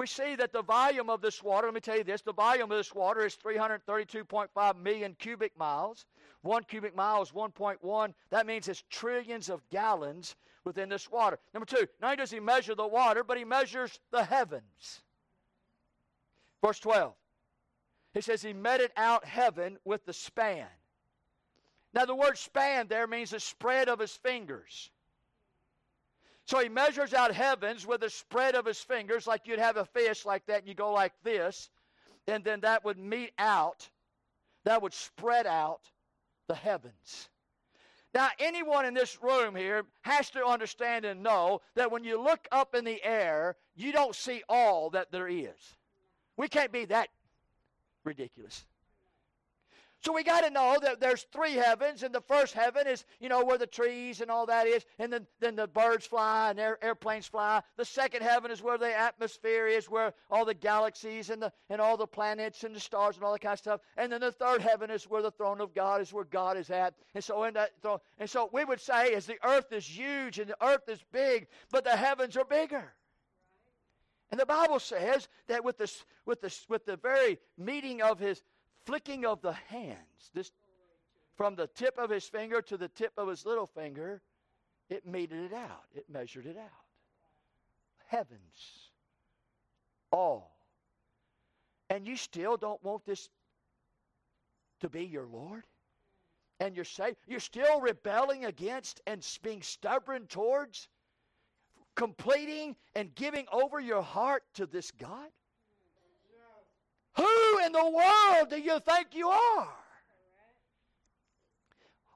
we 0.00 0.06
see 0.06 0.34
that 0.34 0.50
the 0.50 0.62
volume 0.62 1.10
of 1.10 1.20
this 1.20 1.42
water, 1.42 1.66
let 1.66 1.74
me 1.74 1.80
tell 1.80 1.98
you 1.98 2.04
this, 2.04 2.22
the 2.22 2.32
volume 2.32 2.70
of 2.72 2.78
this 2.78 2.94
water 2.94 3.20
is 3.26 3.36
332.5 3.36 4.82
million 4.82 5.14
cubic 5.18 5.52
miles. 5.58 6.06
One 6.40 6.64
cubic 6.64 6.96
mile 6.96 7.20
is 7.20 7.32
1.1. 7.32 8.14
That 8.30 8.46
means 8.46 8.66
it's 8.66 8.82
trillions 8.88 9.50
of 9.50 9.60
gallons 9.68 10.36
within 10.64 10.88
this 10.88 11.10
water. 11.10 11.38
Number 11.52 11.66
two, 11.66 11.86
not 12.00 12.12
only 12.12 12.16
does 12.16 12.30
he 12.30 12.40
measure 12.40 12.74
the 12.74 12.86
water, 12.86 13.22
but 13.22 13.36
he 13.36 13.44
measures 13.44 14.00
the 14.10 14.24
heavens. 14.24 15.02
Verse 16.64 16.80
12. 16.80 17.12
He 18.14 18.22
says 18.22 18.40
he 18.40 18.54
meted 18.54 18.92
out 18.96 19.26
heaven 19.26 19.76
with 19.84 20.06
the 20.06 20.14
span. 20.14 20.66
Now, 21.92 22.04
the 22.04 22.14
word 22.14 22.38
span 22.38 22.86
there 22.88 23.06
means 23.06 23.30
the 23.30 23.40
spread 23.40 23.88
of 23.88 23.98
his 23.98 24.12
fingers. 24.12 24.90
So 26.46 26.58
he 26.58 26.68
measures 26.68 27.14
out 27.14 27.32
heavens 27.32 27.86
with 27.86 28.00
the 28.00 28.10
spread 28.10 28.54
of 28.54 28.66
his 28.66 28.80
fingers, 28.80 29.26
like 29.26 29.46
you'd 29.46 29.58
have 29.58 29.76
a 29.76 29.84
fish 29.84 30.24
like 30.24 30.46
that, 30.46 30.60
and 30.60 30.68
you 30.68 30.74
go 30.74 30.92
like 30.92 31.12
this, 31.22 31.70
and 32.26 32.44
then 32.44 32.60
that 32.60 32.84
would 32.84 32.98
mete 32.98 33.32
out, 33.38 33.88
that 34.64 34.82
would 34.82 34.94
spread 34.94 35.46
out 35.46 35.80
the 36.48 36.54
heavens. 36.54 37.28
Now, 38.12 38.28
anyone 38.40 38.84
in 38.84 38.94
this 38.94 39.22
room 39.22 39.54
here 39.54 39.84
has 40.02 40.30
to 40.30 40.44
understand 40.44 41.04
and 41.04 41.22
know 41.22 41.60
that 41.76 41.92
when 41.92 42.02
you 42.02 42.20
look 42.20 42.48
up 42.50 42.74
in 42.74 42.84
the 42.84 43.02
air, 43.04 43.56
you 43.76 43.92
don't 43.92 44.16
see 44.16 44.42
all 44.48 44.90
that 44.90 45.12
there 45.12 45.28
is. 45.28 45.76
We 46.36 46.48
can't 46.48 46.72
be 46.72 46.86
that 46.86 47.08
ridiculous. 48.02 48.64
So 50.02 50.14
we 50.14 50.24
got 50.24 50.40
to 50.44 50.50
know 50.50 50.78
that 50.80 50.98
there's 50.98 51.26
three 51.30 51.52
heavens, 51.52 52.02
and 52.02 52.14
the 52.14 52.22
first 52.22 52.54
heaven 52.54 52.86
is, 52.86 53.04
you 53.20 53.28
know, 53.28 53.44
where 53.44 53.58
the 53.58 53.66
trees 53.66 54.22
and 54.22 54.30
all 54.30 54.46
that 54.46 54.66
is, 54.66 54.86
and 54.98 55.12
then, 55.12 55.26
then 55.40 55.56
the 55.56 55.66
birds 55.66 56.06
fly 56.06 56.48
and 56.48 56.58
air, 56.58 56.78
airplanes 56.82 57.26
fly. 57.26 57.60
The 57.76 57.84
second 57.84 58.22
heaven 58.22 58.50
is 58.50 58.62
where 58.62 58.78
the 58.78 58.98
atmosphere 58.98 59.66
is, 59.66 59.90
where 59.90 60.14
all 60.30 60.46
the 60.46 60.54
galaxies 60.54 61.28
and, 61.28 61.42
the, 61.42 61.52
and 61.68 61.82
all 61.82 61.98
the 61.98 62.06
planets 62.06 62.64
and 62.64 62.74
the 62.74 62.80
stars 62.80 63.16
and 63.16 63.24
all 63.24 63.32
that 63.32 63.42
kind 63.42 63.52
of 63.52 63.58
stuff. 63.58 63.80
And 63.98 64.10
then 64.10 64.22
the 64.22 64.32
third 64.32 64.62
heaven 64.62 64.90
is 64.90 65.04
where 65.04 65.20
the 65.20 65.32
throne 65.32 65.60
of 65.60 65.74
God 65.74 66.00
is, 66.00 66.14
where 66.14 66.24
God 66.24 66.56
is 66.56 66.70
at. 66.70 66.94
And 67.14 67.22
so 67.22 67.44
in 67.44 67.52
that 67.54 67.72
throne, 67.82 67.98
and 68.18 68.28
so 68.28 68.48
we 68.54 68.64
would 68.64 68.80
say, 68.80 69.12
as 69.12 69.26
the 69.26 69.36
earth 69.44 69.70
is 69.70 69.86
huge 69.86 70.38
and 70.38 70.48
the 70.48 70.66
earth 70.66 70.88
is 70.88 71.04
big, 71.12 71.46
but 71.70 71.84
the 71.84 71.90
heavens 71.90 72.38
are 72.38 72.46
bigger. 72.46 72.94
And 74.30 74.40
the 74.40 74.46
Bible 74.46 74.78
says 74.78 75.28
that 75.48 75.64
with 75.64 75.76
this, 75.76 76.04
with 76.24 76.40
the, 76.40 76.56
with 76.68 76.86
the 76.86 76.96
very 76.96 77.38
meeting 77.58 78.00
of 78.00 78.18
his 78.18 78.42
flicking 78.90 79.24
of 79.24 79.40
the 79.40 79.52
hands, 79.52 80.30
this 80.34 80.50
from 81.36 81.54
the 81.54 81.68
tip 81.68 81.96
of 81.96 82.10
his 82.10 82.24
finger 82.24 82.60
to 82.60 82.76
the 82.76 82.88
tip 82.88 83.12
of 83.16 83.28
his 83.28 83.46
little 83.46 83.68
finger, 83.68 84.20
it 84.88 85.06
meted 85.06 85.44
it 85.44 85.54
out. 85.54 85.84
It 85.94 86.04
measured 86.10 86.44
it 86.44 86.56
out. 86.56 86.84
Heavens. 88.08 88.90
All. 90.10 90.56
And 91.88 92.04
you 92.04 92.16
still 92.16 92.56
don't 92.56 92.82
want 92.82 93.06
this 93.06 93.28
to 94.80 94.88
be 94.88 95.04
your 95.04 95.26
Lord? 95.26 95.62
And 96.58 96.74
you're 96.74 96.84
saying 96.84 97.14
you're 97.28 97.38
still 97.38 97.80
rebelling 97.80 98.44
against 98.44 99.00
and 99.06 99.24
being 99.40 99.62
stubborn 99.62 100.26
towards 100.26 100.88
completing 101.94 102.74
and 102.96 103.14
giving 103.14 103.46
over 103.52 103.78
your 103.78 104.02
heart 104.02 104.42
to 104.54 104.66
this 104.66 104.90
God? 104.90 105.28
Who 107.16 107.58
in 107.64 107.72
the 107.72 107.90
world 107.90 108.50
do 108.50 108.60
you 108.60 108.78
think 108.80 109.08
you 109.12 109.28
are? 109.28 109.68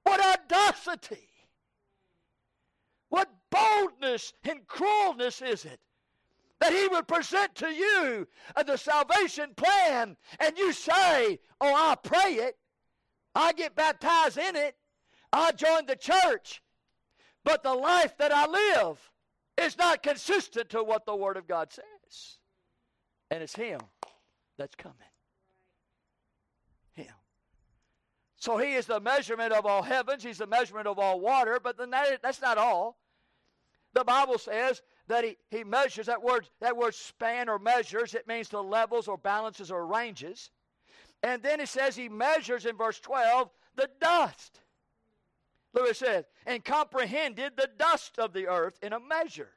What 0.04 0.20
audacity! 0.20 1.28
What 3.08 3.30
boldness 3.50 4.32
and 4.48 4.66
cruelness 4.66 5.40
is 5.40 5.64
it 5.64 5.80
that 6.60 6.72
he 6.72 6.88
would 6.88 7.06
present 7.06 7.54
to 7.56 7.68
you 7.68 8.26
the 8.66 8.76
salvation 8.76 9.50
plan 9.54 10.16
and 10.40 10.56
you 10.56 10.72
say, 10.72 11.38
Oh, 11.60 11.74
I 11.74 11.94
pray 11.94 12.34
it, 12.34 12.56
I 13.34 13.52
get 13.52 13.74
baptized 13.74 14.38
in 14.38 14.56
it, 14.56 14.76
I 15.32 15.52
join 15.52 15.86
the 15.86 15.96
church, 15.96 16.62
but 17.44 17.62
the 17.62 17.74
life 17.74 18.16
that 18.18 18.32
I 18.32 18.46
live 18.46 19.10
is 19.58 19.76
not 19.76 20.02
consistent 20.02 20.70
to 20.70 20.82
what 20.82 21.06
the 21.06 21.14
Word 21.14 21.36
of 21.36 21.46
God 21.46 21.72
says. 21.72 22.38
And 23.30 23.42
it's 23.42 23.54
Him 23.54 23.80
that's 24.56 24.74
coming. 24.74 24.96
Him. 26.92 27.06
So 28.36 28.58
He 28.58 28.74
is 28.74 28.86
the 28.86 29.00
measurement 29.00 29.52
of 29.52 29.66
all 29.66 29.82
heavens, 29.82 30.22
He's 30.22 30.38
the 30.38 30.46
measurement 30.46 30.86
of 30.86 30.98
all 30.98 31.20
water, 31.20 31.58
but 31.62 31.76
then 31.76 31.90
that, 31.90 32.20
that's 32.22 32.42
not 32.42 32.58
all. 32.58 32.98
The 33.94 34.04
Bible 34.04 34.38
says 34.38 34.82
that 35.06 35.24
he, 35.24 35.36
he 35.50 35.64
measures 35.64 36.06
that 36.06 36.22
word 36.22 36.48
that 36.60 36.76
word 36.76 36.94
span 36.94 37.48
or 37.48 37.58
measures 37.58 38.14
it 38.14 38.26
means 38.26 38.48
the 38.48 38.62
levels 38.62 39.08
or 39.08 39.18
balances 39.18 39.70
or 39.70 39.86
ranges 39.86 40.50
and 41.22 41.42
then 41.42 41.60
it 41.60 41.68
says 41.68 41.94
he 41.94 42.08
measures 42.08 42.66
in 42.66 42.76
verse 42.76 43.00
12 43.00 43.50
the 43.76 43.88
dust 44.00 44.60
look 45.74 45.88
it 45.88 45.96
says 45.96 46.24
and 46.46 46.64
comprehended 46.64 47.52
the 47.56 47.68
dust 47.78 48.18
of 48.18 48.32
the 48.32 48.46
earth 48.46 48.78
in 48.82 48.92
a 48.92 49.00
measure 49.00 49.50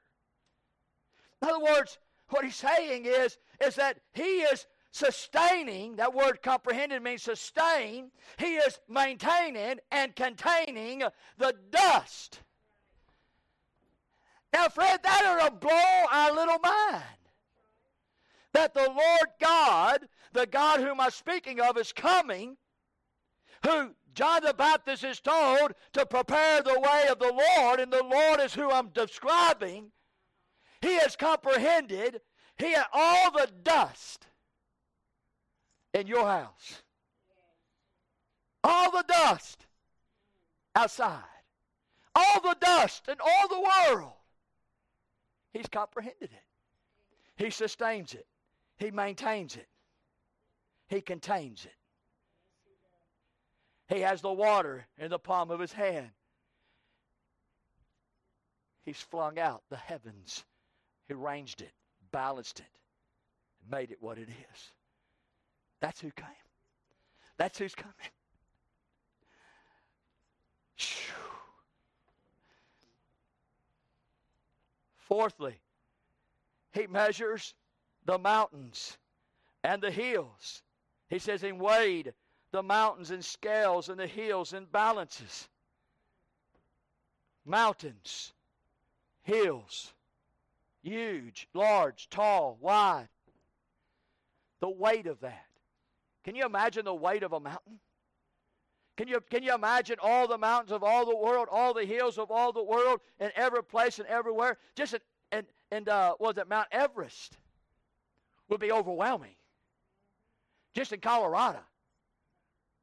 in 1.42 1.50
other 1.50 1.64
words 1.64 1.98
what 2.30 2.44
he's 2.44 2.56
saying 2.56 3.06
is 3.06 3.38
is 3.66 3.76
that 3.76 4.00
he 4.14 4.42
is 4.42 4.66
sustaining, 4.98 5.96
that 5.98 6.14
word 6.14 6.42
comprehended 6.42 7.02
means 7.04 7.24
sustain. 7.24 8.12
He 8.38 8.56
is 8.56 8.80
maintaining 8.90 9.80
and 9.92 10.16
containing 10.16 11.04
the 11.38 11.54
dust. 11.72 12.42
Now, 14.54 14.68
Fred, 14.70 15.02
that 15.04 15.24
ought 15.26 15.46
to 15.46 15.56
blow 15.56 16.04
our 16.12 16.32
little 16.34 16.60
mind. 16.60 17.04
That 18.54 18.74
the 18.74 18.88
Lord 18.88 19.28
God, 19.40 20.08
the 20.34 20.48
God 20.48 20.80
whom 20.80 21.00
I'm 21.00 21.12
speaking 21.12 21.60
of, 21.60 21.78
is 21.78 21.92
coming, 21.92 22.58
who 23.66 23.92
John 24.14 24.44
the 24.44 24.54
Baptist 24.54 25.04
is 25.04 25.20
told 25.20 25.74
to 25.94 26.06
prepare 26.06 26.64
the 26.64 26.80
way 26.80 27.06
of 27.10 27.20
the 27.20 27.32
Lord, 27.58 27.80
and 27.80 27.94
the 27.94 28.04
Lord 28.04 28.40
is 28.40 28.54
who 28.54 28.72
I'm 28.72 28.90
describing. 28.90 29.92
He 30.82 30.94
has 31.00 31.16
comprehended 31.16 32.22
he 32.58 32.76
all 32.94 33.32
the 33.32 33.50
dust 33.64 34.27
in 35.94 36.08
your 36.08 36.26
house. 36.26 36.84
All 38.64 38.92
the 38.92 39.06
dust 39.08 39.66
outside. 40.76 41.24
All 42.16 42.42
the 42.42 42.58
dust 42.60 43.08
in 43.08 43.16
all 43.20 43.48
the 43.48 43.62
world. 43.62 44.14
He's 45.54 45.68
comprehended 45.68 46.32
it. 46.32 47.44
He 47.44 47.50
sustains 47.50 48.14
it. 48.14 48.26
He 48.78 48.92
maintains 48.92 49.56
it. 49.56 49.68
He 50.88 51.02
contains 51.02 51.66
it. 51.66 51.74
He 53.94 54.02
has 54.02 54.22
the 54.22 54.32
water 54.32 54.86
in 54.98 55.10
the 55.10 55.20
palm 55.20 55.50
of 55.52 55.60
his 55.60 55.74
hand. 55.74 56.10
He's 58.84 59.02
flung 59.02 59.40
out 59.40 59.64
the 59.70 59.78
heavens. 59.78 60.44
He 61.08 61.14
arranged 61.14 61.62
it, 61.62 61.72
balanced 62.12 62.60
it, 62.60 62.66
made 63.70 63.92
it 63.92 63.98
what 64.02 64.18
it 64.18 64.30
is. 64.30 64.72
That's 65.80 66.02
who 66.02 66.12
came. 66.12 66.26
That's 67.38 67.58
who's 67.60 67.76
coming. 67.76 67.94
Fourthly, 74.98 75.60
he 76.74 76.88
measures 76.88 77.54
the 78.06 78.18
mountains 78.18 78.98
and 79.64 79.82
the 79.82 79.92
hills. 79.92 80.64
He 81.10 81.20
says, 81.20 81.42
he 81.42 81.54
weighed 81.54 82.14
the 82.52 82.62
mountains 82.62 83.12
in 83.12 83.22
scales 83.22 83.88
and 83.88 84.00
the 84.00 84.08
hills 84.08 84.54
in 84.54 84.66
balances. 84.66 85.48
Mountains, 87.46 88.34
hills, 89.24 89.94
huge, 90.82 91.48
large, 91.54 92.10
tall, 92.10 92.58
wide. 92.60 93.08
The 94.60 94.70
weight 94.70 95.08
of 95.08 95.22
that. 95.22 95.47
Can 96.28 96.36
you 96.36 96.46
imagine 96.46 96.84
the 96.84 96.94
weight 96.94 97.24
of 97.24 97.32
a 97.32 97.40
mountain? 97.40 97.80
Can 98.98 99.08
you, 99.08 99.22
can 99.30 99.44
you 99.44 99.56
imagine 99.56 99.96
all 100.02 100.28
the 100.28 100.38
mountains 100.38 100.74
of 100.74 100.84
all 100.84 101.06
the 101.06 101.16
world, 101.16 101.48
all 101.50 101.74
the 101.74 101.86
hills 101.86 102.18
of 102.18 102.32
all 102.32 102.52
the 102.52 102.62
world, 102.62 103.00
in 103.22 103.32
every 103.34 103.64
place 103.64 103.98
and 104.00 104.08
everywhere? 104.10 104.58
Just 104.76 104.96
and 105.32 105.46
and 105.72 105.88
uh, 105.88 106.16
was 106.20 106.38
it 106.38 106.50
Mount 106.50 106.68
Everest 106.70 107.38
would 108.50 108.60
be 108.60 108.74
overwhelming. 108.74 109.36
Just 110.74 110.92
in 110.92 111.00
Colorado 111.00 111.60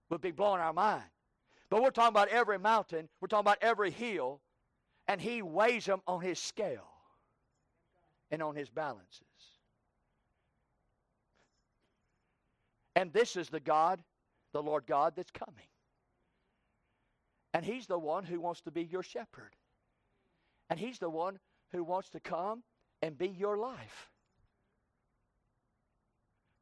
would 0.09 0.23
be 0.23 0.31
blowing 0.31 0.63
our 0.63 0.73
mind. 0.73 1.05
But 1.69 1.83
we're 1.83 1.91
talking 1.91 2.15
about 2.15 2.29
every 2.29 2.59
mountain, 2.59 3.11
we're 3.21 3.29
talking 3.29 3.45
about 3.45 3.59
every 3.61 3.91
hill, 3.91 4.41
and 5.07 5.21
he 5.21 5.43
weighs 5.43 5.85
them 5.85 6.01
on 6.07 6.23
his 6.23 6.39
scale 6.39 6.89
and 8.31 8.43
on 8.43 8.57
his 8.57 8.71
balances. 8.71 9.27
And 12.97 13.13
this 13.13 13.37
is 13.37 13.49
the 13.49 13.61
God, 13.61 14.01
the 14.53 14.63
Lord 14.63 14.87
God, 14.87 15.15
that's 15.17 15.31
coming. 15.31 15.67
And 17.53 17.65
He's 17.65 17.87
the 17.87 17.99
one 17.99 18.25
who 18.25 18.41
wants 18.41 18.61
to 18.63 18.71
be 18.71 18.85
your 18.85 19.03
shepherd. 19.03 19.55
And 20.71 20.79
He's 20.79 20.99
the 20.99 21.11
one 21.11 21.39
who 21.73 21.85
wants 21.85 22.11
to 22.11 22.21
come 22.21 22.63
and 23.03 23.19
be 23.19 23.29
your 23.29 23.57
life. 23.57 24.11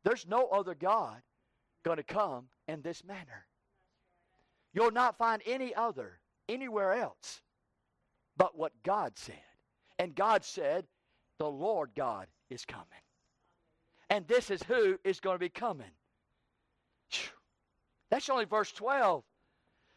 There's 0.04 0.26
no 0.26 0.48
other 0.48 0.74
God 0.74 1.22
going 1.84 1.98
to 1.98 2.02
come 2.02 2.46
in 2.66 2.82
this 2.82 3.04
manner. 3.04 3.46
You'll 4.74 4.90
not 4.90 5.18
find 5.18 5.42
any 5.46 5.74
other 5.74 6.20
anywhere 6.48 6.94
else 6.94 7.40
but 8.36 8.56
what 8.56 8.72
God 8.82 9.12
said. 9.16 9.36
And 9.98 10.14
God 10.14 10.44
said, 10.44 10.86
The 11.38 11.48
Lord 11.48 11.90
God 11.96 12.26
is 12.50 12.64
coming. 12.64 12.86
And 14.10 14.26
this 14.26 14.50
is 14.50 14.62
who 14.64 14.98
is 15.04 15.20
going 15.20 15.36
to 15.36 15.38
be 15.38 15.48
coming. 15.48 15.90
That's 18.12 18.28
only 18.28 18.44
verse 18.44 18.70
12. 18.72 19.24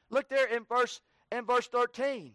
Look 0.10 0.30
there 0.30 0.48
in 0.48 0.64
verse 0.64 1.02
in 1.34 1.44
verse 1.44 1.68
13. 1.68 2.32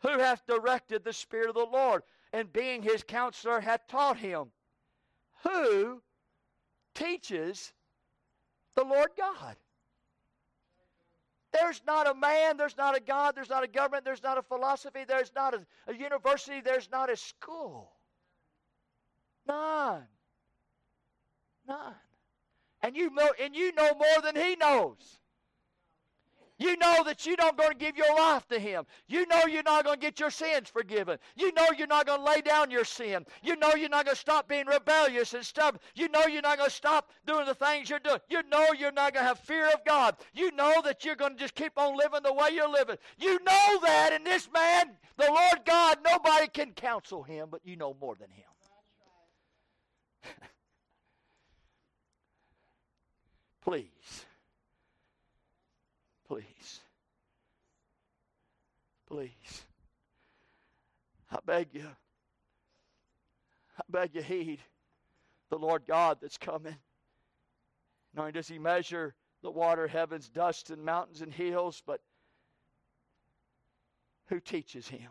Who 0.00 0.18
hath 0.18 0.46
directed 0.46 1.02
the 1.02 1.14
Spirit 1.14 1.48
of 1.48 1.54
the 1.54 1.64
Lord, 1.64 2.02
and 2.34 2.52
being 2.52 2.82
his 2.82 3.02
counselor 3.02 3.60
hath 3.60 3.86
taught 3.88 4.18
him? 4.18 4.48
Who 5.44 6.02
teaches 6.94 7.72
the 8.74 8.84
Lord 8.84 9.08
God? 9.16 9.56
There's 11.52 11.80
not 11.86 12.06
a 12.06 12.14
man, 12.14 12.58
there's 12.58 12.76
not 12.76 12.94
a 12.94 13.00
God, 13.00 13.34
there's 13.34 13.48
not 13.48 13.64
a 13.64 13.68
government, 13.68 14.04
there's 14.04 14.22
not 14.22 14.36
a 14.36 14.42
philosophy, 14.42 15.04
there's 15.08 15.32
not 15.34 15.54
a, 15.54 15.66
a 15.86 15.94
university, 15.94 16.60
there's 16.60 16.90
not 16.92 17.10
a 17.10 17.16
school. 17.16 17.92
None. 19.48 20.02
None. 21.66 21.94
And 22.82 22.96
you 22.96 23.10
know, 23.10 23.30
and 23.40 23.54
you 23.54 23.72
know 23.72 23.94
more 23.94 24.22
than 24.22 24.36
he 24.36 24.56
knows. 24.56 25.20
You 26.60 26.76
know 26.76 27.02
that 27.04 27.24
you 27.24 27.36
don't 27.36 27.56
going 27.56 27.70
to 27.70 27.74
give 27.74 27.96
your 27.96 28.14
life 28.14 28.46
to 28.48 28.58
Him. 28.58 28.84
You 29.08 29.26
know 29.26 29.46
you're 29.46 29.62
not 29.62 29.82
going 29.82 29.98
to 29.98 30.06
get 30.06 30.20
your 30.20 30.30
sins 30.30 30.68
forgiven. 30.68 31.18
You 31.34 31.52
know 31.54 31.68
you're 31.76 31.86
not 31.86 32.04
going 32.06 32.20
to 32.20 32.24
lay 32.24 32.42
down 32.42 32.70
your 32.70 32.84
sin. 32.84 33.24
You 33.42 33.56
know 33.56 33.74
you're 33.74 33.88
not 33.88 34.04
going 34.04 34.14
to 34.14 34.20
stop 34.20 34.46
being 34.46 34.66
rebellious 34.66 35.32
and 35.32 35.42
stuff. 35.42 35.78
You 35.94 36.10
know 36.10 36.26
you're 36.26 36.42
not 36.42 36.58
going 36.58 36.68
to 36.68 36.76
stop 36.76 37.12
doing 37.26 37.46
the 37.46 37.54
things 37.54 37.88
you're 37.88 37.98
doing. 37.98 38.18
You 38.28 38.42
know 38.52 38.66
you're 38.78 38.92
not 38.92 39.14
going 39.14 39.24
to 39.24 39.28
have 39.28 39.38
fear 39.38 39.68
of 39.68 39.82
God. 39.86 40.16
You 40.34 40.50
know 40.54 40.82
that 40.84 41.02
you're 41.02 41.16
going 41.16 41.32
to 41.32 41.38
just 41.38 41.54
keep 41.54 41.72
on 41.78 41.96
living 41.96 42.20
the 42.22 42.34
way 42.34 42.50
you're 42.52 42.68
living. 42.68 42.96
You 43.18 43.38
know 43.42 43.80
that, 43.82 44.10
and 44.12 44.26
this 44.26 44.46
man, 44.52 44.90
the 45.16 45.28
Lord 45.28 45.60
God, 45.64 45.96
nobody 46.04 46.46
can 46.46 46.72
counsel 46.72 47.22
him, 47.22 47.48
but 47.50 47.62
you 47.64 47.76
know 47.76 47.96
more 47.98 48.16
than 48.16 48.28
him. 48.30 48.44
Please 53.62 54.26
Please. 56.30 56.80
Please. 59.08 59.64
I 61.32 61.38
beg 61.44 61.70
you. 61.72 61.88
I 63.76 63.82
beg 63.88 64.14
you, 64.14 64.22
heed 64.22 64.60
the 65.48 65.58
Lord 65.58 65.82
God 65.88 66.18
that's 66.22 66.38
coming. 66.38 66.76
Not 68.14 68.22
only 68.22 68.32
does 68.32 68.46
He 68.46 68.60
measure 68.60 69.16
the 69.42 69.50
water, 69.50 69.88
heavens, 69.88 70.28
dust, 70.28 70.70
and 70.70 70.84
mountains 70.84 71.20
and 71.20 71.34
hills, 71.34 71.82
but 71.84 72.00
who 74.26 74.38
teaches 74.38 74.86
Him? 74.86 75.10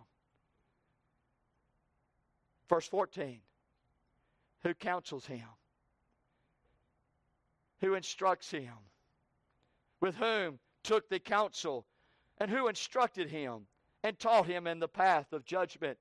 Verse 2.69 2.87
14 2.87 3.41
Who 4.63 4.73
counsels 4.73 5.25
Him? 5.25 5.47
Who 7.81 7.93
instructs 7.93 8.51
Him? 8.51 8.73
With 10.01 10.15
whom 10.15 10.59
took 10.83 11.09
the 11.09 11.19
counsel, 11.19 11.85
and 12.39 12.49
who 12.49 12.67
instructed 12.67 13.29
him, 13.29 13.67
and 14.03 14.17
taught 14.17 14.45
him 14.45 14.65
in 14.67 14.79
the 14.79 14.87
path 14.87 15.33
of 15.33 15.45
judgment, 15.45 15.97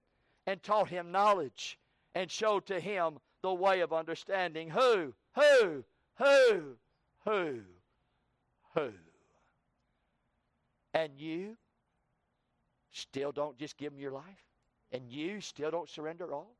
and 0.47 0.62
taught 0.62 0.89
him 0.89 1.11
knowledge, 1.11 1.79
and 2.14 2.31
showed 2.31 2.66
to 2.66 2.81
him 2.81 3.18
the 3.43 3.53
way 3.53 3.81
of 3.81 3.93
understanding. 3.93 4.70
Who? 4.70 5.14
Who? 5.35 5.85
Who? 6.16 6.76
Who? 7.24 7.61
Who? 8.74 8.91
And 10.95 11.12
you 11.18 11.57
still 12.93 13.33
don't 13.33 13.59
just 13.59 13.76
give 13.76 13.93
him 13.93 14.01
your 14.01 14.12
life? 14.12 14.24
And 14.93 15.11
you 15.11 15.41
still 15.41 15.70
don't 15.70 15.89
surrender 15.89 16.33
all? 16.33 16.57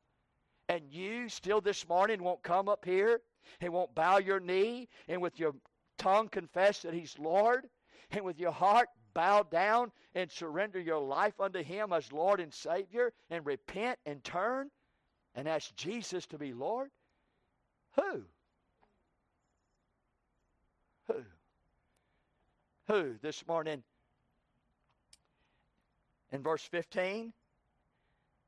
And 0.67 0.83
you 0.91 1.29
still 1.29 1.61
this 1.61 1.87
morning 1.87 2.21
won't 2.21 2.43
come 2.43 2.69
up 2.69 2.85
here 2.85 3.21
and 3.61 3.73
won't 3.73 3.95
bow 3.95 4.17
your 4.17 4.39
knee 4.39 4.87
and 5.07 5.21
with 5.21 5.39
your 5.39 5.53
tongue 5.97 6.29
confess 6.29 6.81
that 6.81 6.93
he's 6.93 7.17
Lord? 7.19 7.67
and 8.11 8.25
with 8.25 8.39
your 8.39 8.51
heart 8.51 8.89
bow 9.13 9.43
down 9.43 9.91
and 10.15 10.31
surrender 10.31 10.79
your 10.79 10.99
life 10.99 11.39
unto 11.39 11.63
Him 11.63 11.93
as 11.93 12.11
Lord 12.11 12.39
and 12.39 12.53
Savior 12.53 13.13
and 13.29 13.45
repent 13.45 13.99
and 14.05 14.23
turn 14.23 14.69
and 15.35 15.47
ask 15.47 15.75
Jesus 15.75 16.25
to 16.27 16.37
be 16.37 16.53
Lord? 16.53 16.89
Who? 17.95 18.23
Who? 21.07 21.23
Who 22.87 23.15
this 23.21 23.45
morning? 23.47 23.83
In 26.31 26.43
verse 26.43 26.63
15, 26.63 27.33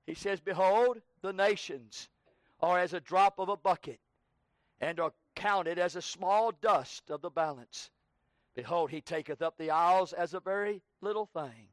he 0.06 0.14
says, 0.14 0.40
Behold, 0.40 1.02
the 1.22 1.34
nations 1.34 2.10
are 2.60 2.80
as 2.80 2.94
a 2.94 3.00
drop 3.00 3.40
of 3.40 3.50
a 3.50 3.58
bucket 3.58 4.00
and 4.82 5.00
are 5.00 5.14
counted 5.36 5.80
as 5.80 5.96
a 5.96 6.02
small 6.02 6.52
dust 6.52 7.10
of 7.10 7.22
the 7.22 7.30
balance. 7.30 7.92
Behold, 8.56 8.90
he 8.90 9.00
taketh 9.00 9.42
up 9.42 9.58
the 9.58 9.72
isles 9.72 10.12
as 10.12 10.34
a 10.34 10.40
very 10.40 10.82
little 11.00 11.28
thing. 11.28 11.70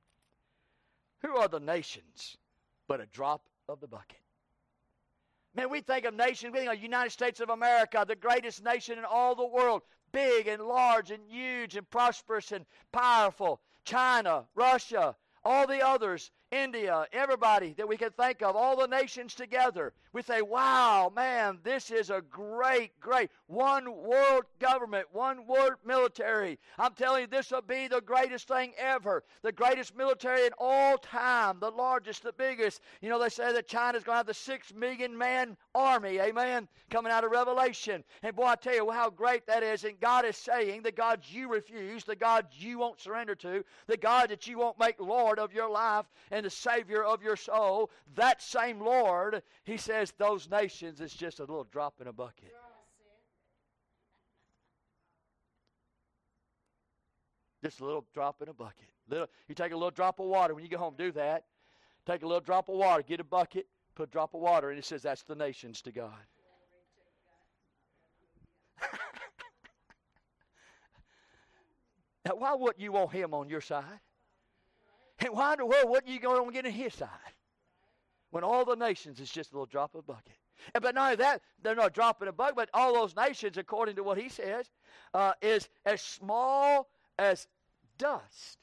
Who 1.23 1.37
are 1.37 1.49
the 1.49 1.59
nations 1.59 2.37
but 2.87 3.01
a 3.01 3.07
drop 3.07 3.43
of 3.69 3.81
the 3.81 3.89
bucket? 3.89 4.21
Man, 5.55 5.71
we 5.71 5.81
think 5.81 6.05
of 6.05 6.15
nations, 6.15 6.53
we 6.53 6.61
think 6.61 6.73
of 6.73 6.81
United 6.81 7.11
States 7.11 7.41
of 7.41 7.49
America, 7.49 8.05
the 8.07 8.15
greatest 8.15 8.63
nation 8.63 8.99
in 8.99 9.05
all 9.05 9.35
the 9.35 9.47
world, 9.47 9.83
big 10.13 10.47
and 10.47 10.63
large 10.63 11.11
and 11.11 11.23
huge 11.29 11.77
and 11.77 11.89
prosperous 11.91 12.53
and 12.53 12.67
powerful. 12.93 13.61
China, 13.85 14.45
Russia, 14.55 15.17
all 15.45 15.67
the 15.67 15.85
others, 15.85 16.31
India, 16.51 17.07
everybody 17.13 17.75
that 17.77 17.89
we 17.89 17.97
can 17.97 18.11
think 18.11 18.43
of, 18.43 18.57
all 18.57 18.77
the 18.77 18.87
nations 18.87 19.35
together. 19.35 19.93
We 20.13 20.23
say, 20.23 20.41
wow, 20.41 21.13
man, 21.15 21.59
this 21.63 21.91
is 21.91 22.09
a 22.09 22.23
great, 22.31 22.99
great 22.99 23.31
one 23.47 23.95
world 23.95 24.45
government, 24.59 25.07
one 25.13 25.47
world 25.47 25.75
military. 25.85 26.59
I'm 26.79 26.95
telling 26.95 27.23
you, 27.23 27.27
this 27.27 27.51
will 27.51 27.63
be 27.63 27.89
the 27.89 28.01
greatest 28.01 28.49
thing 28.49 28.73
ever. 28.79 29.23
The 29.43 29.53
greatest 29.53 29.95
military 29.97 30.47
in 30.47 30.53
all 30.59 30.97
time, 30.97 31.59
the 31.61 31.71
largest, 31.71 32.23
the 32.23 32.33
biggest. 32.33 32.81
You 33.03 33.11
know, 33.11 33.19
they 33.19 33.29
say 33.29 33.53
that 33.53 33.69
China's 33.69 34.03
going 34.03 34.15
to 34.15 34.19
have 34.19 34.27
the 34.27 34.35
six 34.35 34.73
million 34.73 35.17
man 35.17 35.57
army, 35.75 36.19
amen, 36.19 36.69
coming 36.91 37.13
out 37.13 37.25
of 37.25 37.31
Revelation. 37.31 38.03
And 38.23 38.35
boy, 38.35 38.47
I 38.47 38.57
tell 38.57 38.75
you 38.75 38.91
how 38.91 39.11
great 39.11 39.47
that 39.47 39.63
is. 39.63 39.85
And 39.85 40.01
God 40.01 40.25
is 40.25 40.37
saying, 40.37 40.83
the 40.83 40.93
God 40.93 41.21
you 41.29 41.53
refuse, 41.53 42.05
the 42.05 42.17
God 42.17 42.47
you 42.53 42.79
won't 42.79 43.01
surrender 43.01 43.35
to, 43.37 43.65
the 43.87 43.97
God 43.97 44.31
that 44.31 44.47
you 44.47 44.59
won't 44.59 44.79
make 44.79 44.99
Lord 44.99 45.39
of 45.39 45.53
your 45.53 45.71
life, 45.71 46.07
and 46.31 46.38
the 46.45 46.51
Savior 46.51 47.05
of 47.05 47.23
your 47.23 47.37
soul, 47.37 47.91
that 48.15 48.43
same 48.43 48.81
Lord, 48.81 49.43
He 49.65 49.77
says 49.77 50.13
those 50.19 50.49
nations 50.51 51.01
is 51.01 51.13
just 51.13 51.39
a 51.41 51.43
little 51.43 51.65
drop 51.65 52.01
in 52.01 52.07
a 52.07 52.13
bucket. 52.13 52.55
Just 57.63 57.81
a 57.81 57.85
little 57.85 58.07
drop 58.15 58.41
in 58.43 58.49
a 58.49 58.55
bucket. 58.55 58.89
Little, 59.09 59.27
you 59.49 59.55
take 59.55 59.73
a 59.73 59.77
little 59.77 59.91
drop 59.91 60.21
of 60.21 60.27
water 60.27 60.55
when 60.55 60.63
you 60.63 60.71
get 60.71 60.79
home. 60.79 60.95
Do 60.97 61.11
that. 61.13 61.45
Take 62.07 62.23
a 62.23 62.27
little 62.27 62.41
drop 62.41 62.69
of 62.69 62.77
water. 62.77 63.03
Get 63.03 63.21
a 63.21 63.25
bucket. 63.25 63.67
Put 63.95 64.09
a 64.09 64.11
drop 64.13 64.35
of 64.35 64.41
water, 64.41 64.71
and 64.71 64.79
it 64.79 64.85
says 64.85 65.03
that's 65.03 65.25
the 65.25 65.35
nations 65.35 65.83
to 65.83 65.91
God. 65.91 66.13
now, 72.25 72.37
why 72.37 72.55
wouldn't 72.55 72.81
you 72.81 72.93
want 72.93 73.13
Him 73.13 73.35
on 73.35 73.49
your 73.49 73.61
side? 73.61 73.99
And 75.21 75.35
why 75.35 75.53
in 75.53 75.59
the 75.59 75.67
world 75.67 75.89
wouldn't 75.89 76.13
you 76.13 76.21
go 76.21 76.43
and 76.43 76.53
get 76.53 76.65
his 76.65 76.95
side? 76.95 77.09
When 78.31 78.45
all 78.45 78.65
the 78.65 78.77
nations 78.77 79.21
is 79.21 79.31
just 79.31 79.53
a 79.53 79.55
little 79.55 79.67
drop 79.67 79.95
of 79.95 80.01
a 80.01 80.03
bucket. 80.03 80.37
And, 80.75 80.83
but 80.83 80.95
not 80.95 81.05
only 81.05 81.17
that, 81.17 81.43
they're 81.63 81.75
not 81.75 81.95
dropping 81.95 82.29
a 82.29 82.33
bucket, 82.33 82.57
but 82.57 82.69
all 82.75 82.93
those 82.93 83.17
nations, 83.17 83.57
according 83.57 83.97
to 83.97 84.03
what 84.03 84.19
he 84.19 84.29
says, 84.29 84.71
uh, 85.15 85.33
is 85.41 85.69
as 85.87 86.03
small 86.03 86.89
as 87.19 87.47
dust. 87.97 88.59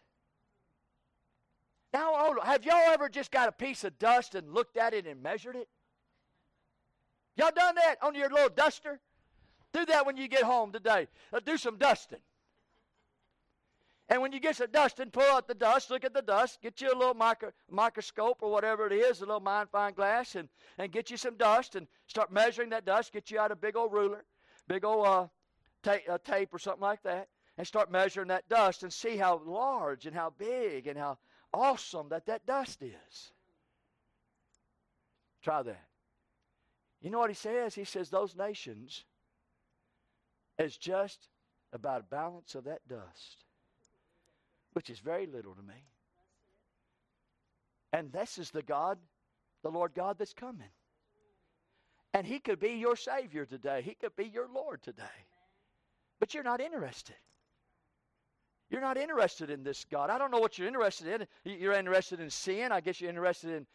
Now, 1.93 2.34
have 2.43 2.66
y'all 2.66 2.91
ever 2.91 3.10
just 3.10 3.32
got 3.32 3.47
a 3.47 3.53
piece 3.53 3.84
of 3.84 3.97
dust 3.97 4.36
and 4.36 4.53
looked 4.53 4.78
at 4.78 4.93
it 4.93 5.08
and 5.08 5.24
measured 5.24 5.56
it? 5.56 5.70
Y'all 7.38 7.51
done 7.56 7.76
that 7.76 7.95
on 8.01 8.16
your 8.16 8.30
little 8.30 8.49
duster? 8.49 8.99
Do 9.74 9.86
that 9.86 10.06
when 10.06 10.18
you 10.18 10.28
get 10.28 10.43
home 10.43 10.72
today. 10.72 11.08
Uh, 11.34 11.39
do 11.45 11.58
some 11.58 11.78
dusting. 11.78 12.20
And 14.08 14.22
when 14.22 14.32
you 14.32 14.39
get 14.39 14.56
some 14.56 14.70
dust 14.72 14.99
and 14.99 15.12
pull 15.12 15.24
out 15.24 15.47
the 15.47 15.56
dust, 15.56 15.89
look 15.89 16.06
at 16.06 16.14
the 16.14 16.22
dust, 16.22 16.62
get 16.62 16.80
you 16.80 16.93
a 16.93 16.97
little 16.97 17.16
micro, 17.16 17.51
microscope 17.72 18.38
or 18.41 18.51
whatever 18.51 18.86
it 18.86 18.93
is, 18.93 19.22
a 19.22 19.26
little 19.26 19.39
magnifying 19.39 19.95
glass, 19.95 20.36
and, 20.36 20.47
and 20.78 20.91
get 20.91 21.10
you 21.10 21.18
some 21.18 21.38
dust 21.38 21.76
and 21.76 21.88
start 22.06 22.32
measuring 22.32 22.70
that 22.70 22.86
dust. 22.86 23.12
Get 23.12 23.32
you 23.32 23.39
out 23.39 23.51
a 23.51 23.56
big 23.56 23.76
old 23.76 23.91
ruler, 23.91 24.24
big 24.68 24.86
old 24.86 25.08
uh, 25.08 25.28
ta- 25.82 26.06
uh, 26.08 26.18
tape 26.24 26.53
or 26.53 26.60
something 26.60 26.84
like 26.84 27.01
that, 27.01 27.30
and 27.58 27.66
start 27.66 27.91
measuring 27.91 28.28
that 28.28 28.47
dust 28.47 28.84
and 28.84 28.93
see 28.93 29.18
how 29.18 29.41
large 29.43 30.06
and 30.06 30.16
how 30.16 30.32
big 30.38 30.86
and 30.86 30.99
how 30.99 31.18
awesome 31.51 32.10
that 32.10 32.28
that 32.28 32.45
dust 32.45 32.84
is. 32.84 33.32
Try 35.41 35.64
that. 35.64 35.86
You 37.01 37.10
know 37.10 37.20
what 37.20 37.30
he 37.30 37.36
says? 37.36 37.74
He 37.74 37.86
says 37.86 38.10
those 38.10 38.36
nations 38.36 39.03
is 40.58 40.78
just 40.78 41.30
about 41.74 42.01
a 42.01 42.03
balance 42.03 42.56
of 42.56 42.64
that 42.66 42.88
dust, 42.88 43.45
which 44.76 44.89
is 44.89 44.99
very 44.99 45.26
little 45.26 45.55
to 45.55 45.61
me. 45.61 45.88
And 47.93 48.11
this 48.11 48.38
is 48.38 48.51
the 48.51 48.61
God, 48.61 48.97
the 49.63 49.71
Lord 49.71 49.93
God 49.95 50.17
that's 50.19 50.34
coming. 50.34 50.67
And 52.13 52.28
He 52.28 52.39
could 52.39 52.59
be 52.59 52.71
your 52.71 52.97
Savior 52.97 53.45
today, 53.45 53.82
He 53.82 53.93
could 53.93 54.15
be 54.17 54.26
your 54.26 54.49
Lord 54.53 54.84
today. 54.84 55.03
But 56.19 56.34
you're 56.34 56.43
not 56.43 56.59
interested. 56.59 57.15
You're 58.69 58.82
not 58.82 58.97
interested 58.97 59.49
in 59.49 59.63
this 59.63 59.86
God. 59.89 60.09
I 60.09 60.17
don't 60.17 60.32
know 60.32 60.39
what 60.39 60.57
you're 60.57 60.67
interested 60.67 61.21
in. 61.45 61.57
You're 61.57 61.73
interested 61.73 62.19
in 62.19 62.30
sin. 62.30 62.73
I 62.73 62.82
guess 62.82 62.99
you're 62.99 63.09
interested 63.09 63.51
in 63.51 63.65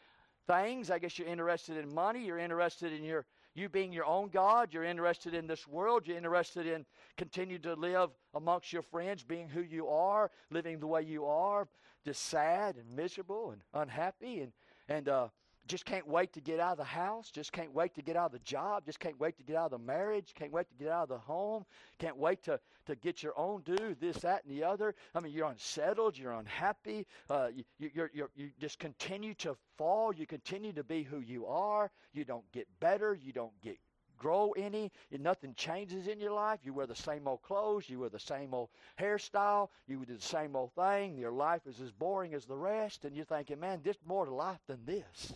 things. 0.47 0.91
I 0.91 0.99
guess 0.99 1.19
you're 1.19 1.29
interested 1.29 1.79
in 1.79 1.95
money. 1.95 2.27
You're 2.27 2.39
interested 2.39 2.93
in 2.93 3.05
your 3.05 3.25
you 3.55 3.69
being 3.69 3.93
your 3.93 4.07
own 4.07 4.29
God. 4.29 4.73
You're 4.73 4.85
interested 4.85 5.35
in 5.35 5.47
this 5.47 5.67
world. 5.67 6.07
You're 6.07 6.17
interested 6.17 6.67
in 6.67 6.87
continue 7.17 7.59
to 7.61 7.75
live 7.75 8.11
amongst 8.35 8.73
your 8.73 8.83
friends, 8.83 9.23
being 9.23 9.49
who 9.49 9.63
you 9.63 9.89
are, 9.89 10.31
living 10.51 10.79
the 10.79 10.87
way 10.87 11.03
you 11.03 11.27
are, 11.27 11.69
just 12.05 12.23
sad 12.23 12.77
and 12.77 12.97
miserable 12.97 13.51
and 13.51 13.63
unhappy 13.75 14.41
and 14.41 14.53
and 14.89 15.09
uh, 15.09 15.29
just 15.67 15.85
can't 15.85 16.07
wait 16.07 16.33
to 16.33 16.41
get 16.41 16.59
out 16.59 16.73
of 16.73 16.79
the 16.79 16.85
house, 16.85 17.31
just 17.31 17.53
can't 17.53 17.73
wait 17.73 17.95
to 17.95 18.03
get 18.03 18.17
out 18.17 18.27
of 18.27 18.33
the 18.33 18.39
job, 18.41 18.85
just 18.87 18.99
can't 18.99 19.19
wait 19.21 19.37
to 19.37 19.43
get 19.43 19.57
out 19.57 19.67
of 19.67 19.71
the 19.73 19.79
marriage, 19.79 20.35
can't 20.35 20.53
wait 20.53 20.69
to 20.69 20.75
get 20.75 20.93
out 20.93 21.05
of 21.05 21.09
the 21.09 21.19
home, 21.19 21.65
can't 21.99 22.17
wait 22.17 22.43
to, 22.45 22.59
to 22.87 22.97
get 22.97 23.23
your 23.23 23.39
own 23.39 23.63
due, 23.63 23.95
this, 24.01 24.17
that, 24.19 24.45
and 24.45 24.53
the 24.53 24.65
other. 24.65 24.95
I 25.15 25.21
mean, 25.21 25.33
you're 25.33 25.49
unsettled, 25.49 26.19
you're 26.19 26.33
unhappy, 26.33 27.07
uh, 27.29 27.49
you, 27.55 27.65
you, 27.79 27.91
you're, 27.95 28.11
you're, 28.13 28.31
you 28.35 28.51
just 28.61 28.79
continue 28.79 29.35
to 29.35 29.57
fall, 29.79 30.15
you 30.15 30.27
continue 30.27 30.73
to 30.73 30.85
be 30.85 31.03
who 31.03 31.21
you 31.21 31.47
are, 31.47 31.91
you 32.13 32.25
don't 32.25 32.51
get 32.53 32.67
better, 32.81 33.15
you 33.15 33.33
don't 33.33 33.59
get 33.63 33.79
grow 34.21 34.53
any. 34.53 34.93
Nothing 35.11 35.55
changes 35.55 36.07
in 36.07 36.21
your 36.21 36.33
life. 36.33 36.61
You 36.63 36.75
wear 36.75 36.87
the 36.87 36.95
same 36.95 37.27
old 37.27 37.43
clothes. 37.43 37.89
You 37.89 38.01
wear 38.01 38.11
the 38.11 38.21
same 38.21 38.55
old 38.55 38.69
hairstyle. 39.01 39.71
You 39.89 40.05
do 40.05 40.15
the 40.15 40.21
same 40.21 40.55
old 40.55 40.73
thing. 40.75 41.17
Your 41.17 41.33
life 41.33 41.63
is 41.67 41.81
as 41.81 41.91
boring 41.91 42.35
as 42.35 42.45
the 42.45 42.57
rest. 42.57 43.05
And 43.05 43.17
you're 43.17 43.25
thinking, 43.25 43.59
man, 43.59 43.81
there's 43.83 43.97
more 44.07 44.27
to 44.27 44.35
life 44.35 44.61
than 44.69 44.85
this. 44.85 45.33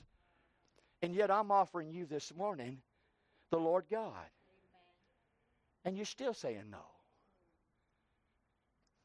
And 1.04 1.14
yet 1.14 1.30
I'm 1.30 1.50
offering 1.50 1.92
you 1.92 2.06
this 2.06 2.32
morning 2.34 2.78
the 3.50 3.58
Lord 3.58 3.84
God. 3.90 4.00
Amen. 4.08 4.24
And 5.84 5.96
you're 5.98 6.06
still 6.06 6.32
saying 6.32 6.64
no. 6.70 6.78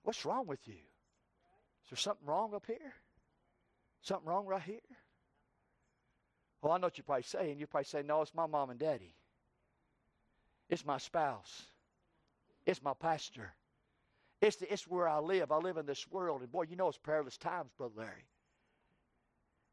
What's 0.03 0.23
wrong 0.23 0.47
with 0.47 0.65
you? 0.65 0.75
Is 0.75 1.89
there 1.89 1.97
something 1.97 2.25
wrong 2.25 2.53
up 2.55 2.63
here? 2.65 2.93
Something 4.01 4.29
wrong 4.29 4.45
right 4.45 4.61
here? 4.61 4.79
Well, 6.61 6.71
I 6.71 6.77
know 6.77 6.87
what 6.87 6.97
you're 6.97 7.03
probably 7.03 7.23
saying. 7.23 7.57
You're 7.57 7.67
probably 7.67 7.83
saying, 7.83 8.07
no, 8.07 8.21
it's 8.21 8.33
my 8.33 8.45
mom 8.45 8.69
and 8.69 8.79
daddy. 8.79 9.13
It's 10.69 10.85
my 10.85 10.99
spouse. 10.99 11.63
It's 12.65 12.81
my 12.81 12.93
pastor. 12.93 13.53
It's, 14.39 14.55
the, 14.55 14.71
it's 14.71 14.87
where 14.87 15.09
I 15.09 15.19
live. 15.19 15.51
I 15.51 15.57
live 15.57 15.75
in 15.75 15.85
this 15.85 16.07
world. 16.09 16.39
And 16.39 16.49
boy, 16.49 16.63
you 16.69 16.77
know 16.77 16.87
it's 16.87 16.97
perilous 16.97 17.35
times, 17.35 17.71
Brother 17.77 17.95
Larry. 17.97 18.29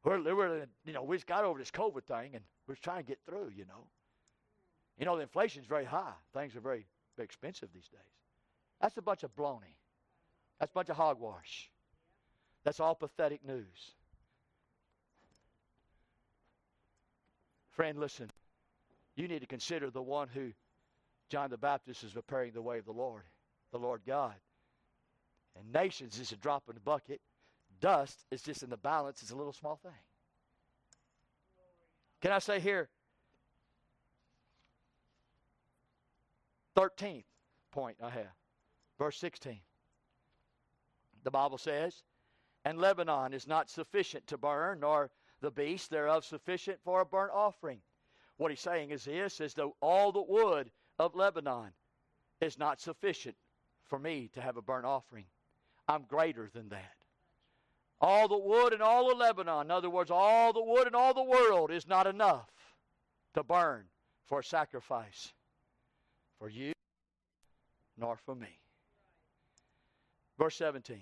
We're, 0.06 0.22
we're, 0.36 0.66
you 0.84 0.92
know, 0.92 1.02
we 1.02 1.16
just 1.16 1.26
got 1.26 1.44
over 1.44 1.58
this 1.58 1.72
COVID 1.72 2.04
thing, 2.04 2.36
and 2.36 2.44
we're 2.68 2.76
trying 2.76 3.02
to 3.02 3.08
get 3.08 3.18
through. 3.26 3.50
You 3.56 3.64
know, 3.64 3.88
you 4.96 5.04
know, 5.04 5.16
the 5.16 5.22
inflation's 5.22 5.66
very 5.66 5.84
high. 5.84 6.12
Things 6.32 6.54
are 6.54 6.60
very, 6.60 6.86
very 7.16 7.24
expensive 7.24 7.70
these 7.74 7.88
days. 7.88 8.00
That's 8.80 8.96
a 8.96 9.02
bunch 9.02 9.24
of 9.24 9.34
baloney. 9.34 9.74
That's 10.60 10.70
a 10.70 10.74
bunch 10.74 10.90
of 10.90 10.96
hogwash. 10.96 11.72
That's 12.62 12.78
all 12.78 12.94
pathetic 12.94 13.44
news. 13.44 13.90
Friend, 17.72 17.98
listen. 17.98 18.30
You 19.16 19.26
need 19.26 19.40
to 19.40 19.46
consider 19.46 19.90
the 19.90 20.02
one 20.02 20.28
who 20.32 20.52
John 21.30 21.50
the 21.50 21.58
Baptist 21.58 22.04
is 22.04 22.12
preparing 22.12 22.52
the 22.52 22.62
way 22.62 22.78
of 22.78 22.84
the 22.84 22.92
Lord, 22.92 23.24
the 23.72 23.78
Lord 23.78 24.02
God. 24.06 24.34
And 25.58 25.72
nations 25.72 26.20
is 26.20 26.30
a 26.30 26.36
drop 26.36 26.62
in 26.68 26.74
the 26.74 26.80
bucket 26.80 27.20
dust 27.80 28.24
is 28.30 28.42
just 28.42 28.62
in 28.62 28.70
the 28.70 28.76
balance, 28.76 29.22
it's 29.22 29.30
a 29.30 29.36
little 29.36 29.52
small 29.52 29.76
thing. 29.76 29.92
Can 32.20 32.32
I 32.32 32.38
say 32.38 32.60
here? 32.60 32.88
13th 36.76 37.24
point 37.72 37.96
I 38.02 38.10
have. 38.10 38.34
Verse 38.98 39.18
16. 39.18 39.60
The 41.24 41.30
Bible 41.30 41.58
says, 41.58 42.02
And 42.64 42.78
Lebanon 42.78 43.32
is 43.32 43.46
not 43.46 43.70
sufficient 43.70 44.26
to 44.28 44.38
burn, 44.38 44.80
nor 44.80 45.10
the 45.40 45.50
beast 45.50 45.90
thereof 45.90 46.24
sufficient 46.24 46.78
for 46.84 47.00
a 47.00 47.06
burnt 47.06 47.32
offering. 47.34 47.80
What 48.36 48.50
he's 48.50 48.60
saying 48.60 48.90
is 48.90 49.04
this 49.04 49.40
is 49.40 49.54
that 49.54 49.70
all 49.80 50.12
the 50.12 50.22
wood 50.22 50.70
of 50.98 51.14
Lebanon 51.14 51.72
is 52.40 52.58
not 52.58 52.80
sufficient 52.80 53.36
for 53.84 53.98
me 53.98 54.28
to 54.34 54.40
have 54.40 54.56
a 54.56 54.62
burnt 54.62 54.84
offering. 54.84 55.26
I'm 55.88 56.02
greater 56.02 56.50
than 56.52 56.68
that. 56.70 56.94
All 58.00 58.28
the 58.28 58.36
wood 58.36 58.72
and 58.72 58.82
all 58.82 59.10
of 59.10 59.18
Lebanon, 59.18 59.66
in 59.66 59.70
other 59.70 59.88
words, 59.88 60.10
all 60.10 60.52
the 60.52 60.62
wood 60.62 60.86
and 60.86 60.94
all 60.94 61.14
the 61.14 61.22
world 61.22 61.70
is 61.70 61.86
not 61.86 62.06
enough 62.06 62.50
to 63.34 63.42
burn 63.42 63.84
for 64.26 64.42
sacrifice 64.42 65.32
for 66.38 66.48
you 66.48 66.72
nor 67.96 68.16
for 68.16 68.34
me. 68.34 68.60
Verse 70.38 70.56
17. 70.56 71.00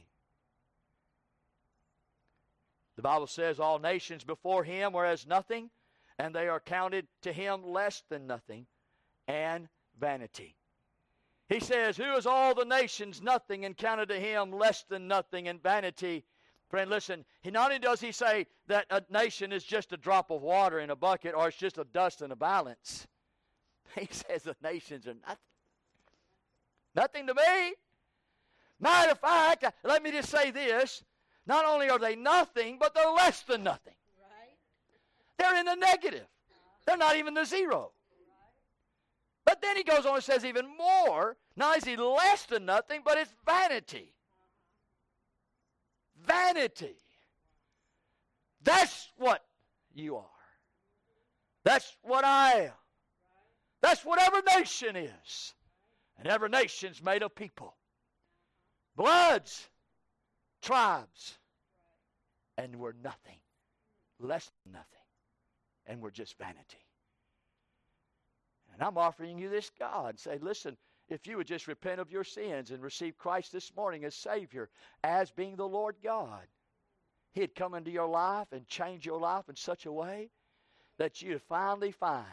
The 2.97 3.03
Bible 3.03 3.27
says, 3.27 3.59
All 3.59 3.79
nations 3.79 4.23
before 4.23 4.63
him 4.63 4.93
were 4.93 5.07
as 5.07 5.27
nothing, 5.27 5.71
and 6.19 6.35
they 6.35 6.49
are 6.49 6.61
counted 6.61 7.09
to 7.23 7.33
him 7.33 7.65
less 7.65 8.05
than 8.09 8.27
nothing, 8.27 8.67
and 9.27 9.69
vanity. 9.99 10.57
He 11.49 11.59
says, 11.61 11.97
Who 11.97 12.15
is 12.15 12.27
all 12.27 12.55
the 12.55 12.65
nations 12.65 13.21
nothing, 13.21 13.65
and 13.65 13.77
counted 13.77 14.09
to 14.11 14.21
him 14.21 14.53
less 14.53 14.85
than 14.85 15.09
nothing, 15.09 15.49
and 15.49 15.61
vanity? 15.61 16.25
Friend, 16.75 16.91
listen, 16.91 17.25
he 17.41 17.53
not 17.53 17.67
only 17.67 17.79
does 17.79 18.01
he 18.01 18.11
say 18.11 18.49
that 18.67 18.87
a 18.91 19.01
nation 19.09 19.53
is 19.53 19.63
just 19.63 19.93
a 19.93 19.97
drop 19.97 20.33
of 20.33 20.43
water 20.43 20.81
in 20.81 20.91
a 20.91 20.97
bucket 20.97 21.33
or 21.33 21.47
it's 21.47 21.57
just 21.57 21.79
a 21.79 21.85
dust 21.85 22.21
in 22.21 22.33
a 22.33 22.35
balance, 22.37 23.07
he 23.97 24.09
says 24.11 24.43
the 24.43 24.57
nations 24.61 25.07
are 25.07 25.15
nothing. 25.15 25.39
Nothing 26.97 27.27
to 27.29 27.35
me. 27.35 27.75
Matter 28.81 29.13
of 29.13 29.21
fact, 29.21 29.65
let 29.85 30.03
me 30.03 30.11
just 30.11 30.29
say 30.29 30.51
this. 30.51 31.05
Not 31.47 31.65
only 31.65 31.91
are 31.91 31.99
they 32.01 32.17
nothing, 32.17 32.79
but 32.81 32.93
they're 32.93 33.09
less 33.09 33.43
than 33.43 33.63
nothing. 33.63 33.95
Right. 34.19 34.59
They're 35.39 35.57
in 35.57 35.67
the 35.67 35.77
negative. 35.77 36.27
They're 36.89 36.97
not 36.97 37.17
even 37.17 37.35
the 37.35 37.45
zero. 37.45 37.93
But 39.45 39.63
then 39.63 39.77
he 39.77 39.85
goes 39.85 40.07
on 40.07 40.17
and 40.17 40.25
says 40.25 40.45
even 40.45 40.67
more. 40.77 41.37
Not 41.55 41.77
is 41.77 41.85
he 41.85 41.97
less 41.97 42.47
than 42.47 42.67
nothing, 42.67 43.03
but 43.05 43.17
it's 43.17 43.33
vanity 43.47 44.14
vanity. 46.27 46.97
That's 48.63 49.11
what 49.17 49.43
you 49.95 50.17
are. 50.17 50.25
That's 51.65 51.97
what 52.03 52.25
I 52.25 52.53
am. 52.53 52.73
That's 53.81 54.05
what 54.05 54.21
every 54.21 54.43
nation 54.57 54.97
is. 54.97 55.55
And 56.19 56.27
every 56.29 56.49
nation's 56.49 57.03
made 57.03 57.23
of 57.23 57.35
people. 57.35 57.75
Bloods, 58.97 59.69
tribes. 60.63 61.39
And 62.57 62.77
we're 62.77 62.95
nothing. 63.03 63.39
Less 64.21 64.51
than 64.65 64.73
nothing. 64.73 64.87
And 65.87 66.01
we're 66.01 66.11
just 66.11 66.39
vanity. 66.39 66.79
And 68.73 68.83
I'm 68.83 68.97
offering 68.97 69.39
you 69.39 69.49
this 69.49 69.71
God. 69.79 70.19
Say, 70.19 70.39
listen, 70.41 70.77
if 71.15 71.27
you 71.27 71.37
would 71.37 71.47
just 71.47 71.69
repent 71.69 72.01
of 72.01 72.11
your 72.11 72.25
sins 72.25 72.71
and 72.71 72.83
receive 72.83 73.17
Christ 73.17 73.53
this 73.53 73.75
morning 73.77 74.05
as 74.05 74.15
Savior, 74.15 74.69
as 75.03 75.31
being 75.31 75.57
the 75.57 75.69
Lord 75.69 75.97
God, 76.03 76.43
He'd 77.33 77.55
come 77.55 77.75
into 77.75 77.91
your 77.91 78.09
life 78.09 78.49
and 78.53 78.67
change 78.67 79.07
your 79.07 79.19
life 79.19 79.49
in 79.49 79.57
such 79.57 79.87
a 79.87 79.93
way 79.93 80.31
that 80.99 81.23
you'd 81.23 81.43
finally 81.43 81.93
find 81.93 82.27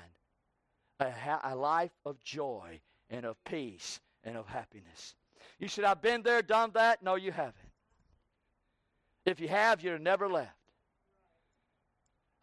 a, 0.99 1.11
a 1.43 1.55
life 1.55 1.91
of 2.05 2.19
joy 2.23 2.79
and 3.09 3.25
of 3.25 3.43
peace 3.43 3.99
and 4.23 4.35
of 4.35 4.47
happiness. 4.47 5.15
You 5.59 5.67
said, 5.67 5.85
I've 5.85 6.01
been 6.01 6.21
there, 6.21 6.41
done 6.41 6.71
that. 6.73 7.01
No, 7.01 7.15
you 7.15 7.31
haven't. 7.31 7.55
If 9.25 9.39
you 9.39 9.47
have, 9.47 9.83
you'd 9.83 9.93
have 9.93 10.01
never 10.01 10.29
left. 10.29 10.60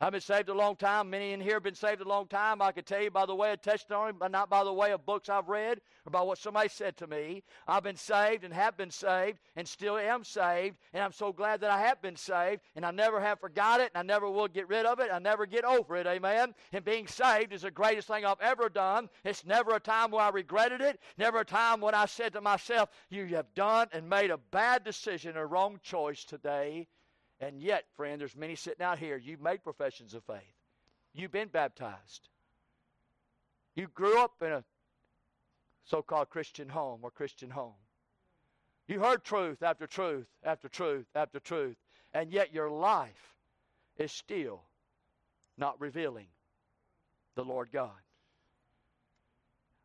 I've 0.00 0.12
been 0.12 0.20
saved 0.20 0.48
a 0.48 0.54
long 0.54 0.76
time. 0.76 1.10
Many 1.10 1.32
in 1.32 1.40
here 1.40 1.54
have 1.54 1.64
been 1.64 1.74
saved 1.74 2.00
a 2.00 2.08
long 2.08 2.28
time. 2.28 2.62
I 2.62 2.70
could 2.70 2.86
tell 2.86 3.02
you 3.02 3.10
by 3.10 3.26
the 3.26 3.34
way 3.34 3.52
of 3.52 3.60
testimony, 3.60 4.12
but 4.16 4.30
not 4.30 4.48
by 4.48 4.62
the 4.62 4.72
way 4.72 4.92
of 4.92 5.04
books 5.04 5.28
I've 5.28 5.48
read 5.48 5.80
or 6.06 6.10
by 6.10 6.22
what 6.22 6.38
somebody 6.38 6.68
said 6.68 6.96
to 6.98 7.08
me. 7.08 7.42
I've 7.66 7.82
been 7.82 7.96
saved 7.96 8.44
and 8.44 8.54
have 8.54 8.76
been 8.76 8.92
saved 8.92 9.40
and 9.56 9.66
still 9.66 9.98
am 9.98 10.22
saved, 10.22 10.76
and 10.92 11.02
I'm 11.02 11.10
so 11.10 11.32
glad 11.32 11.60
that 11.62 11.72
I 11.72 11.80
have 11.80 12.00
been 12.00 12.14
saved, 12.14 12.62
and 12.76 12.86
I 12.86 12.92
never 12.92 13.20
have 13.20 13.40
forgot 13.40 13.80
it, 13.80 13.90
and 13.92 13.98
I 13.98 14.14
never 14.14 14.30
will 14.30 14.46
get 14.46 14.68
rid 14.68 14.86
of 14.86 15.00
it. 15.00 15.10
I 15.12 15.18
never 15.18 15.46
get 15.46 15.64
over 15.64 15.96
it. 15.96 16.06
Amen. 16.06 16.54
And 16.72 16.84
being 16.84 17.08
saved 17.08 17.52
is 17.52 17.62
the 17.62 17.70
greatest 17.72 18.06
thing 18.06 18.24
I've 18.24 18.40
ever 18.40 18.68
done. 18.68 19.08
It's 19.24 19.44
never 19.44 19.74
a 19.74 19.80
time 19.80 20.12
where 20.12 20.22
I 20.22 20.28
regretted 20.28 20.80
it, 20.80 21.00
never 21.16 21.40
a 21.40 21.44
time 21.44 21.80
when 21.80 21.94
I 21.94 22.06
said 22.06 22.32
to 22.34 22.40
myself, 22.40 22.88
You 23.10 23.26
have 23.34 23.52
done 23.56 23.88
and 23.92 24.08
made 24.08 24.30
a 24.30 24.38
bad 24.38 24.84
decision, 24.84 25.36
a 25.36 25.44
wrong 25.44 25.80
choice 25.82 26.24
today. 26.24 26.86
And 27.40 27.60
yet, 27.60 27.84
friend, 27.96 28.20
there's 28.20 28.36
many 28.36 28.56
sitting 28.56 28.84
out 28.84 28.98
here. 28.98 29.16
You've 29.16 29.40
made 29.40 29.62
professions 29.62 30.14
of 30.14 30.24
faith. 30.24 30.54
You've 31.14 31.30
been 31.30 31.48
baptized. 31.48 32.28
You 33.74 33.86
grew 33.94 34.18
up 34.18 34.42
in 34.42 34.52
a 34.52 34.64
so 35.84 36.02
called 36.02 36.30
Christian 36.30 36.68
home 36.68 37.00
or 37.02 37.10
Christian 37.10 37.50
home. 37.50 37.74
You 38.86 39.00
heard 39.00 39.22
truth 39.22 39.62
after 39.62 39.86
truth 39.86 40.26
after 40.42 40.68
truth 40.68 41.06
after 41.14 41.38
truth, 41.38 41.76
and 42.12 42.32
yet 42.32 42.52
your 42.52 42.70
life 42.70 43.36
is 43.96 44.12
still 44.12 44.62
not 45.56 45.80
revealing 45.80 46.28
the 47.34 47.44
Lord 47.44 47.70
God. 47.72 48.00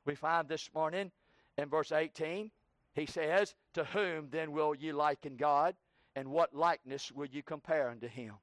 We 0.06 0.16
find 0.16 0.48
this 0.48 0.70
morning 0.74 1.12
in 1.58 1.70
verse 1.70 1.92
18, 1.92 2.52
he 2.94 3.06
says, 3.06 3.56
To 3.74 3.84
whom 3.84 4.30
then 4.30 4.52
will 4.52 4.76
ye 4.76 4.92
liken 4.92 5.36
God, 5.36 5.76
and 6.16 6.30
what 6.30 6.56
likeness 6.56 7.12
will 7.12 7.28
you 7.28 7.44
compare 7.44 7.90
unto 7.90 8.08
him? 8.08 8.34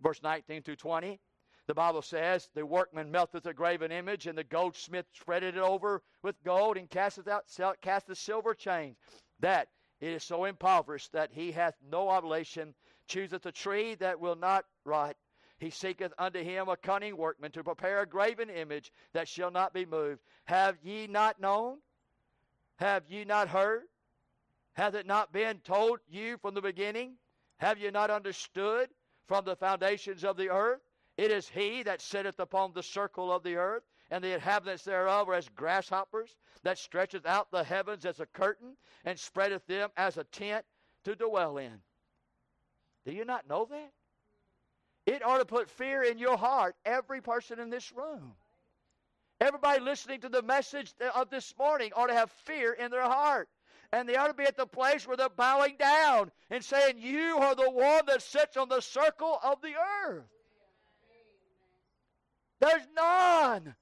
Verse 0.00 0.22
19 0.22 0.62
through 0.62 0.76
20, 0.76 1.20
the 1.66 1.74
Bible 1.74 2.02
says, 2.02 2.48
The 2.54 2.66
workman 2.66 3.10
melteth 3.10 3.46
a 3.46 3.54
graven 3.54 3.92
image, 3.92 4.26
and 4.26 4.36
the 4.36 4.44
goldsmith 4.44 5.06
spreadeth 5.12 5.54
it 5.54 5.60
over 5.60 6.02
with 6.22 6.42
gold, 6.42 6.76
and 6.76 6.90
casteth 6.90 7.28
out 7.28 7.44
casteth 7.80 8.18
silver 8.18 8.54
chains. 8.54 8.96
That 9.40 9.68
it 10.00 10.08
is 10.08 10.24
so 10.24 10.44
impoverished 10.44 11.12
that 11.12 11.30
he 11.32 11.52
hath 11.52 11.76
no 11.80 12.08
oblation, 12.08 12.74
chooseth 13.06 13.46
a 13.46 13.52
tree 13.52 13.94
that 13.96 14.18
will 14.18 14.34
not 14.34 14.64
rot. 14.84 15.16
He 15.58 15.70
seeketh 15.70 16.12
unto 16.18 16.42
him 16.42 16.68
a 16.68 16.76
cunning 16.76 17.16
workman 17.16 17.52
to 17.52 17.62
prepare 17.62 18.00
a 18.00 18.06
graven 18.06 18.50
image 18.50 18.92
that 19.12 19.28
shall 19.28 19.52
not 19.52 19.72
be 19.72 19.86
moved. 19.86 20.20
Have 20.46 20.76
ye 20.82 21.06
not 21.06 21.40
known? 21.40 21.78
Have 22.76 23.08
ye 23.08 23.24
not 23.24 23.48
heard? 23.48 23.84
Hath 24.74 24.94
it 24.94 25.06
not 25.06 25.32
been 25.32 25.58
told 25.60 26.00
you 26.08 26.38
from 26.38 26.54
the 26.54 26.62
beginning? 26.62 27.14
Have 27.58 27.78
you 27.78 27.90
not 27.90 28.10
understood 28.10 28.88
from 29.26 29.44
the 29.44 29.56
foundations 29.56 30.24
of 30.24 30.36
the 30.36 30.50
earth? 30.50 30.80
It 31.16 31.30
is 31.30 31.48
he 31.48 31.82
that 31.82 32.00
sitteth 32.00 32.40
upon 32.40 32.72
the 32.72 32.82
circle 32.82 33.30
of 33.30 33.42
the 33.42 33.56
earth, 33.56 33.82
and 34.10 34.24
the 34.24 34.34
inhabitants 34.34 34.84
thereof 34.84 35.28
are 35.28 35.34
as 35.34 35.48
grasshoppers, 35.50 36.36
that 36.62 36.78
stretcheth 36.78 37.26
out 37.26 37.50
the 37.50 37.64
heavens 37.64 38.06
as 38.06 38.20
a 38.20 38.26
curtain, 38.26 38.76
and 39.04 39.18
spreadeth 39.18 39.66
them 39.66 39.90
as 39.96 40.16
a 40.16 40.24
tent 40.24 40.64
to 41.04 41.14
dwell 41.14 41.58
in. 41.58 41.80
Do 43.04 43.12
you 43.12 43.24
not 43.24 43.48
know 43.48 43.66
that? 43.66 43.92
It 45.04 45.24
ought 45.24 45.38
to 45.38 45.44
put 45.44 45.68
fear 45.68 46.02
in 46.02 46.18
your 46.18 46.36
heart, 46.36 46.76
every 46.84 47.20
person 47.20 47.58
in 47.58 47.68
this 47.70 47.92
room. 47.92 48.34
Everybody 49.40 49.80
listening 49.80 50.20
to 50.20 50.28
the 50.28 50.42
message 50.42 50.94
of 51.14 51.28
this 51.28 51.52
morning 51.58 51.90
ought 51.96 52.06
to 52.06 52.14
have 52.14 52.30
fear 52.30 52.72
in 52.72 52.90
their 52.90 53.02
heart. 53.02 53.48
And 53.92 54.08
they 54.08 54.16
ought 54.16 54.28
to 54.28 54.34
be 54.34 54.44
at 54.44 54.56
the 54.56 54.66
place 54.66 55.06
where 55.06 55.16
they're 55.16 55.28
bowing 55.28 55.76
down 55.78 56.30
and 56.50 56.64
saying, 56.64 56.96
You 56.98 57.36
are 57.38 57.54
the 57.54 57.70
one 57.70 58.06
that 58.06 58.22
sits 58.22 58.56
on 58.56 58.68
the 58.68 58.80
circle 58.80 59.38
of 59.44 59.60
the 59.60 59.74
earth. 60.06 60.24
There's 62.60 62.86
none 62.96 63.74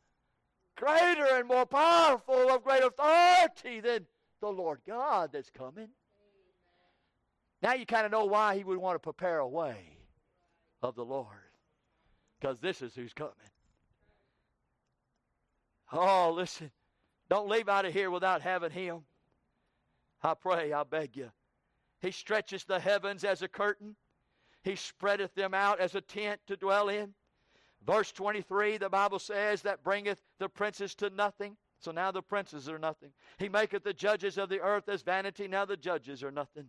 greater 0.77 1.27
and 1.35 1.47
more 1.47 1.67
powerful 1.67 2.51
of 2.51 2.65
great 2.65 2.83
authority 2.83 3.81
than 3.81 4.07
the 4.41 4.49
Lord 4.49 4.81
God 4.87 5.31
that's 5.33 5.51
coming. 5.51 5.89
Now 7.63 7.75
you 7.75 7.85
kind 7.85 8.07
of 8.07 8.13
know 8.13 8.25
why 8.25 8.57
he 8.57 8.65
would 8.65 8.79
want 8.79 8.95
to 8.97 9.01
prepare 9.01 9.39
a 9.39 9.47
way 9.47 9.99
of 10.83 10.95
the 10.95 11.05
Lord. 11.05 11.27
Because 12.41 12.59
this 12.59 12.81
is 12.81 12.95
who's 12.95 13.13
coming. 13.13 13.35
Oh, 15.93 16.33
listen. 16.35 16.71
Don't 17.29 17.49
leave 17.49 17.69
out 17.69 17.85
of 17.85 17.93
here 17.93 18.11
without 18.11 18.41
having 18.41 18.71
him. 18.71 19.01
I 20.23 20.35
pray, 20.35 20.73
I 20.73 20.85
beg 20.85 21.17
you. 21.17 21.31
He 22.01 22.11
stretches 22.11 22.65
the 22.65 22.81
heavens 22.81 23.25
as 23.25 23.43
a 23.43 23.49
curtain. 23.49 23.97
He 24.63 24.77
spreadeth 24.77 25.35
them 25.35 25.55
out 25.55 25.81
as 25.81 25.95
a 25.95 26.01
tent 26.01 26.41
to 26.47 26.57
dwell 26.57 26.89
in. 26.89 27.15
Verse 27.87 28.13
23, 28.13 28.77
the 28.77 28.91
Bible 28.91 29.19
says, 29.19 29.63
that 29.63 29.83
bringeth 29.83 30.21
the 30.39 30.49
princes 30.49 30.95
to 30.97 31.11
nothing. 31.11 31.57
So 31.79 31.93
now 31.93 32.11
the 32.11 32.23
princes 32.23 32.69
are 32.69 32.79
nothing. 32.79 33.11
He 33.39 33.49
maketh 33.49 33.85
the 33.85 33.95
judges 33.95 34.37
of 34.37 34.51
the 34.51 34.61
earth 34.61 34.89
as 34.89 35.01
vanity. 35.01 35.49
Now 35.49 35.65
the 35.65 35.79
judges 35.79 36.23
are 36.23 36.31
nothing. 36.31 36.67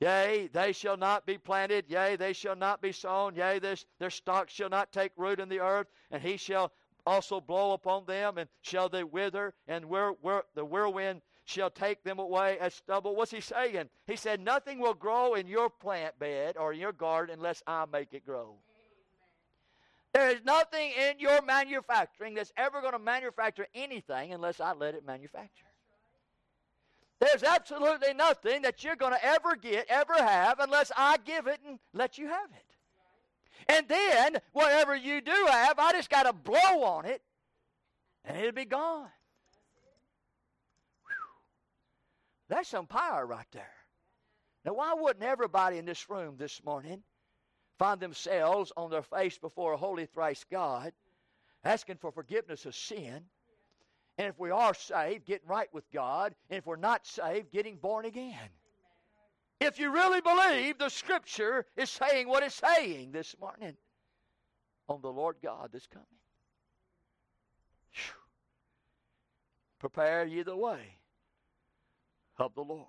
Yea, 0.00 0.48
they 0.52 0.72
shall 0.72 0.96
not 0.96 1.26
be 1.26 1.36
planted. 1.36 1.84
Yea, 1.88 2.16
they 2.16 2.32
shall 2.32 2.56
not 2.56 2.80
be 2.80 2.92
sown. 2.92 3.34
Yea, 3.34 3.58
their 3.58 4.10
stock 4.10 4.48
shall 4.48 4.70
not 4.70 4.92
take 4.92 5.12
root 5.16 5.38
in 5.38 5.50
the 5.50 5.60
earth. 5.60 5.88
And 6.10 6.22
he 6.22 6.38
shall 6.38 6.72
also 7.06 7.40
blow 7.40 7.72
upon 7.72 8.04
them, 8.06 8.36
and 8.38 8.48
shall 8.62 8.88
they 8.88 9.04
wither, 9.04 9.54
and 9.68 9.84
where, 9.84 10.10
where, 10.22 10.42
the 10.54 10.64
whirlwind 10.64 11.22
shall 11.46 11.70
take 11.70 12.04
them 12.04 12.18
away 12.18 12.58
as 12.58 12.74
stubble. 12.74 13.16
What's 13.16 13.30
he 13.30 13.40
saying? 13.40 13.88
He 14.06 14.16
said, 14.16 14.40
Nothing 14.40 14.78
will 14.78 14.94
grow 14.94 15.34
in 15.34 15.46
your 15.46 15.70
plant 15.70 16.18
bed 16.18 16.56
or 16.58 16.72
in 16.72 16.78
your 16.78 16.92
garden 16.92 17.36
unless 17.38 17.62
I 17.66 17.86
make 17.90 18.12
it 18.12 18.26
grow. 18.26 18.56
There 20.12 20.30
is 20.30 20.44
nothing 20.44 20.92
in 20.92 21.18
your 21.18 21.42
manufacturing 21.42 22.34
that's 22.34 22.52
ever 22.56 22.80
going 22.80 22.92
to 22.92 22.98
manufacture 22.98 23.66
anything 23.74 24.32
unless 24.32 24.60
I 24.60 24.72
let 24.72 24.94
it 24.94 25.06
manufacture. 25.06 25.66
There's 27.18 27.42
absolutely 27.42 28.12
nothing 28.14 28.62
that 28.62 28.84
you're 28.84 28.96
going 28.96 29.12
to 29.12 29.24
ever 29.24 29.56
get, 29.56 29.86
ever 29.88 30.14
have, 30.14 30.58
unless 30.60 30.92
I 30.96 31.16
give 31.24 31.46
it 31.46 31.60
and 31.66 31.78
let 31.94 32.18
you 32.18 32.28
have 32.28 32.50
it. 32.50 33.72
And 33.72 33.88
then, 33.88 34.38
whatever 34.52 34.94
you 34.94 35.20
do 35.20 35.46
have, 35.50 35.78
I 35.78 35.92
just 35.92 36.10
got 36.10 36.24
to 36.24 36.32
blow 36.32 36.84
on 36.84 37.06
it, 37.06 37.22
and 38.24 38.36
it'll 38.36 38.52
be 38.52 38.64
gone. 38.64 39.08
Whew. 41.06 41.14
That's 42.48 42.68
some 42.68 42.86
power 42.86 43.26
right 43.26 43.46
there. 43.52 43.72
Now, 44.64 44.74
why 44.74 44.94
wouldn't 44.94 45.24
everybody 45.24 45.78
in 45.78 45.84
this 45.84 46.08
room 46.08 46.36
this 46.38 46.62
morning 46.64 47.02
find 47.78 48.00
themselves 48.00 48.72
on 48.76 48.90
their 48.90 49.02
face 49.02 49.38
before 49.38 49.72
a 49.72 49.76
holy 49.76 50.06
thrice 50.06 50.44
God, 50.50 50.92
asking 51.64 51.96
for 51.96 52.10
forgiveness 52.10 52.66
of 52.66 52.74
sin. 52.74 53.22
And 54.18 54.28
if 54.28 54.38
we 54.38 54.50
are 54.50 54.74
saved, 54.74 55.26
getting 55.26 55.48
right 55.48 55.68
with 55.72 55.84
God. 55.92 56.34
And 56.48 56.58
if 56.58 56.66
we're 56.66 56.76
not 56.76 57.06
saved, 57.06 57.52
getting 57.52 57.76
born 57.76 58.06
again. 58.06 58.48
If 59.60 59.78
you 59.78 59.90
really 59.90 60.20
believe 60.20 60.78
the 60.78 60.88
Scripture 60.88 61.66
is 61.76 61.90
saying 61.90 62.28
what 62.28 62.42
it's 62.42 62.54
saying 62.54 63.12
this 63.12 63.34
morning 63.40 63.76
on 64.88 65.00
the 65.02 65.12
Lord 65.12 65.36
God 65.42 65.70
that's 65.72 65.86
coming. 65.86 66.06
Whew. 67.92 68.14
Prepare 69.78 70.26
ye 70.26 70.42
the 70.42 70.56
way 70.56 70.96
of 72.38 72.54
the 72.54 72.62
Lord. 72.62 72.86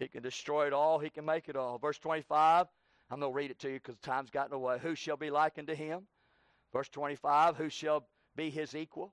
He 0.00 0.08
can 0.08 0.22
destroy 0.22 0.66
it 0.66 0.72
all. 0.72 0.98
He 0.98 1.10
can 1.10 1.26
make 1.26 1.48
it 1.48 1.56
all. 1.56 1.78
Verse 1.78 1.98
25, 1.98 2.66
I'm 3.10 3.20
going 3.20 3.30
to 3.30 3.36
read 3.36 3.50
it 3.50 3.58
to 3.60 3.68
you 3.68 3.74
because 3.74 3.96
time's 3.98 4.30
gotten 4.30 4.54
away. 4.54 4.78
Who 4.80 4.94
shall 4.94 5.18
be 5.18 5.30
likened 5.30 5.68
to 5.68 5.74
him? 5.74 6.06
Verse 6.72 6.88
25, 6.88 7.56
who 7.56 7.68
shall 7.68 8.06
be 8.34 8.48
his 8.48 8.74
equal? 8.74 9.12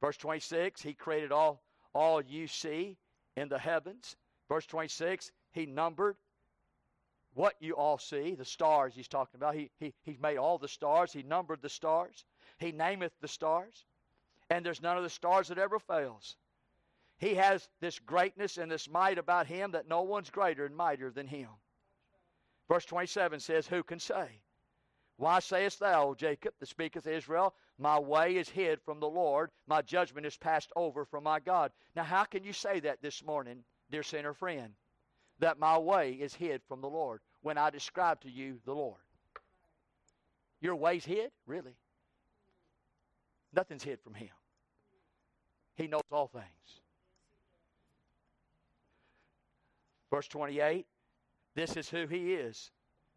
Verse 0.00 0.16
26, 0.16 0.82
he 0.82 0.92
created 0.92 1.30
all, 1.30 1.62
all 1.94 2.20
you 2.20 2.48
see 2.48 2.96
in 3.36 3.48
the 3.48 3.58
heavens. 3.58 4.16
Verse 4.48 4.66
26, 4.66 5.30
he 5.52 5.66
numbered 5.66 6.16
what 7.36 7.54
you 7.60 7.74
all 7.74 7.98
see, 7.98 8.34
the 8.34 8.46
stars 8.46 8.94
he's 8.94 9.08
talking 9.08 9.36
about. 9.36 9.54
He, 9.54 9.70
he, 9.78 9.92
he's 10.04 10.18
made 10.18 10.38
all 10.38 10.56
the 10.56 10.68
stars. 10.68 11.12
He 11.12 11.22
numbered 11.22 11.60
the 11.60 11.68
stars. 11.68 12.24
He 12.58 12.72
nameth 12.72 13.12
the 13.20 13.28
stars. 13.28 13.84
And 14.48 14.64
there's 14.64 14.80
none 14.80 14.96
of 14.96 15.02
the 15.02 15.10
stars 15.10 15.48
that 15.48 15.58
ever 15.58 15.78
fails. 15.78 16.36
He 17.18 17.34
has 17.34 17.68
this 17.80 17.98
greatness 17.98 18.56
and 18.56 18.70
this 18.70 18.88
might 18.88 19.18
about 19.18 19.46
him 19.46 19.72
that 19.72 19.86
no 19.86 20.02
one's 20.02 20.30
greater 20.30 20.64
and 20.64 20.74
mightier 20.74 21.10
than 21.10 21.26
him. 21.26 21.50
Verse 22.68 22.86
27 22.86 23.38
says, 23.40 23.66
Who 23.66 23.82
can 23.82 23.98
say? 23.98 24.40
Why 25.18 25.40
sayest 25.40 25.78
thou, 25.78 26.14
Jacob, 26.14 26.54
that 26.58 26.68
speaketh 26.68 27.06
Israel, 27.06 27.54
My 27.78 27.98
way 27.98 28.36
is 28.36 28.48
hid 28.48 28.80
from 28.82 28.98
the 28.98 29.08
Lord, 29.08 29.50
my 29.66 29.82
judgment 29.82 30.26
is 30.26 30.38
passed 30.38 30.72
over 30.74 31.04
from 31.04 31.24
my 31.24 31.40
God? 31.40 31.70
Now, 31.94 32.04
how 32.04 32.24
can 32.24 32.44
you 32.44 32.54
say 32.54 32.80
that 32.80 33.02
this 33.02 33.22
morning, 33.22 33.62
dear 33.90 34.02
sinner 34.02 34.32
friend, 34.32 34.72
that 35.38 35.58
my 35.58 35.76
way 35.76 36.12
is 36.12 36.34
hid 36.34 36.62
from 36.66 36.80
the 36.80 36.88
Lord 36.88 37.20
when 37.46 37.58
I 37.58 37.70
describe 37.70 38.22
to 38.22 38.28
you 38.28 38.58
the 38.64 38.74
Lord? 38.74 38.98
Your 40.60 40.74
way's 40.74 41.04
hid? 41.04 41.30
Really? 41.46 41.76
Nothing's 43.54 43.84
hid 43.84 44.00
from 44.00 44.14
him. 44.14 44.30
He 45.76 45.86
knows 45.86 46.02
all 46.10 46.26
things. 46.26 46.80
Verse 50.10 50.26
28 50.26 50.86
This 51.54 51.76
is 51.76 51.88
who 51.88 52.08
he 52.08 52.34
is. 52.34 52.72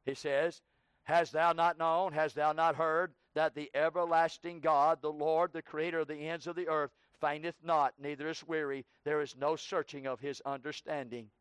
He 0.05 0.13
says, 0.13 0.61
Hast 1.05 1.33
thou 1.33 1.53
not 1.53 1.79
known, 1.79 2.13
hast 2.13 2.35
thou 2.35 2.51
not 2.51 2.75
heard, 2.75 3.15
that 3.33 3.55
the 3.55 3.71
everlasting 3.73 4.59
God, 4.59 5.01
the 5.01 5.11
Lord, 5.11 5.53
the 5.53 5.63
creator 5.63 6.01
of 6.01 6.07
the 6.07 6.29
ends 6.29 6.45
of 6.45 6.55
the 6.55 6.67
earth, 6.67 6.91
fainteth 7.19 7.55
not, 7.63 7.95
neither 7.97 8.29
is 8.29 8.47
weary. 8.47 8.85
There 9.05 9.21
is 9.21 9.35
no 9.35 9.55
searching 9.55 10.05
of 10.05 10.19
his 10.19 10.39
understanding. 10.45 11.31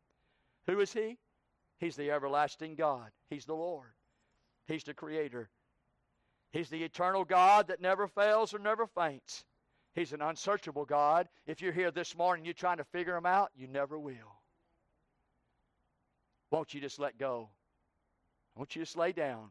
Who 0.65 0.79
is 0.79 0.91
he? 0.91 1.19
He's 1.79 1.95
the 1.95 2.11
everlasting 2.11 2.75
God. 2.75 3.09
He's 3.29 3.45
the 3.45 3.55
Lord. 3.55 3.89
He's 4.67 4.83
the 4.83 4.93
creator. 4.93 5.49
He's 6.51 6.69
the 6.69 6.83
eternal 6.83 7.25
God 7.25 7.67
that 7.67 7.81
never 7.81 8.07
fails 8.07 8.53
or 8.53 8.59
never 8.59 8.87
faints. 8.87 9.45
He's 9.95 10.13
an 10.13 10.21
unsearchable 10.21 10.85
God. 10.85 11.27
If 11.47 11.61
you're 11.61 11.73
here 11.73 11.91
this 11.91 12.15
morning, 12.15 12.45
you're 12.45 12.53
trying 12.53 12.77
to 12.77 12.83
figure 12.83 13.15
him 13.15 13.25
out, 13.25 13.51
you 13.55 13.67
never 13.67 13.97
will. 13.97 14.41
Won't 16.51 16.73
you 16.73 16.81
just 16.81 16.99
let 16.99 17.17
go 17.17 17.49
I 18.59 18.59
want 18.59 18.75
you 18.75 18.81
just 18.81 18.97
lay 18.97 19.13
down. 19.13 19.49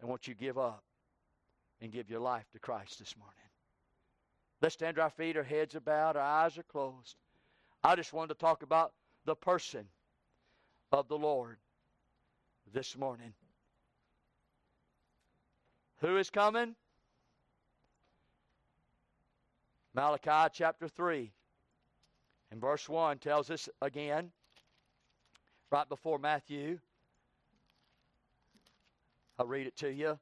And 0.00 0.06
I 0.08 0.10
want 0.10 0.26
you 0.26 0.34
give 0.34 0.58
up 0.58 0.82
and 1.80 1.92
give 1.92 2.10
your 2.10 2.18
life 2.18 2.44
to 2.52 2.58
Christ 2.58 2.98
this 2.98 3.16
morning. 3.16 3.34
Let's 4.60 4.74
stand 4.74 4.96
to 4.96 5.02
our 5.02 5.10
feet, 5.10 5.36
our 5.36 5.44
heads 5.44 5.76
are 5.76 5.80
bowed, 5.80 6.16
our 6.16 6.22
eyes 6.22 6.58
are 6.58 6.64
closed. 6.64 7.14
I 7.84 7.94
just 7.94 8.12
wanted 8.12 8.34
to 8.34 8.40
talk 8.40 8.64
about 8.64 8.94
the 9.26 9.36
person 9.36 9.86
of 10.92 11.08
the 11.08 11.18
Lord 11.18 11.58
this 12.72 12.96
morning. 12.96 13.32
Who 16.00 16.16
is 16.16 16.30
coming? 16.30 16.74
Malachi 19.94 20.52
chapter 20.52 20.88
3 20.88 21.32
and 22.50 22.60
verse 22.60 22.88
1 22.88 23.18
tells 23.18 23.50
us 23.50 23.68
again, 23.80 24.30
right 25.70 25.88
before 25.88 26.18
Matthew. 26.18 26.78
I'll 29.38 29.46
read 29.46 29.66
it 29.66 29.76
to 29.78 29.92
you. 29.92 30.18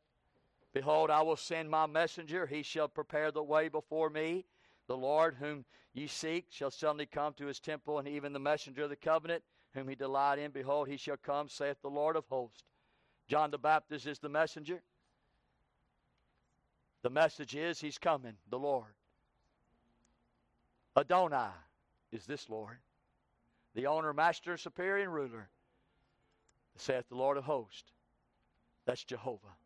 Behold, 0.72 1.10
I 1.10 1.22
will 1.22 1.36
send 1.36 1.70
my 1.70 1.86
messenger. 1.86 2.46
He 2.46 2.62
shall 2.62 2.88
prepare 2.88 3.30
the 3.30 3.42
way 3.42 3.68
before 3.68 4.10
me. 4.10 4.44
The 4.86 4.96
Lord 4.96 5.36
whom 5.38 5.64
ye 5.92 6.06
seek 6.06 6.46
shall 6.50 6.70
suddenly 6.70 7.06
come 7.06 7.32
to 7.34 7.46
his 7.46 7.60
temple, 7.60 7.98
and 7.98 8.08
even 8.08 8.32
the 8.32 8.40
messenger 8.40 8.82
of 8.82 8.90
the 8.90 8.96
covenant, 8.96 9.42
whom 9.74 9.88
he 9.88 9.94
delight 9.94 10.38
in, 10.38 10.50
behold, 10.50 10.88
he 10.88 10.96
shall 10.96 11.16
come, 11.16 11.48
saith 11.48 11.76
the 11.82 11.90
Lord 11.90 12.16
of 12.16 12.24
hosts. 12.28 12.62
John 13.28 13.50
the 13.50 13.58
Baptist 13.58 14.06
is 14.06 14.18
the 14.18 14.28
messenger. 14.28 14.82
The 17.02 17.10
message 17.10 17.54
is 17.54 17.80
he's 17.80 17.98
coming, 17.98 18.34
the 18.48 18.58
Lord. 18.58 18.94
Adonai 20.96 21.50
is 22.12 22.24
this 22.24 22.48
Lord, 22.48 22.78
the 23.74 23.86
owner, 23.86 24.12
master, 24.12 24.56
superior, 24.56 25.02
and 25.02 25.12
ruler, 25.12 25.48
saith 26.76 27.08
the 27.08 27.16
Lord 27.16 27.36
of 27.36 27.44
hosts. 27.44 27.90
That's 28.86 29.02
Jehovah. 29.02 29.56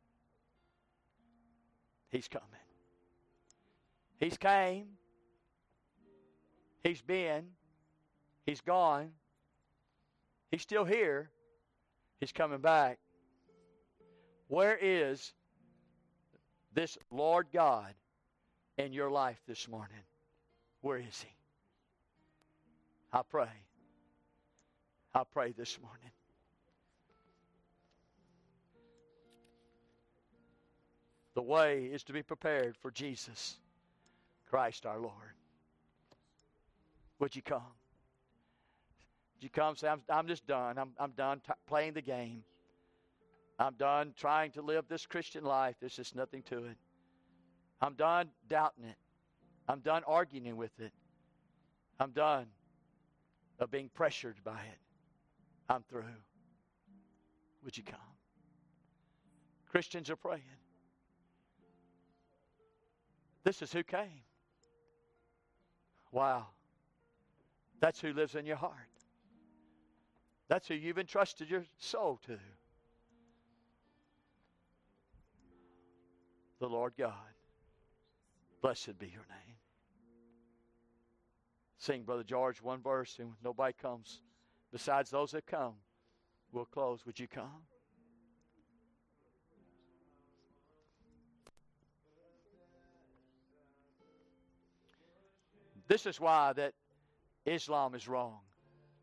He's 2.08 2.28
coming. 2.28 2.46
He's 4.18 4.38
came. 4.38 4.86
He's 6.82 7.02
been. 7.02 7.48
He's 8.46 8.60
gone. 8.62 9.10
He's 10.50 10.62
still 10.62 10.84
here. 10.84 11.30
He's 12.20 12.32
coming 12.32 12.60
back. 12.60 12.98
Where 14.48 14.78
is 14.80 15.32
this 16.72 16.96
Lord 17.10 17.48
God 17.52 17.92
in 18.76 18.92
your 18.92 19.10
life 19.10 19.40
this 19.46 19.68
morning? 19.68 20.02
Where 20.80 20.98
is 20.98 21.20
He? 21.20 21.34
I 23.12 23.22
pray. 23.22 23.48
I 25.14 25.22
pray 25.32 25.52
this 25.52 25.78
morning. 25.80 26.10
The 31.34 31.42
way 31.42 31.84
is 31.84 32.02
to 32.04 32.12
be 32.12 32.22
prepared 32.22 32.76
for 32.76 32.90
Jesus 32.90 33.56
Christ 34.50 34.86
our 34.86 34.98
Lord. 34.98 35.12
Would 37.20 37.36
you 37.36 37.42
come? 37.42 37.77
Would 39.38 39.44
you 39.44 39.50
come 39.50 39.76
say, 39.76 39.86
I'm, 39.86 40.00
I'm 40.08 40.26
just 40.26 40.48
done. 40.48 40.78
I'm, 40.78 40.90
I'm 40.98 41.12
done 41.12 41.40
t- 41.46 41.52
playing 41.68 41.92
the 41.92 42.02
game. 42.02 42.42
I'm 43.56 43.74
done 43.74 44.12
trying 44.16 44.50
to 44.52 44.62
live 44.62 44.86
this 44.88 45.06
Christian 45.06 45.44
life. 45.44 45.76
There's 45.78 45.94
just 45.94 46.16
nothing 46.16 46.42
to 46.44 46.64
it. 46.64 46.76
I'm 47.80 47.94
done 47.94 48.30
doubting 48.48 48.84
it. 48.84 48.96
I'm 49.68 49.78
done 49.78 50.02
arguing 50.08 50.56
with 50.56 50.72
it. 50.80 50.92
I'm 52.00 52.10
done 52.10 52.46
of 53.60 53.70
being 53.70 53.90
pressured 53.94 54.42
by 54.42 54.58
it. 54.58 54.78
I'm 55.68 55.84
through. 55.88 56.02
Would 57.62 57.76
you 57.76 57.84
come? 57.84 58.00
Christians 59.70 60.10
are 60.10 60.16
praying. 60.16 60.42
This 63.44 63.62
is 63.62 63.72
who 63.72 63.84
came. 63.84 64.22
Wow. 66.10 66.46
That's 67.78 68.00
who 68.00 68.12
lives 68.12 68.34
in 68.34 68.46
your 68.46 68.56
heart. 68.56 68.87
That's 70.48 70.66
who 70.66 70.74
you've 70.74 70.98
entrusted 70.98 71.50
your 71.50 71.64
soul 71.78 72.18
to. 72.26 72.38
The 76.58 76.66
Lord 76.66 76.94
God. 76.98 77.12
Blessed 78.62 78.98
be 78.98 79.06
your 79.06 79.26
name. 79.28 79.56
Sing, 81.76 82.02
Brother 82.02 82.24
George, 82.24 82.60
one 82.60 82.82
verse, 82.82 83.18
and 83.20 83.32
nobody 83.44 83.72
comes. 83.80 84.20
Besides 84.72 85.10
those 85.10 85.30
that 85.30 85.46
come, 85.46 85.74
we'll 86.50 86.64
close. 86.64 87.06
Would 87.06 87.20
you 87.20 87.28
come? 87.28 87.62
This 95.86 96.04
is 96.04 96.20
why 96.20 96.52
that 96.54 96.74
Islam 97.46 97.94
is 97.94 98.08
wrong. 98.08 98.40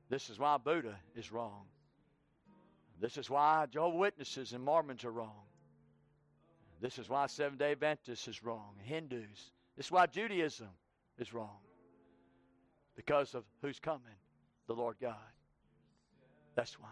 This 0.09 0.29
is 0.29 0.39
why 0.39 0.57
Buddha 0.57 0.97
is 1.15 1.31
wrong. 1.31 1.63
This 2.99 3.17
is 3.17 3.29
why 3.29 3.65
Jehovah 3.69 3.97
Witnesses 3.97 4.53
and 4.53 4.63
Mormons 4.63 5.03
are 5.03 5.11
wrong. 5.11 5.43
This 6.81 6.99
is 6.99 7.09
why 7.09 7.27
Seventh 7.27 7.59
day 7.59 7.71
Adventists 7.71 8.27
is 8.27 8.43
wrong. 8.43 8.75
Hindus. 8.83 9.51
This 9.75 9.87
is 9.87 9.91
why 9.91 10.05
Judaism 10.05 10.69
is 11.17 11.33
wrong. 11.33 11.57
Because 12.95 13.35
of 13.35 13.43
who's 13.61 13.79
coming? 13.79 14.01
The 14.67 14.73
Lord 14.73 14.95
God. 15.01 15.15
That's 16.55 16.79
why. 16.79 16.87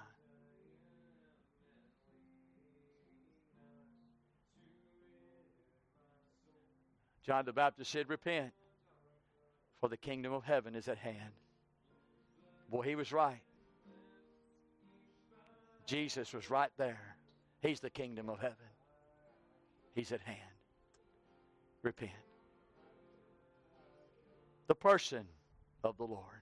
John 7.25 7.45
the 7.45 7.53
Baptist 7.53 7.91
said, 7.91 8.09
Repent 8.09 8.51
for 9.79 9.87
the 9.87 9.97
kingdom 9.97 10.33
of 10.33 10.43
heaven 10.43 10.75
is 10.75 10.87
at 10.89 10.97
hand. 10.97 11.31
Boy, 12.73 12.81
he 12.81 12.95
was 12.95 13.11
right. 13.11 13.39
Jesus 15.85 16.33
was 16.33 16.49
right 16.49 16.71
there. 16.77 17.15
He's 17.61 17.79
the 17.79 17.91
kingdom 17.91 18.29
of 18.29 18.39
heaven. 18.39 18.55
He's 19.93 20.11
at 20.11 20.21
hand. 20.21 20.39
Repent. 21.83 22.11
The 24.65 24.73
person 24.73 25.27
of 25.83 25.97
the 25.97 26.05
Lord. 26.05 26.41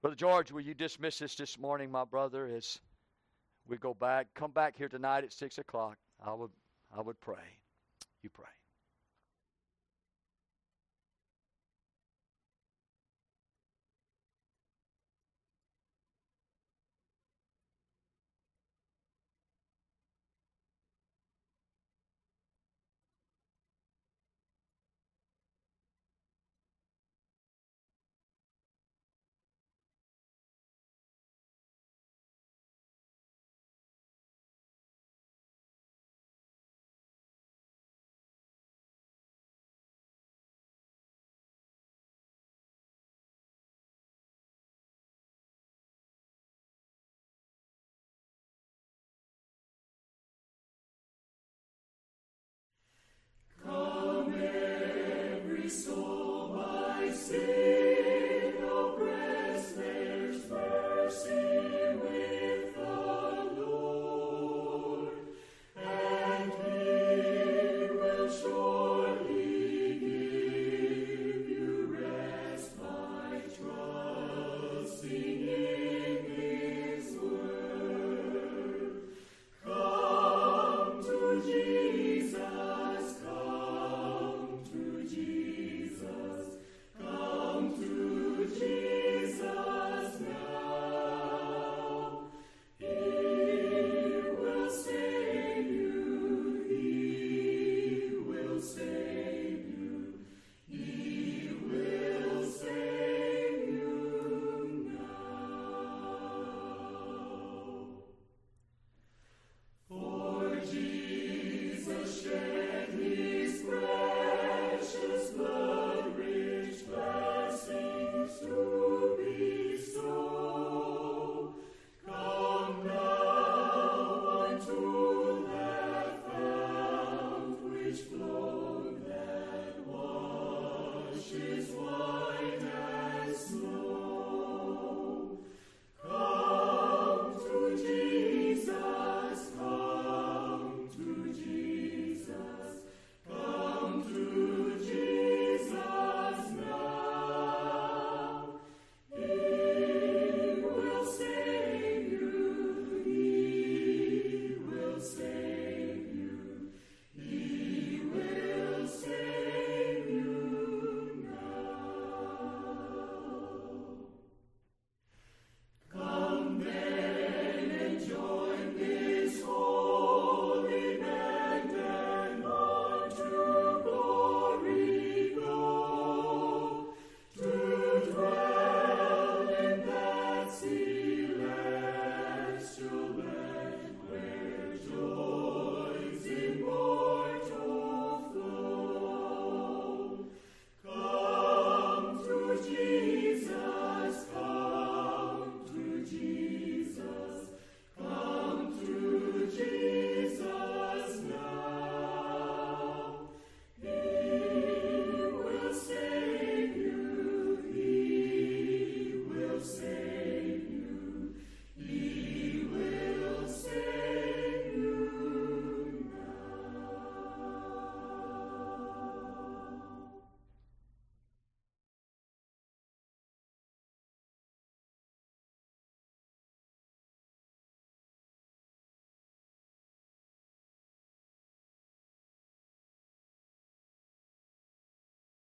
Brother 0.00 0.16
George, 0.16 0.50
will 0.50 0.62
you 0.62 0.72
dismiss 0.72 1.20
us 1.20 1.34
this 1.34 1.58
morning, 1.58 1.90
my 1.90 2.04
brother, 2.04 2.46
as 2.56 2.78
we 3.68 3.76
go 3.76 3.92
back? 3.92 4.28
Come 4.34 4.52
back 4.52 4.74
here 4.78 4.88
tonight 4.88 5.22
at 5.22 5.34
6 5.34 5.58
o'clock. 5.58 5.98
I 6.24 6.32
would, 6.32 6.50
I 6.96 7.02
would 7.02 7.20
pray. 7.20 7.58
You 8.22 8.30
pray. 8.30 8.46